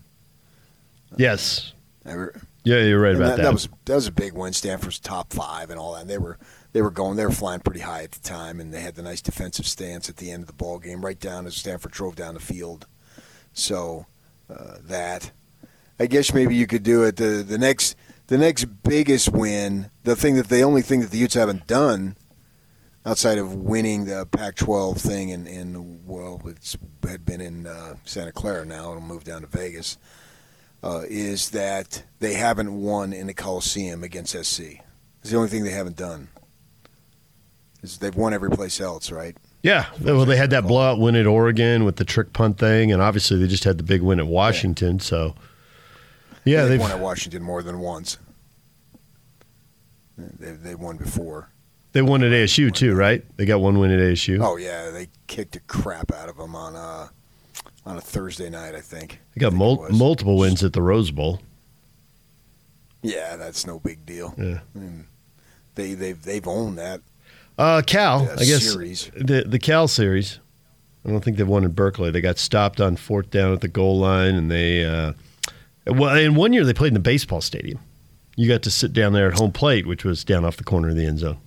Yes. 1.16 1.72
Re- 2.04 2.30
Yeah, 2.64 2.82
you're 2.82 3.00
right 3.00 3.14
about 3.14 3.36
that. 3.36 3.42
that, 3.44 3.52
was 3.52 3.68
that 3.84 3.94
was 3.94 4.08
a 4.08 4.12
big 4.12 4.32
win. 4.32 4.52
Stanford's 4.52 4.98
top 4.98 5.32
five 5.32 5.70
and 5.70 5.78
all 5.78 5.94
that. 5.94 6.00
And 6.00 6.10
they 6.10 6.18
were 6.18 6.36
they 6.72 6.82
were 6.82 6.90
going 6.90 7.16
they 7.16 7.24
were 7.24 7.32
flying 7.32 7.60
pretty 7.60 7.80
high 7.80 8.02
at 8.02 8.12
the 8.12 8.20
time, 8.20 8.60
and 8.60 8.72
they 8.72 8.80
had 8.80 8.94
the 8.94 9.02
nice 9.02 9.20
defensive 9.20 9.66
stance 9.66 10.08
at 10.08 10.16
the 10.16 10.30
end 10.30 10.42
of 10.42 10.46
the 10.46 10.52
ball 10.52 10.78
game, 10.78 11.04
right 11.04 11.18
down 11.18 11.46
as 11.46 11.56
Stanford 11.56 11.92
drove 11.92 12.16
down 12.16 12.34
the 12.34 12.40
field. 12.40 12.86
So 13.52 14.06
uh, 14.50 14.76
that 14.82 15.30
I 15.98 16.06
guess 16.06 16.34
maybe 16.34 16.54
you 16.54 16.66
could 16.66 16.82
do 16.82 17.04
it. 17.04 17.16
The 17.16 17.44
the 17.46 17.58
next 17.58 17.96
the 18.26 18.38
next 18.38 18.64
biggest 18.82 19.30
win, 19.30 19.90
the 20.04 20.16
thing 20.16 20.36
that 20.36 20.48
the 20.48 20.62
only 20.62 20.82
thing 20.82 21.00
that 21.00 21.10
the 21.10 21.18
Utes 21.18 21.34
haven't 21.34 21.66
done 21.66 22.16
outside 23.04 23.38
of 23.38 23.54
winning 23.54 24.06
the 24.06 24.26
Pac-12 24.26 25.00
thing, 25.00 25.30
and, 25.30 25.46
and 25.46 26.04
well, 26.04 26.42
it's 26.44 26.76
had 27.08 27.24
been 27.24 27.40
in 27.40 27.66
uh, 27.66 27.94
Santa 28.04 28.32
Clara 28.32 28.64
now. 28.66 28.90
It'll 28.90 29.00
move 29.00 29.22
down 29.22 29.42
to 29.42 29.46
Vegas 29.46 29.96
uh, 30.82 31.02
is 31.08 31.50
that 31.50 32.04
they 32.20 32.34
haven't 32.34 32.80
won 32.80 33.12
in 33.12 33.26
the 33.26 33.34
Coliseum 33.34 34.04
against 34.04 34.32
SC. 34.32 34.80
It's 35.20 35.30
the 35.30 35.36
only 35.36 35.48
thing 35.48 35.64
they 35.64 35.70
haven't 35.70 35.96
done. 35.96 36.28
Is 37.82 37.98
they've 37.98 38.14
won 38.16 38.32
every 38.34 38.50
place 38.50 38.80
else, 38.80 39.10
right? 39.10 39.36
Yeah, 39.62 39.86
well, 40.00 40.24
they 40.24 40.36
had 40.36 40.50
that 40.50 40.66
blowout 40.66 40.98
win 41.00 41.16
at 41.16 41.26
Oregon 41.26 41.84
with 41.84 41.96
the 41.96 42.04
trick 42.04 42.32
punt 42.32 42.58
thing, 42.58 42.92
and 42.92 43.02
obviously 43.02 43.38
they 43.38 43.46
just 43.48 43.64
had 43.64 43.78
the 43.78 43.82
big 43.84 44.00
win 44.00 44.18
at 44.20 44.26
Washington. 44.26 45.00
So, 45.00 45.34
yeah, 46.44 46.62
they've 46.62 46.70
they've 46.70 46.80
won 46.80 46.92
at 46.92 47.00
Washington 47.00 47.42
more 47.42 47.62
than 47.62 47.80
once. 47.80 48.18
They 50.16 50.52
they 50.52 50.74
won 50.74 50.96
before. 50.96 51.50
they 51.92 52.02
won 52.02 52.22
at 52.22 52.32
ASU 52.32 52.72
too, 52.72 52.94
right? 52.94 53.24
They 53.36 53.44
got 53.44 53.60
one 53.60 53.78
win 53.78 53.90
at 53.90 53.98
ASU. 53.98 54.38
Oh 54.42 54.56
yeah, 54.56 54.90
they 54.90 55.08
kicked 55.26 55.52
the 55.52 55.60
crap 55.60 56.12
out 56.12 56.28
of 56.28 56.36
them 56.36 56.54
on 56.54 56.74
a 56.74 57.10
on 57.84 57.96
a 57.96 58.00
Thursday 58.00 58.48
night, 58.50 58.74
I 58.74 58.80
think. 58.80 59.20
they 59.34 59.40
got 59.40 59.52
mul- 59.52 59.86
multiple 59.90 60.38
wins 60.38 60.64
at 60.64 60.72
the 60.72 60.82
Rose 60.82 61.10
Bowl. 61.10 61.40
Yeah, 63.02 63.36
that's 63.36 63.66
no 63.66 63.78
big 63.78 64.04
deal. 64.06 64.34
Yeah. 64.38 64.60
I 64.74 64.78
mean, 64.78 65.06
they 65.74 65.94
they've 65.94 66.20
they've 66.22 66.46
owned 66.48 66.78
that. 66.78 67.00
Uh, 67.58 67.82
Cal, 67.86 68.28
I 68.32 68.44
guess 68.44 68.70
series. 68.70 69.10
the 69.16 69.44
the 69.46 69.58
Cal 69.58 69.88
series. 69.88 70.40
I 71.04 71.10
don't 71.10 71.22
think 71.22 71.36
they've 71.36 71.46
won 71.46 71.64
in 71.64 71.70
Berkeley. 71.70 72.10
They 72.10 72.20
got 72.20 72.38
stopped 72.38 72.80
on 72.80 72.96
fourth 72.96 73.30
down 73.30 73.52
at 73.52 73.60
the 73.60 73.68
goal 73.68 73.98
line, 73.98 74.34
and 74.34 74.50
they 74.50 74.84
uh, 74.84 75.12
well, 75.86 76.14
in 76.16 76.34
one 76.34 76.52
year 76.52 76.64
they 76.64 76.74
played 76.74 76.88
in 76.88 76.94
the 76.94 77.00
baseball 77.00 77.40
stadium. 77.40 77.78
You 78.34 78.48
got 78.48 78.62
to 78.62 78.70
sit 78.70 78.92
down 78.92 79.14
there 79.14 79.28
at 79.28 79.38
home 79.38 79.52
plate, 79.52 79.86
which 79.86 80.04
was 80.04 80.24
down 80.24 80.44
off 80.44 80.56
the 80.58 80.64
corner 80.64 80.90
of 80.90 80.96
the 80.96 81.06
end 81.06 81.20
zone. 81.20 81.38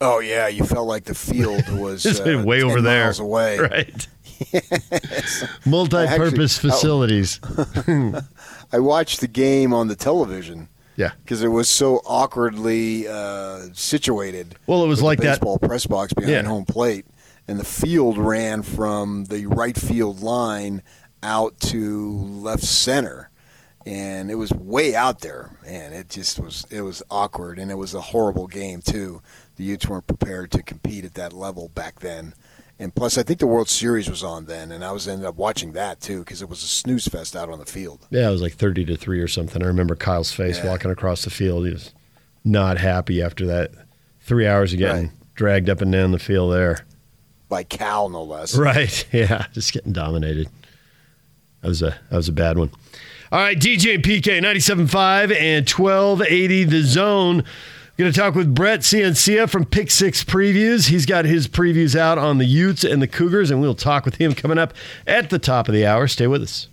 Oh 0.00 0.20
yeah, 0.20 0.46
you 0.48 0.64
felt 0.64 0.86
like 0.86 1.04
the 1.04 1.14
field 1.14 1.68
was 1.78 2.06
uh, 2.20 2.42
way 2.44 2.60
10 2.60 2.70
over 2.70 2.80
there, 2.80 3.04
miles 3.04 3.20
away. 3.20 3.58
right? 3.58 4.08
Multi-purpose 5.64 6.56
Actually, 6.56 6.70
oh. 6.70 6.74
facilities. 6.74 7.40
I 8.72 8.78
watched 8.78 9.20
the 9.20 9.28
game 9.28 9.72
on 9.72 9.88
the 9.88 9.96
television 9.96 10.68
Yeah. 10.96 11.12
because 11.22 11.42
it 11.42 11.48
was 11.48 11.68
so 11.68 12.02
awkwardly 12.06 13.06
uh, 13.08 13.66
situated. 13.72 14.56
Well, 14.66 14.84
it 14.84 14.88
was 14.88 15.02
like 15.02 15.18
the 15.18 15.24
that- 15.24 15.40
baseball 15.40 15.58
press 15.58 15.86
box 15.86 16.12
behind 16.12 16.32
Yeah. 16.32 16.42
home 16.44 16.64
plate, 16.64 17.06
and 17.48 17.58
the 17.58 17.64
field 17.64 18.18
ran 18.18 18.62
from 18.62 19.24
the 19.26 19.46
right 19.46 19.76
field 19.76 20.20
line 20.20 20.82
out 21.22 21.58
to 21.60 22.16
left 22.18 22.64
center, 22.64 23.30
and 23.86 24.30
it 24.30 24.34
was 24.36 24.52
way 24.52 24.94
out 24.94 25.20
there, 25.20 25.50
and 25.66 25.94
it 25.94 26.08
just 26.08 26.38
was 26.38 26.66
it 26.70 26.82
was 26.82 27.02
awkward, 27.10 27.58
and 27.58 27.70
it 27.70 27.76
was 27.78 27.94
a 27.94 28.00
horrible 28.00 28.46
game 28.46 28.80
too. 28.82 29.22
The 29.56 29.64
Utes 29.64 29.86
weren't 29.88 30.06
prepared 30.06 30.50
to 30.52 30.62
compete 30.62 31.04
at 31.04 31.14
that 31.14 31.32
level 31.32 31.68
back 31.68 32.00
then. 32.00 32.34
And 32.82 32.92
plus, 32.92 33.16
I 33.16 33.22
think 33.22 33.38
the 33.38 33.46
World 33.46 33.68
Series 33.68 34.10
was 34.10 34.24
on 34.24 34.46
then, 34.46 34.72
and 34.72 34.84
I 34.84 34.90
was 34.90 35.06
ended 35.06 35.24
up 35.26 35.36
watching 35.36 35.72
that 35.72 36.00
too 36.00 36.18
because 36.20 36.42
it 36.42 36.48
was 36.48 36.62
a 36.64 36.66
snooze 36.66 37.06
fest 37.06 37.36
out 37.36 37.48
on 37.48 37.60
the 37.60 37.64
field. 37.66 38.06
Yeah, 38.10 38.28
it 38.28 38.32
was 38.32 38.42
like 38.42 38.54
thirty 38.54 38.84
to 38.86 38.96
three 38.96 39.20
or 39.20 39.28
something. 39.28 39.62
I 39.62 39.66
remember 39.66 39.94
Kyle's 39.94 40.32
face 40.32 40.58
Yeah. 40.58 40.68
walking 40.70 40.90
across 40.90 41.22
the 41.22 41.30
field. 41.30 41.64
He 41.66 41.72
was 41.72 41.94
not 42.44 42.78
happy 42.78 43.22
after 43.22 43.46
that 43.46 43.70
three 44.20 44.48
hours 44.48 44.72
of 44.72 44.80
getting 44.80 45.12
dragged 45.36 45.70
up 45.70 45.80
and 45.80 45.92
down 45.92 46.10
the 46.10 46.18
field 46.18 46.52
there. 46.52 46.84
By 47.48 47.62
Cal, 47.62 48.08
no 48.08 48.24
less. 48.24 48.56
Right. 48.56 49.06
Yeah. 49.12 49.46
Just 49.52 49.72
getting 49.72 49.92
dominated. 49.92 50.48
That 51.60 51.68
was 51.68 51.82
a 51.82 51.94
that 52.10 52.16
was 52.16 52.28
a 52.28 52.32
bad 52.32 52.58
one. 52.58 52.72
All 53.30 53.38
right, 53.38 53.56
DJ 53.58 53.94
and 53.94 54.02
PK, 54.02 54.40
97.5 54.42 55.34
and 55.34 55.68
1280 55.70 56.64
the 56.64 56.82
zone. 56.82 57.44
Going 58.02 58.12
to 58.12 58.20
talk 58.20 58.34
with 58.34 58.52
Brett 58.52 58.80
Ciancia 58.80 59.48
from 59.48 59.64
Pick 59.64 59.88
Six 59.88 60.24
Previews. 60.24 60.88
He's 60.88 61.06
got 61.06 61.24
his 61.24 61.46
previews 61.46 61.94
out 61.94 62.18
on 62.18 62.38
the 62.38 62.44
Utes 62.44 62.82
and 62.82 63.00
the 63.00 63.06
Cougars, 63.06 63.48
and 63.48 63.60
we'll 63.60 63.76
talk 63.76 64.04
with 64.04 64.16
him 64.16 64.34
coming 64.34 64.58
up 64.58 64.74
at 65.06 65.30
the 65.30 65.38
top 65.38 65.68
of 65.68 65.72
the 65.72 65.86
hour. 65.86 66.08
Stay 66.08 66.26
with 66.26 66.42
us. 66.42 66.66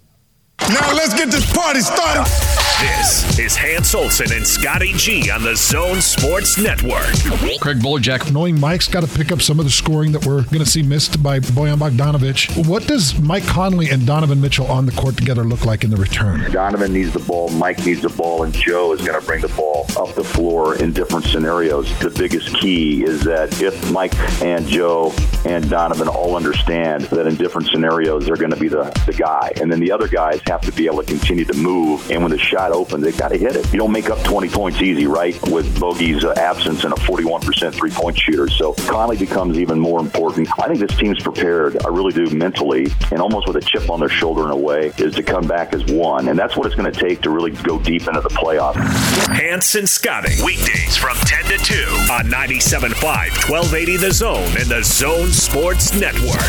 Now 0.60 0.92
let's 0.92 1.14
get 1.14 1.30
this 1.30 1.46
party 1.56 1.82
started. 1.82 2.59
This 2.80 3.38
is 3.38 3.58
Hans 3.58 3.94
Olsen 3.94 4.32
and 4.32 4.48
Scotty 4.48 4.94
G 4.94 5.30
on 5.32 5.44
the 5.44 5.54
Zone 5.54 6.00
Sports 6.00 6.58
Network. 6.58 7.12
Craig 7.60 7.80
Bolerjack, 7.80 8.32
knowing 8.32 8.58
Mike's 8.58 8.88
got 8.88 9.04
to 9.04 9.18
pick 9.18 9.34
up 9.34 9.42
some 9.42 9.60
of 9.60 9.66
the 9.66 9.72
scoring 9.72 10.14
that 10.14 10.26
we're 10.26 10.44
going 10.44 10.60
to 10.60 10.66
see 10.66 10.82
missed 10.82 11.22
by 11.22 11.42
Bojan 11.42 11.78
Bogdanovic. 11.78 12.66
What 12.66 12.88
does 12.88 13.20
Mike 13.20 13.46
Conley 13.46 13.90
and 13.90 14.08
Donovan 14.08 14.40
Mitchell 14.40 14.66
on 14.68 14.86
the 14.86 14.94
court 14.94 15.18
together 15.18 15.44
look 15.44 15.66
like 15.66 15.84
in 15.84 15.90
the 15.90 15.98
return? 15.98 16.50
Donovan 16.54 16.94
needs 16.94 17.12
the 17.12 17.20
ball, 17.20 17.50
Mike 17.50 17.86
needs 17.86 18.02
the 18.02 18.10
ball, 18.10 18.44
and 18.44 18.54
Joe 18.54 18.94
is 18.94 19.02
going 19.02 19.20
to 19.20 19.26
bring 19.26 19.42
the 19.42 19.50
ball 19.50 19.86
up 19.98 20.16
the 20.16 20.24
floor 20.24 20.78
in 20.78 20.94
different 20.94 21.26
scenarios. 21.26 21.98
The 22.00 22.12
biggest 22.12 22.56
key 22.56 23.04
is 23.04 23.26
that 23.26 23.62
if 23.62 23.92
Mike 23.92 24.16
and 24.42 24.66
Joe 24.66 25.14
and 25.46 25.70
Donovan 25.70 26.08
all 26.08 26.38
understand 26.38 27.04
that 27.06 27.28
in 27.28 27.36
different 27.36 27.68
scenarios 27.68 28.26
they're 28.26 28.38
going 28.38 28.52
to 28.52 28.60
be 28.60 28.70
the, 28.70 28.84
the 29.06 29.14
guy, 29.14 29.52
and 29.60 29.70
then 29.70 29.82
the 29.82 29.92
other 29.92 30.08
guys 30.08 30.40
have 30.48 30.62
to 30.62 30.72
be 30.72 30.86
able 30.86 31.04
to 31.04 31.06
continue 31.06 31.44
to 31.44 31.54
move, 31.56 32.10
and 32.10 32.22
when 32.22 32.32
the 32.32 32.38
shot 32.38 32.69
opens, 32.72 33.04
They've 33.04 33.18
got 33.18 33.30
to 33.30 33.38
hit 33.38 33.56
it. 33.56 33.72
You 33.72 33.80
don't 33.80 33.92
make 33.92 34.10
up 34.10 34.22
20 34.24 34.50
points 34.50 34.82
easy, 34.82 35.08
right, 35.08 35.34
with 35.48 35.80
Bogey's 35.80 36.24
uh, 36.24 36.34
absence 36.38 36.84
and 36.84 36.94
a 36.94 36.98
41% 36.98 37.74
three-point 37.74 38.18
shooter. 38.18 38.48
So 38.50 38.74
Conley 38.74 39.18
becomes 39.18 39.58
even 39.58 39.80
more 39.80 40.00
important. 40.00 40.48
I 40.60 40.68
think 40.68 40.80
this 40.80 40.98
team's 40.98 41.22
prepared, 41.22 41.84
I 41.86 41.90
really 41.90 42.14
do, 42.14 42.30
mentally, 42.36 42.88
and 43.12 43.20
almost 43.20 43.48
with 43.48 43.56
a 43.56 43.62
chip 43.62 43.90
on 43.90 44.00
their 44.00 44.10
shoulder 44.10 44.44
in 44.44 44.52
a 44.52 44.58
way, 44.58 44.92
is 44.98 45.16
to 45.16 45.24
come 45.24 45.48
back 45.48 45.74
as 45.74 45.84
one. 45.86 46.28
And 46.28 46.38
that's 46.38 46.56
what 46.56 46.66
it's 46.66 46.76
going 46.76 46.92
to 46.92 47.00
take 47.00 47.22
to 47.22 47.30
really 47.30 47.52
go 47.52 47.80
deep 47.80 48.08
into 48.08 48.22
the 48.22 48.30
playoffs. 48.30 48.76
Hans 49.28 49.76
and 49.76 49.88
Scotty. 49.88 50.36
Weekdays 50.44 50.98
from 50.98 51.18
10 51.18 51.46
to 51.46 51.58
2 51.58 51.74
on 52.12 52.26
97.5, 52.26 52.94
1280 53.50 53.98
The 53.98 54.12
Zone 54.12 54.58
and 54.58 54.68
the 54.70 54.84
Zone 54.84 55.30
Sports 55.30 55.94
Network. 55.94 56.40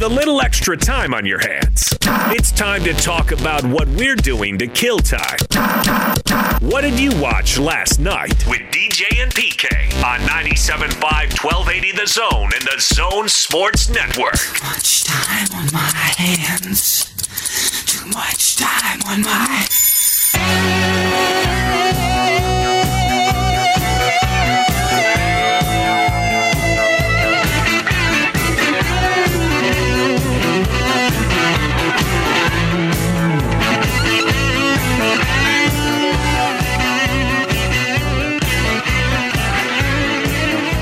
With 0.00 0.12
a 0.12 0.14
little 0.14 0.40
extra 0.40 0.78
time 0.78 1.12
on 1.12 1.26
your 1.26 1.40
hands, 1.40 1.94
it's 2.32 2.50
time 2.52 2.82
to 2.84 2.94
talk 2.94 3.32
about 3.32 3.62
what 3.64 3.86
we're 3.88 4.16
doing 4.16 4.56
to 4.56 4.66
kill 4.66 4.98
time. 4.98 5.36
What 6.62 6.80
did 6.80 6.98
you 6.98 7.14
watch 7.20 7.58
last 7.58 8.00
night 8.00 8.46
with 8.46 8.62
DJ 8.72 9.20
and 9.20 9.30
PK 9.30 9.68
on 10.02 10.20
97.5, 10.20 11.44
1280 11.44 11.92
The 11.92 12.06
Zone 12.06 12.50
and 12.54 12.62
the 12.62 12.80
Zone 12.80 13.28
Sports 13.28 13.90
Network? 13.90 14.38
Too 14.38 14.64
much 14.64 15.04
time 15.04 15.48
on 15.54 15.70
my 15.70 15.92
hands. 16.16 17.04
Too 17.84 18.06
much 18.06 18.56
time 18.56 19.00
on 19.06 19.20
my. 19.20 19.66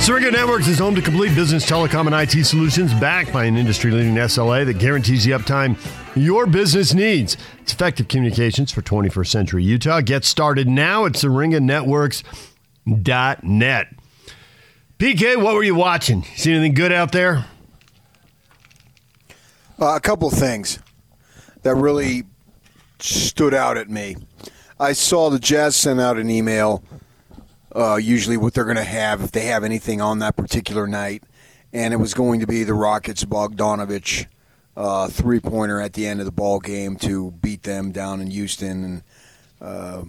Syringa 0.08 0.30
Networks 0.30 0.68
is 0.68 0.78
home 0.78 0.94
to 0.94 1.02
complete 1.02 1.34
business 1.34 1.66
telecom 1.66 2.06
and 2.06 2.14
IT 2.14 2.46
solutions 2.46 2.94
backed 2.94 3.30
by 3.30 3.44
an 3.44 3.58
industry 3.58 3.90
leading 3.90 4.14
SLA 4.14 4.64
that 4.64 4.78
guarantees 4.78 5.22
the 5.22 5.32
uptime 5.32 5.76
your 6.16 6.46
business 6.46 6.94
needs. 6.94 7.36
It's 7.60 7.74
effective 7.74 8.08
communications 8.08 8.72
for 8.72 8.80
21st 8.80 9.26
century 9.26 9.64
Utah. 9.64 10.00
Get 10.00 10.24
started 10.24 10.66
now 10.66 11.04
at 11.04 11.12
syringanetworks.net. 11.12 13.86
PK, 14.98 15.42
what 15.42 15.54
were 15.54 15.62
you 15.62 15.74
watching? 15.74 16.24
See 16.36 16.54
anything 16.54 16.72
good 16.72 16.90
out 16.90 17.12
there? 17.12 17.44
Uh, 19.78 19.94
a 19.94 20.00
couple 20.00 20.30
things 20.30 20.78
that 21.64 21.74
really 21.74 22.24
stood 22.98 23.52
out 23.52 23.76
at 23.76 23.90
me. 23.90 24.16
I 24.80 24.94
saw 24.94 25.28
the 25.28 25.38
Jazz 25.38 25.76
send 25.76 26.00
out 26.00 26.16
an 26.16 26.30
email, 26.30 26.82
uh, 27.74 27.96
usually 27.96 28.36
what 28.36 28.54
they're 28.54 28.64
going 28.64 28.76
to 28.76 28.84
have 28.84 29.20
if 29.22 29.32
they 29.32 29.46
have 29.46 29.64
anything 29.64 30.00
on 30.00 30.18
that 30.20 30.36
particular 30.36 30.86
night, 30.86 31.22
and 31.72 31.92
it 31.92 31.98
was 31.98 32.14
going 32.14 32.40
to 32.40 32.46
be 32.46 32.64
the 32.64 32.74
Rockets 32.74 33.24
Bogdanovic 33.24 34.26
uh, 34.76 35.08
three 35.08 35.40
pointer 35.40 35.80
at 35.80 35.92
the 35.94 36.06
end 36.06 36.20
of 36.20 36.26
the 36.26 36.32
ball 36.32 36.60
game 36.60 36.96
to 36.96 37.32
beat 37.32 37.64
them 37.64 37.90
down 37.92 38.20
in 38.20 38.30
Houston. 38.30 38.84
And 38.84 39.02
uh, 39.60 40.02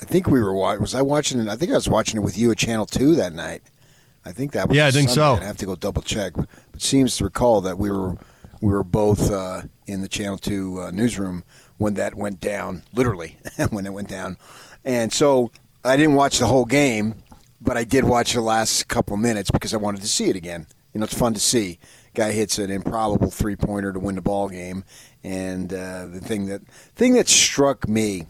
I 0.00 0.04
think 0.04 0.26
we 0.28 0.42
were 0.42 0.54
wa- 0.54 0.76
was 0.76 0.94
I 0.94 1.02
watching 1.02 1.40
it? 1.40 1.48
I 1.48 1.56
think 1.56 1.70
I 1.70 1.74
was 1.74 1.88
watching 1.88 2.18
it 2.18 2.24
with 2.24 2.36
you 2.38 2.50
at 2.50 2.58
Channel 2.58 2.86
Two 2.86 3.14
that 3.16 3.32
night. 3.32 3.62
I 4.24 4.32
think 4.32 4.52
that 4.52 4.68
was 4.68 4.76
Yeah, 4.76 4.86
I 4.86 4.90
think 4.90 5.08
Sunday. 5.10 5.40
so. 5.40 5.42
I 5.42 5.46
have 5.46 5.56
to 5.58 5.66
go 5.66 5.74
double 5.76 6.02
check, 6.02 6.32
but 6.34 6.48
it 6.74 6.82
seems 6.82 7.16
to 7.18 7.24
recall 7.24 7.60
that 7.62 7.76
we 7.78 7.90
were 7.90 8.16
we 8.60 8.72
were 8.72 8.84
both 8.84 9.30
uh, 9.30 9.62
in 9.86 10.00
the 10.00 10.08
Channel 10.08 10.38
Two 10.38 10.80
uh, 10.80 10.90
newsroom 10.90 11.44
when 11.78 11.94
that 11.94 12.14
went 12.14 12.40
down, 12.40 12.82
literally 12.94 13.36
when 13.70 13.84
it 13.86 13.92
went 13.92 14.08
down. 14.08 14.36
And 14.84 15.12
so 15.12 15.50
I 15.84 15.96
didn't 15.96 16.14
watch 16.14 16.38
the 16.38 16.46
whole 16.46 16.64
game, 16.64 17.16
but 17.60 17.76
I 17.76 17.82
did 17.82 18.04
watch 18.04 18.34
the 18.34 18.40
last 18.40 18.86
couple 18.86 19.16
minutes 19.16 19.50
because 19.50 19.74
I 19.74 19.78
wanted 19.78 20.00
to 20.02 20.08
see 20.08 20.28
it 20.28 20.36
again. 20.36 20.66
You 20.94 21.00
know, 21.00 21.04
it's 21.04 21.18
fun 21.18 21.34
to 21.34 21.40
see. 21.40 21.78
Guy 22.14 22.32
hits 22.32 22.58
an 22.58 22.70
improbable 22.70 23.30
three 23.30 23.56
pointer 23.56 23.92
to 23.92 23.98
win 23.98 24.14
the 24.14 24.22
ball 24.22 24.48
game, 24.48 24.84
and 25.24 25.72
uh, 25.72 26.06
the 26.06 26.20
thing 26.20 26.46
that 26.46 26.62
thing 26.94 27.14
that 27.14 27.28
struck 27.28 27.88
me 27.88 28.26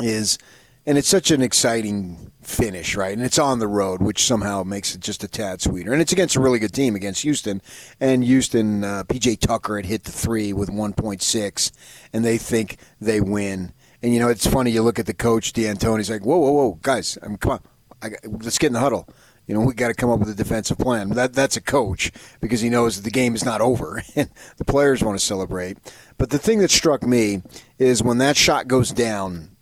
is, 0.00 0.38
and 0.86 0.98
it's 0.98 1.06
such 1.08 1.30
an 1.30 1.42
exciting 1.42 2.32
finish, 2.42 2.96
right? 2.96 3.12
And 3.12 3.24
it's 3.24 3.38
on 3.38 3.58
the 3.58 3.68
road, 3.68 4.00
which 4.00 4.24
somehow 4.24 4.64
makes 4.64 4.94
it 4.94 5.00
just 5.00 5.22
a 5.22 5.28
tad 5.28 5.60
sweeter. 5.60 5.92
And 5.92 6.00
it's 6.00 6.12
against 6.12 6.34
a 6.34 6.40
really 6.40 6.58
good 6.58 6.72
team 6.72 6.96
against 6.96 7.22
Houston. 7.22 7.60
And 8.00 8.24
Houston, 8.24 8.82
uh, 8.82 9.04
PJ 9.04 9.38
Tucker 9.40 9.76
had 9.76 9.86
hit 9.86 10.04
the 10.04 10.12
three 10.12 10.52
with 10.54 10.70
1.6, 10.70 11.72
and 12.12 12.24
they 12.24 12.38
think 12.38 12.78
they 13.00 13.20
win. 13.20 13.74
And 14.02 14.14
you 14.14 14.20
know, 14.20 14.28
it's 14.28 14.46
funny. 14.46 14.70
You 14.70 14.82
look 14.82 14.98
at 14.98 15.06
the 15.06 15.14
coach, 15.14 15.52
D'Antoni's 15.52 16.10
like, 16.10 16.24
"Whoa, 16.24 16.38
whoa, 16.38 16.52
whoa, 16.52 16.78
guys! 16.82 17.18
I 17.22 17.28
mean, 17.28 17.38
come 17.38 17.52
on, 17.52 17.60
I, 18.02 18.10
let's 18.24 18.58
get 18.58 18.68
in 18.68 18.72
the 18.74 18.80
huddle." 18.80 19.08
You 19.46 19.54
know, 19.54 19.60
we 19.60 19.72
got 19.72 19.88
to 19.88 19.94
come 19.94 20.10
up 20.10 20.20
with 20.20 20.28
a 20.28 20.34
defensive 20.34 20.76
plan. 20.76 21.08
That 21.10 21.32
that's 21.32 21.56
a 21.56 21.62
coach 21.62 22.12
because 22.40 22.60
he 22.60 22.68
knows 22.68 22.96
that 22.96 23.02
the 23.02 23.10
game 23.10 23.34
is 23.34 23.44
not 23.44 23.60
over, 23.60 24.02
and 24.16 24.30
the 24.58 24.64
players 24.64 25.02
want 25.02 25.18
to 25.18 25.24
celebrate. 25.24 25.78
But 26.18 26.30
the 26.30 26.38
thing 26.38 26.58
that 26.58 26.70
struck 26.70 27.02
me 27.02 27.42
is 27.78 28.02
when 28.02 28.18
that 28.18 28.36
shot 28.36 28.68
goes 28.68 28.92
down, 28.92 29.56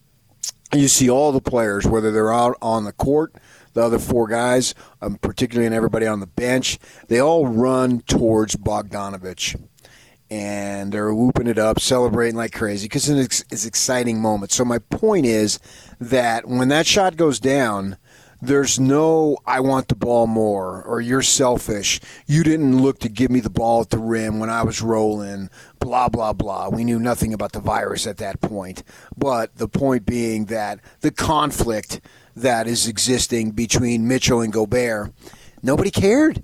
you 0.74 0.88
see 0.88 1.08
all 1.08 1.32
the 1.32 1.40
players, 1.40 1.86
whether 1.86 2.10
they're 2.10 2.32
out 2.32 2.56
on 2.60 2.84
the 2.84 2.92
court, 2.92 3.34
the 3.74 3.82
other 3.82 3.98
four 3.98 4.26
guys, 4.26 4.74
um, 5.00 5.16
particularly 5.18 5.66
and 5.66 5.74
everybody 5.74 6.06
on 6.06 6.20
the 6.20 6.26
bench, 6.26 6.78
they 7.08 7.20
all 7.20 7.46
run 7.46 8.00
towards 8.00 8.56
Bogdanovic. 8.56 9.60
And 10.28 10.90
they're 10.90 11.14
whooping 11.14 11.46
it 11.46 11.58
up, 11.58 11.78
celebrating 11.78 12.36
like 12.36 12.52
crazy 12.52 12.86
because 12.86 13.08
it's, 13.08 13.44
it's 13.50 13.64
an 13.64 13.68
exciting 13.68 14.20
moment. 14.20 14.50
So, 14.50 14.64
my 14.64 14.78
point 14.78 15.24
is 15.24 15.60
that 16.00 16.48
when 16.48 16.68
that 16.68 16.86
shot 16.86 17.16
goes 17.16 17.38
down, 17.38 17.96
there's 18.42 18.78
no 18.78 19.38
I 19.46 19.60
want 19.60 19.88
the 19.88 19.94
ball 19.94 20.26
more 20.26 20.82
or 20.82 21.00
you're 21.00 21.22
selfish. 21.22 22.00
You 22.26 22.42
didn't 22.42 22.80
look 22.82 22.98
to 23.00 23.08
give 23.08 23.30
me 23.30 23.40
the 23.40 23.50
ball 23.50 23.80
at 23.80 23.90
the 23.90 23.98
rim 23.98 24.38
when 24.38 24.50
I 24.50 24.62
was 24.62 24.82
rolling, 24.82 25.48
blah 25.80 26.08
blah 26.08 26.32
blah. 26.32 26.68
We 26.68 26.84
knew 26.84 26.98
nothing 26.98 27.32
about 27.32 27.52
the 27.52 27.60
virus 27.60 28.06
at 28.06 28.18
that 28.18 28.40
point. 28.40 28.82
But 29.16 29.56
the 29.56 29.68
point 29.68 30.06
being 30.06 30.46
that 30.46 30.80
the 31.00 31.10
conflict 31.10 32.00
that 32.34 32.66
is 32.66 32.86
existing 32.86 33.52
between 33.52 34.06
Mitchell 34.06 34.40
and 34.40 34.52
Gobert, 34.52 35.12
nobody 35.62 35.90
cared. 35.90 36.42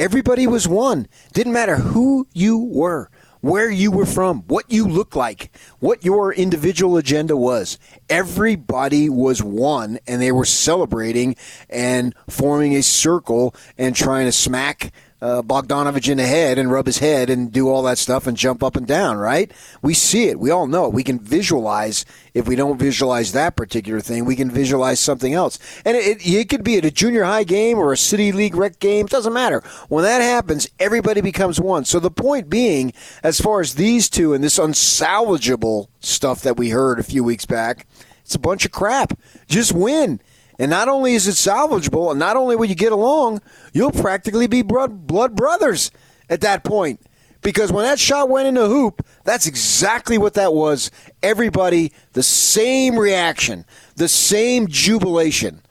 Everybody 0.00 0.46
was 0.46 0.66
one. 0.66 1.08
Didn't 1.34 1.52
matter 1.52 1.76
who 1.76 2.26
you 2.32 2.56
were, 2.56 3.10
where 3.42 3.68
you 3.68 3.90
were 3.90 4.06
from, 4.06 4.44
what 4.46 4.64
you 4.72 4.88
looked 4.88 5.14
like, 5.14 5.54
what 5.78 6.06
your 6.06 6.32
individual 6.32 6.96
agenda 6.96 7.36
was. 7.36 7.78
Everybody 8.08 9.10
was 9.10 9.42
one, 9.42 9.98
and 10.06 10.22
they 10.22 10.32
were 10.32 10.46
celebrating 10.46 11.36
and 11.68 12.14
forming 12.30 12.74
a 12.76 12.82
circle 12.82 13.54
and 13.76 13.94
trying 13.94 14.24
to 14.24 14.32
smack 14.32 14.90
uh, 15.22 15.42
Bogdanovic 15.42 16.08
in 16.08 16.18
the 16.18 16.26
head 16.26 16.58
and 16.58 16.70
rub 16.70 16.86
his 16.86 16.98
head 16.98 17.28
and 17.30 17.52
do 17.52 17.68
all 17.68 17.82
that 17.82 17.98
stuff 17.98 18.26
and 18.26 18.36
jump 18.36 18.62
up 18.62 18.76
and 18.76 18.86
down, 18.86 19.18
right? 19.18 19.50
We 19.82 19.94
see 19.94 20.28
it. 20.28 20.38
We 20.38 20.50
all 20.50 20.66
know 20.66 20.86
it. 20.86 20.92
We 20.92 21.04
can 21.04 21.18
visualize. 21.18 22.04
If 22.32 22.48
we 22.48 22.56
don't 22.56 22.78
visualize 22.78 23.32
that 23.32 23.56
particular 23.56 24.00
thing, 24.00 24.24
we 24.24 24.36
can 24.36 24.50
visualize 24.50 25.00
something 25.00 25.34
else. 25.34 25.58
And 25.84 25.96
it, 25.96 26.18
it 26.20 26.48
could 26.48 26.64
be 26.64 26.78
at 26.78 26.84
a 26.84 26.90
junior 26.90 27.24
high 27.24 27.44
game 27.44 27.78
or 27.78 27.92
a 27.92 27.96
city 27.96 28.32
league 28.32 28.54
rec 28.54 28.78
game. 28.78 29.06
It 29.06 29.12
doesn't 29.12 29.32
matter. 29.32 29.62
When 29.88 30.04
that 30.04 30.22
happens, 30.22 30.68
everybody 30.78 31.20
becomes 31.20 31.60
one. 31.60 31.84
So 31.84 32.00
the 32.00 32.10
point 32.10 32.48
being, 32.48 32.92
as 33.22 33.40
far 33.40 33.60
as 33.60 33.74
these 33.74 34.08
two 34.08 34.32
and 34.32 34.42
this 34.42 34.58
unsalvageable 34.58 35.88
stuff 36.00 36.42
that 36.42 36.56
we 36.56 36.70
heard 36.70 36.98
a 36.98 37.04
few 37.04 37.24
weeks 37.24 37.46
back, 37.46 37.86
it's 38.22 38.34
a 38.34 38.38
bunch 38.38 38.64
of 38.64 38.70
crap. 38.70 39.18
Just 39.48 39.72
win. 39.72 40.20
And 40.60 40.70
not 40.70 40.88
only 40.88 41.14
is 41.14 41.26
it 41.26 41.36
salvageable, 41.36 42.10
and 42.10 42.20
not 42.20 42.36
only 42.36 42.54
will 42.54 42.66
you 42.66 42.74
get 42.74 42.92
along, 42.92 43.40
you'll 43.72 43.90
practically 43.90 44.46
be 44.46 44.60
blood, 44.60 45.06
brothers 45.06 45.90
at 46.28 46.42
that 46.42 46.64
point. 46.64 47.00
Because 47.40 47.72
when 47.72 47.86
that 47.86 47.98
shot 47.98 48.28
went 48.28 48.46
in 48.46 48.56
the 48.56 48.66
hoop, 48.66 49.02
that's 49.24 49.46
exactly 49.46 50.18
what 50.18 50.34
that 50.34 50.52
was. 50.52 50.90
Everybody, 51.22 51.92
the 52.12 52.22
same 52.22 52.98
reaction, 52.98 53.64
the 53.96 54.06
same 54.06 54.66
jubilation. 54.68 55.62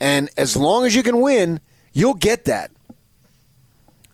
And 0.00 0.30
as 0.38 0.56
long 0.56 0.86
as 0.86 0.94
you 0.94 1.02
can 1.02 1.20
win, 1.20 1.60
you'll 1.92 2.14
get 2.14 2.46
that. 2.46 2.70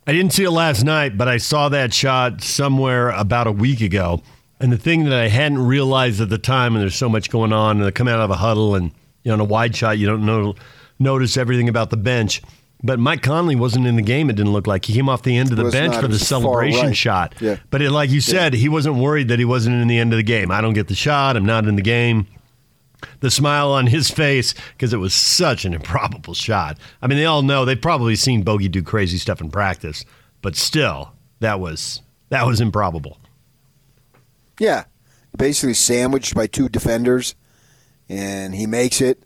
I 0.05 0.11
didn't 0.11 0.33
see 0.33 0.43
it 0.43 0.51
last 0.51 0.83
night, 0.83 1.17
but 1.17 1.29
I 1.29 1.37
saw 1.37 1.69
that 1.69 1.95
shot 1.95 2.43
somewhere 2.43 3.11
about 3.11 3.47
a 3.47 3.53
week 3.53 3.81
ago. 3.81 4.21
And 4.59 4.73
the 4.73 4.79
thing 4.79 5.05
that 5.05 5.13
I 5.13 5.29
hadn't 5.29 5.65
realized 5.65 6.21
at 6.21 6.29
the 6.29 6.39
time, 6.39 6.75
and 6.75 6.83
there's 6.83 6.97
so 6.97 7.09
much 7.09 7.31
going 7.31 7.53
on, 7.53 7.77
and 7.77 7.87
they 7.87 7.93
come 7.93 8.09
out 8.09 8.19
of 8.19 8.31
a 8.31 8.37
huddle, 8.37 8.75
and 8.75 8.91
you 9.25 9.31
know, 9.31 9.35
in 9.35 9.41
a 9.41 9.45
wide 9.45 9.75
shot, 9.75 9.99
you 9.99 10.07
don't 10.07 10.25
know, 10.25 10.55
notice 10.99 11.37
everything 11.37 11.69
about 11.69 11.91
the 11.91 11.97
bench. 11.97 12.43
But 12.85 12.99
Mike 12.99 13.23
Conley 13.23 13.55
wasn't 13.55 13.87
in 13.87 13.95
the 13.95 14.03
game. 14.03 14.29
It 14.29 14.35
didn't 14.35 14.53
look 14.53 14.67
like 14.67 14.85
he 14.85 14.93
came 14.93 15.09
off 15.09 15.23
the 15.23 15.37
end 15.37 15.53
of 15.53 15.57
the 15.57 15.71
bench 15.71 15.95
for 15.97 16.09
the 16.09 16.19
celebration 16.19 16.87
right. 16.87 16.97
shot. 16.97 17.35
Yeah. 17.41 17.59
But 17.71 17.81
it, 17.81 17.93
like 17.93 18.11
you 18.11 18.21
said, 18.21 18.55
he 18.55 18.69
wasn't 18.69 18.97
worried 18.97 19.29
that 19.29 19.39
he 19.39 19.45
wasn't 19.45 19.81
in 19.81 19.87
the 19.87 19.99
end 19.99 20.13
of 20.13 20.17
the 20.17 20.25
game. 20.25 20.51
I 20.51 20.61
don't 20.61 20.73
get 20.73 20.89
the 20.89 20.95
shot. 20.97 21.37
I'm 21.37 21.47
not 21.47 21.67
in 21.67 21.77
the 21.77 21.83
game. 21.83 22.27
The 23.21 23.31
smile 23.31 23.71
on 23.71 23.87
his 23.87 24.11
face 24.11 24.55
because 24.73 24.93
it 24.93 24.97
was 24.97 25.15
such 25.15 25.65
an 25.65 25.75
improbable 25.75 26.35
shot. 26.35 26.79
I 27.01 27.07
mean, 27.07 27.19
they 27.19 27.25
all 27.25 27.43
know 27.43 27.65
they've 27.65 27.81
probably 27.81 28.17
seen 28.17 28.43
Bogey 28.43 28.69
do 28.69 28.83
crazy 28.83 29.19
stuff 29.19 29.41
in 29.41 29.51
practice, 29.51 30.05
but 30.41 30.57
still, 30.57 31.13
that 31.41 31.61
was 31.61 32.01
that 32.31 32.47
was 32.47 32.61
improbable. 32.61 33.19
Yeah. 34.59 34.85
Basically 35.37 35.75
sandwiched 35.75 36.35
by 36.35 36.47
two 36.47 36.69
defenders, 36.69 37.35
and 38.13 38.55
he 38.55 38.67
makes 38.67 39.01
it. 39.01 39.25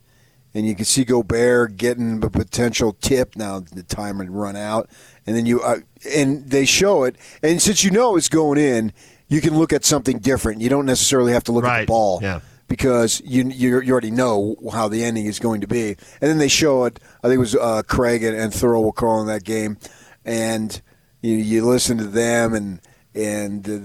And 0.55 0.66
you 0.66 0.74
can 0.74 0.87
see 0.87 1.05
Gobert 1.05 1.76
getting 1.76 2.20
the 2.20 2.30
potential 2.30 2.95
tip. 2.95 3.37
Now 3.37 3.61
the 3.61 3.82
time 3.82 4.20
had 4.20 4.30
run 4.30 4.57
out, 4.57 4.89
and 5.26 5.37
then 5.37 5.45
you 5.45 5.61
uh, 5.61 5.80
and 6.14 6.49
they 6.49 6.64
show 6.64 7.05
it. 7.05 7.16
And 7.43 7.61
since 7.61 7.84
you 7.84 7.91
know 7.91 8.16
it's 8.16 8.30
going 8.30 8.59
in, 8.59 8.95
you 9.28 9.43
can 9.43 9.59
look 9.59 9.74
at 9.74 9.84
something 9.84 10.18
different. 10.18 10.62
You 10.62 10.70
don't 10.70 10.87
necessarily 10.87 11.34
have 11.34 11.45
to 11.45 11.53
look 11.53 11.64
at 11.64 11.80
the 11.80 11.87
ball. 11.87 12.20
Yeah. 12.22 12.41
Because 12.68 13.22
you, 13.24 13.49
you 13.49 13.80
you 13.80 13.93
already 13.93 14.11
know 14.11 14.57
how 14.72 14.89
the 14.89 15.05
ending 15.05 15.26
is 15.26 15.39
going 15.39 15.61
to 15.61 15.68
be, 15.68 15.91
and 15.91 16.30
then 16.30 16.39
they 16.39 16.49
show 16.49 16.84
it. 16.84 16.99
I 17.22 17.28
think 17.28 17.37
it 17.37 17.39
was 17.39 17.55
uh, 17.55 17.82
Craig 17.87 18.24
and, 18.24 18.37
and 18.37 18.53
Thurl 18.53 18.82
were 18.82 18.93
calling 18.93 19.28
that 19.28 19.45
game, 19.45 19.78
and 20.24 20.80
you, 21.22 21.37
you 21.37 21.64
listen 21.64 21.97
to 21.99 22.07
them 22.07 22.55
and 22.55 22.80
and 23.14 23.68
uh, 23.68 23.78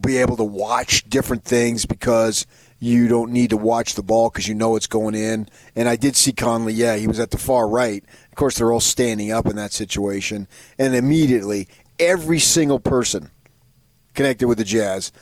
be 0.00 0.18
able 0.18 0.36
to 0.36 0.44
watch 0.44 1.02
different 1.08 1.44
things 1.44 1.84
because 1.84 2.46
you 2.84 3.08
don't 3.08 3.32
need 3.32 3.50
to 3.50 3.56
watch 3.56 3.94
the 3.94 4.02
ball 4.02 4.28
because 4.28 4.46
you 4.46 4.54
know 4.54 4.76
it's 4.76 4.86
going 4.86 5.14
in. 5.14 5.48
And 5.74 5.88
I 5.88 5.96
did 5.96 6.16
see 6.16 6.32
Conley. 6.32 6.74
Yeah, 6.74 6.96
he 6.96 7.08
was 7.08 7.18
at 7.18 7.30
the 7.30 7.38
far 7.38 7.66
right. 7.66 8.04
Of 8.28 8.34
course, 8.34 8.58
they're 8.58 8.72
all 8.72 8.80
standing 8.80 9.32
up 9.32 9.46
in 9.46 9.56
that 9.56 9.72
situation, 9.72 10.46
and 10.78 10.94
immediately 10.94 11.66
every 11.98 12.38
single 12.38 12.78
person 12.78 13.30
connected 14.12 14.48
with 14.48 14.58
the 14.58 14.64
Jazz, 14.64 15.12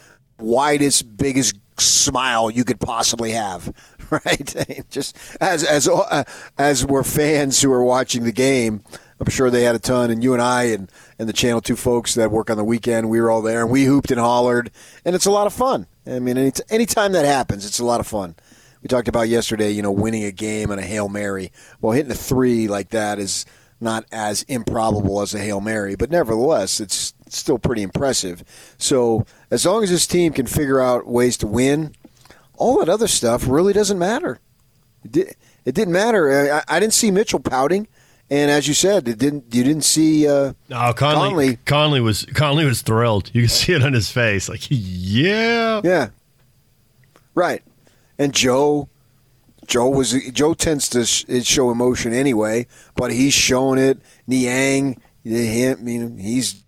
widest, 0.40 1.16
biggest 1.16 1.56
smile 1.78 2.50
you 2.50 2.64
could 2.64 2.80
possibly 2.80 3.30
have. 3.32 3.72
Right, 4.26 4.84
just 4.90 5.16
as 5.40 5.64
as 5.64 5.88
uh, 5.88 6.24
as 6.58 6.84
we're 6.84 7.02
fans 7.02 7.62
who 7.62 7.72
are 7.72 7.82
watching 7.82 8.24
the 8.24 8.32
game, 8.32 8.82
I'm 9.18 9.30
sure 9.30 9.48
they 9.48 9.62
had 9.62 9.74
a 9.74 9.78
ton. 9.78 10.10
And 10.10 10.22
you 10.22 10.34
and 10.34 10.42
I 10.42 10.64
and 10.64 10.92
and 11.18 11.26
the 11.26 11.32
Channel 11.32 11.62
Two 11.62 11.76
folks 11.76 12.14
that 12.16 12.30
work 12.30 12.50
on 12.50 12.58
the 12.58 12.64
weekend, 12.64 13.08
we 13.08 13.22
were 13.22 13.30
all 13.30 13.40
there 13.40 13.62
and 13.62 13.70
we 13.70 13.84
hooped 13.84 14.10
and 14.10 14.20
hollered, 14.20 14.70
and 15.06 15.14
it's 15.14 15.24
a 15.24 15.30
lot 15.30 15.46
of 15.46 15.54
fun. 15.54 15.86
I 16.07 16.18
mean, 16.18 16.36
any 16.36 16.53
anytime 16.70 17.12
that 17.12 17.24
happens, 17.24 17.64
it's 17.64 17.78
a 17.78 17.84
lot 17.84 18.00
of 18.00 18.07
fun. 18.07 18.34
We 18.82 18.88
talked 18.88 19.09
about 19.09 19.28
yesterday, 19.28 19.70
you 19.70 19.82
know, 19.82 19.92
winning 19.92 20.24
a 20.24 20.32
game 20.32 20.72
on 20.72 20.78
a 20.78 20.82
hail 20.82 21.09
mary. 21.09 21.53
Well, 21.80 21.92
hitting 21.92 22.11
a 22.11 22.16
three 22.16 22.66
like 22.66 22.88
that 22.90 23.18
is 23.18 23.46
not 23.80 24.05
as 24.11 24.42
improbable 24.44 25.20
as 25.20 25.34
a 25.34 25.38
hail 25.38 25.61
mary, 25.61 25.94
but 25.94 26.11
nevertheless, 26.11 26.80
it's 26.80 27.14
still 27.28 27.59
pretty 27.59 27.82
impressive. 27.82 28.44
So 28.78 29.26
as 29.50 29.64
long 29.64 29.82
as 29.82 29.90
this 29.90 30.07
team 30.07 30.32
can 30.32 30.46
figure 30.46 30.80
out 30.80 31.07
ways 31.07 31.36
to 31.38 31.46
win, 31.46 31.94
all 32.57 32.78
that 32.78 32.88
other 32.88 33.09
stuff 33.09 33.46
really 33.46 33.72
doesn't 33.72 33.98
matter. 33.98 34.40
It, 35.05 35.12
did, 35.12 35.36
didn't 35.64 35.92
matter. 35.92 36.55
I, 36.55 36.76
I 36.76 36.80
didn't 36.80 36.94
see 36.94 37.11
Mitchell 37.11 37.40
pouting, 37.40 37.88
and 38.32 38.50
as 38.50 38.66
you 38.66 38.72
said, 38.72 39.06
it 39.08 39.18
didn't. 39.18 39.54
You 39.54 39.62
didn't 39.62 39.84
see 39.84 40.26
uh, 40.26 40.54
Oh, 40.70 40.92
Conley, 40.96 41.56
Conley 41.66 42.00
was 42.00 42.24
Conley 42.34 42.64
was 42.64 42.80
thrilled. 42.80 43.30
You 43.34 43.42
can 43.42 43.48
see 43.60 43.74
it 43.74 43.82
on 43.84 43.92
his 43.92 44.10
face. 44.10 44.48
Like, 44.48 44.62
yeah, 44.70 45.82
yeah, 45.84 46.08
right. 47.34 47.62
And 48.18 48.32
Joe, 48.32 48.88
Joe 49.66 49.90
was 49.90 50.12
Joe 50.32 50.54
tends 50.54 50.88
to 50.90 51.04
show 51.04 51.70
emotion 51.70 52.14
anyway, 52.14 52.66
but 52.96 53.12
he's 53.12 53.34
showing 53.34 53.78
it. 53.78 53.98
Niang, 54.26 54.98
him, 55.24 55.78
I 55.78 55.82
mean, 55.82 56.16
he's 56.16 56.64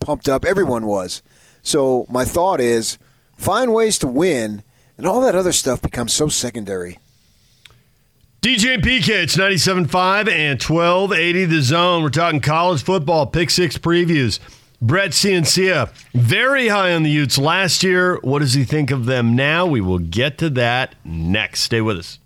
pumped 0.00 0.26
up. 0.26 0.46
Everyone 0.46 0.86
was. 0.86 1.22
So 1.62 2.06
my 2.08 2.24
thought 2.24 2.60
is, 2.60 2.96
find 3.36 3.74
ways 3.74 3.98
to 3.98 4.06
win, 4.06 4.62
and 4.96 5.06
all 5.06 5.20
that 5.20 5.34
other 5.34 5.52
stuff 5.52 5.82
becomes 5.82 6.14
so 6.14 6.28
secondary. 6.28 6.98
DJ 8.42 8.74
and 8.74 8.82
PK, 8.82 9.08
it's 9.24 9.36
97.5 9.36 10.28
and 10.28 10.62
1280 10.62 11.44
The 11.46 11.62
Zone. 11.62 12.02
We're 12.02 12.10
talking 12.10 12.40
college 12.40 12.82
football, 12.82 13.26
pick 13.26 13.50
six 13.50 13.76
previews. 13.76 14.38
Brett 14.80 15.10
Ciancia, 15.12 15.90
very 16.12 16.68
high 16.68 16.92
on 16.92 17.02
the 17.02 17.10
Utes 17.10 17.38
last 17.38 17.82
year. 17.82 18.20
What 18.22 18.40
does 18.40 18.52
he 18.54 18.62
think 18.64 18.90
of 18.90 19.06
them 19.06 19.34
now? 19.34 19.66
We 19.66 19.80
will 19.80 19.98
get 19.98 20.38
to 20.38 20.50
that 20.50 20.94
next. 21.04 21.62
Stay 21.62 21.80
with 21.80 21.98
us. 21.98 22.18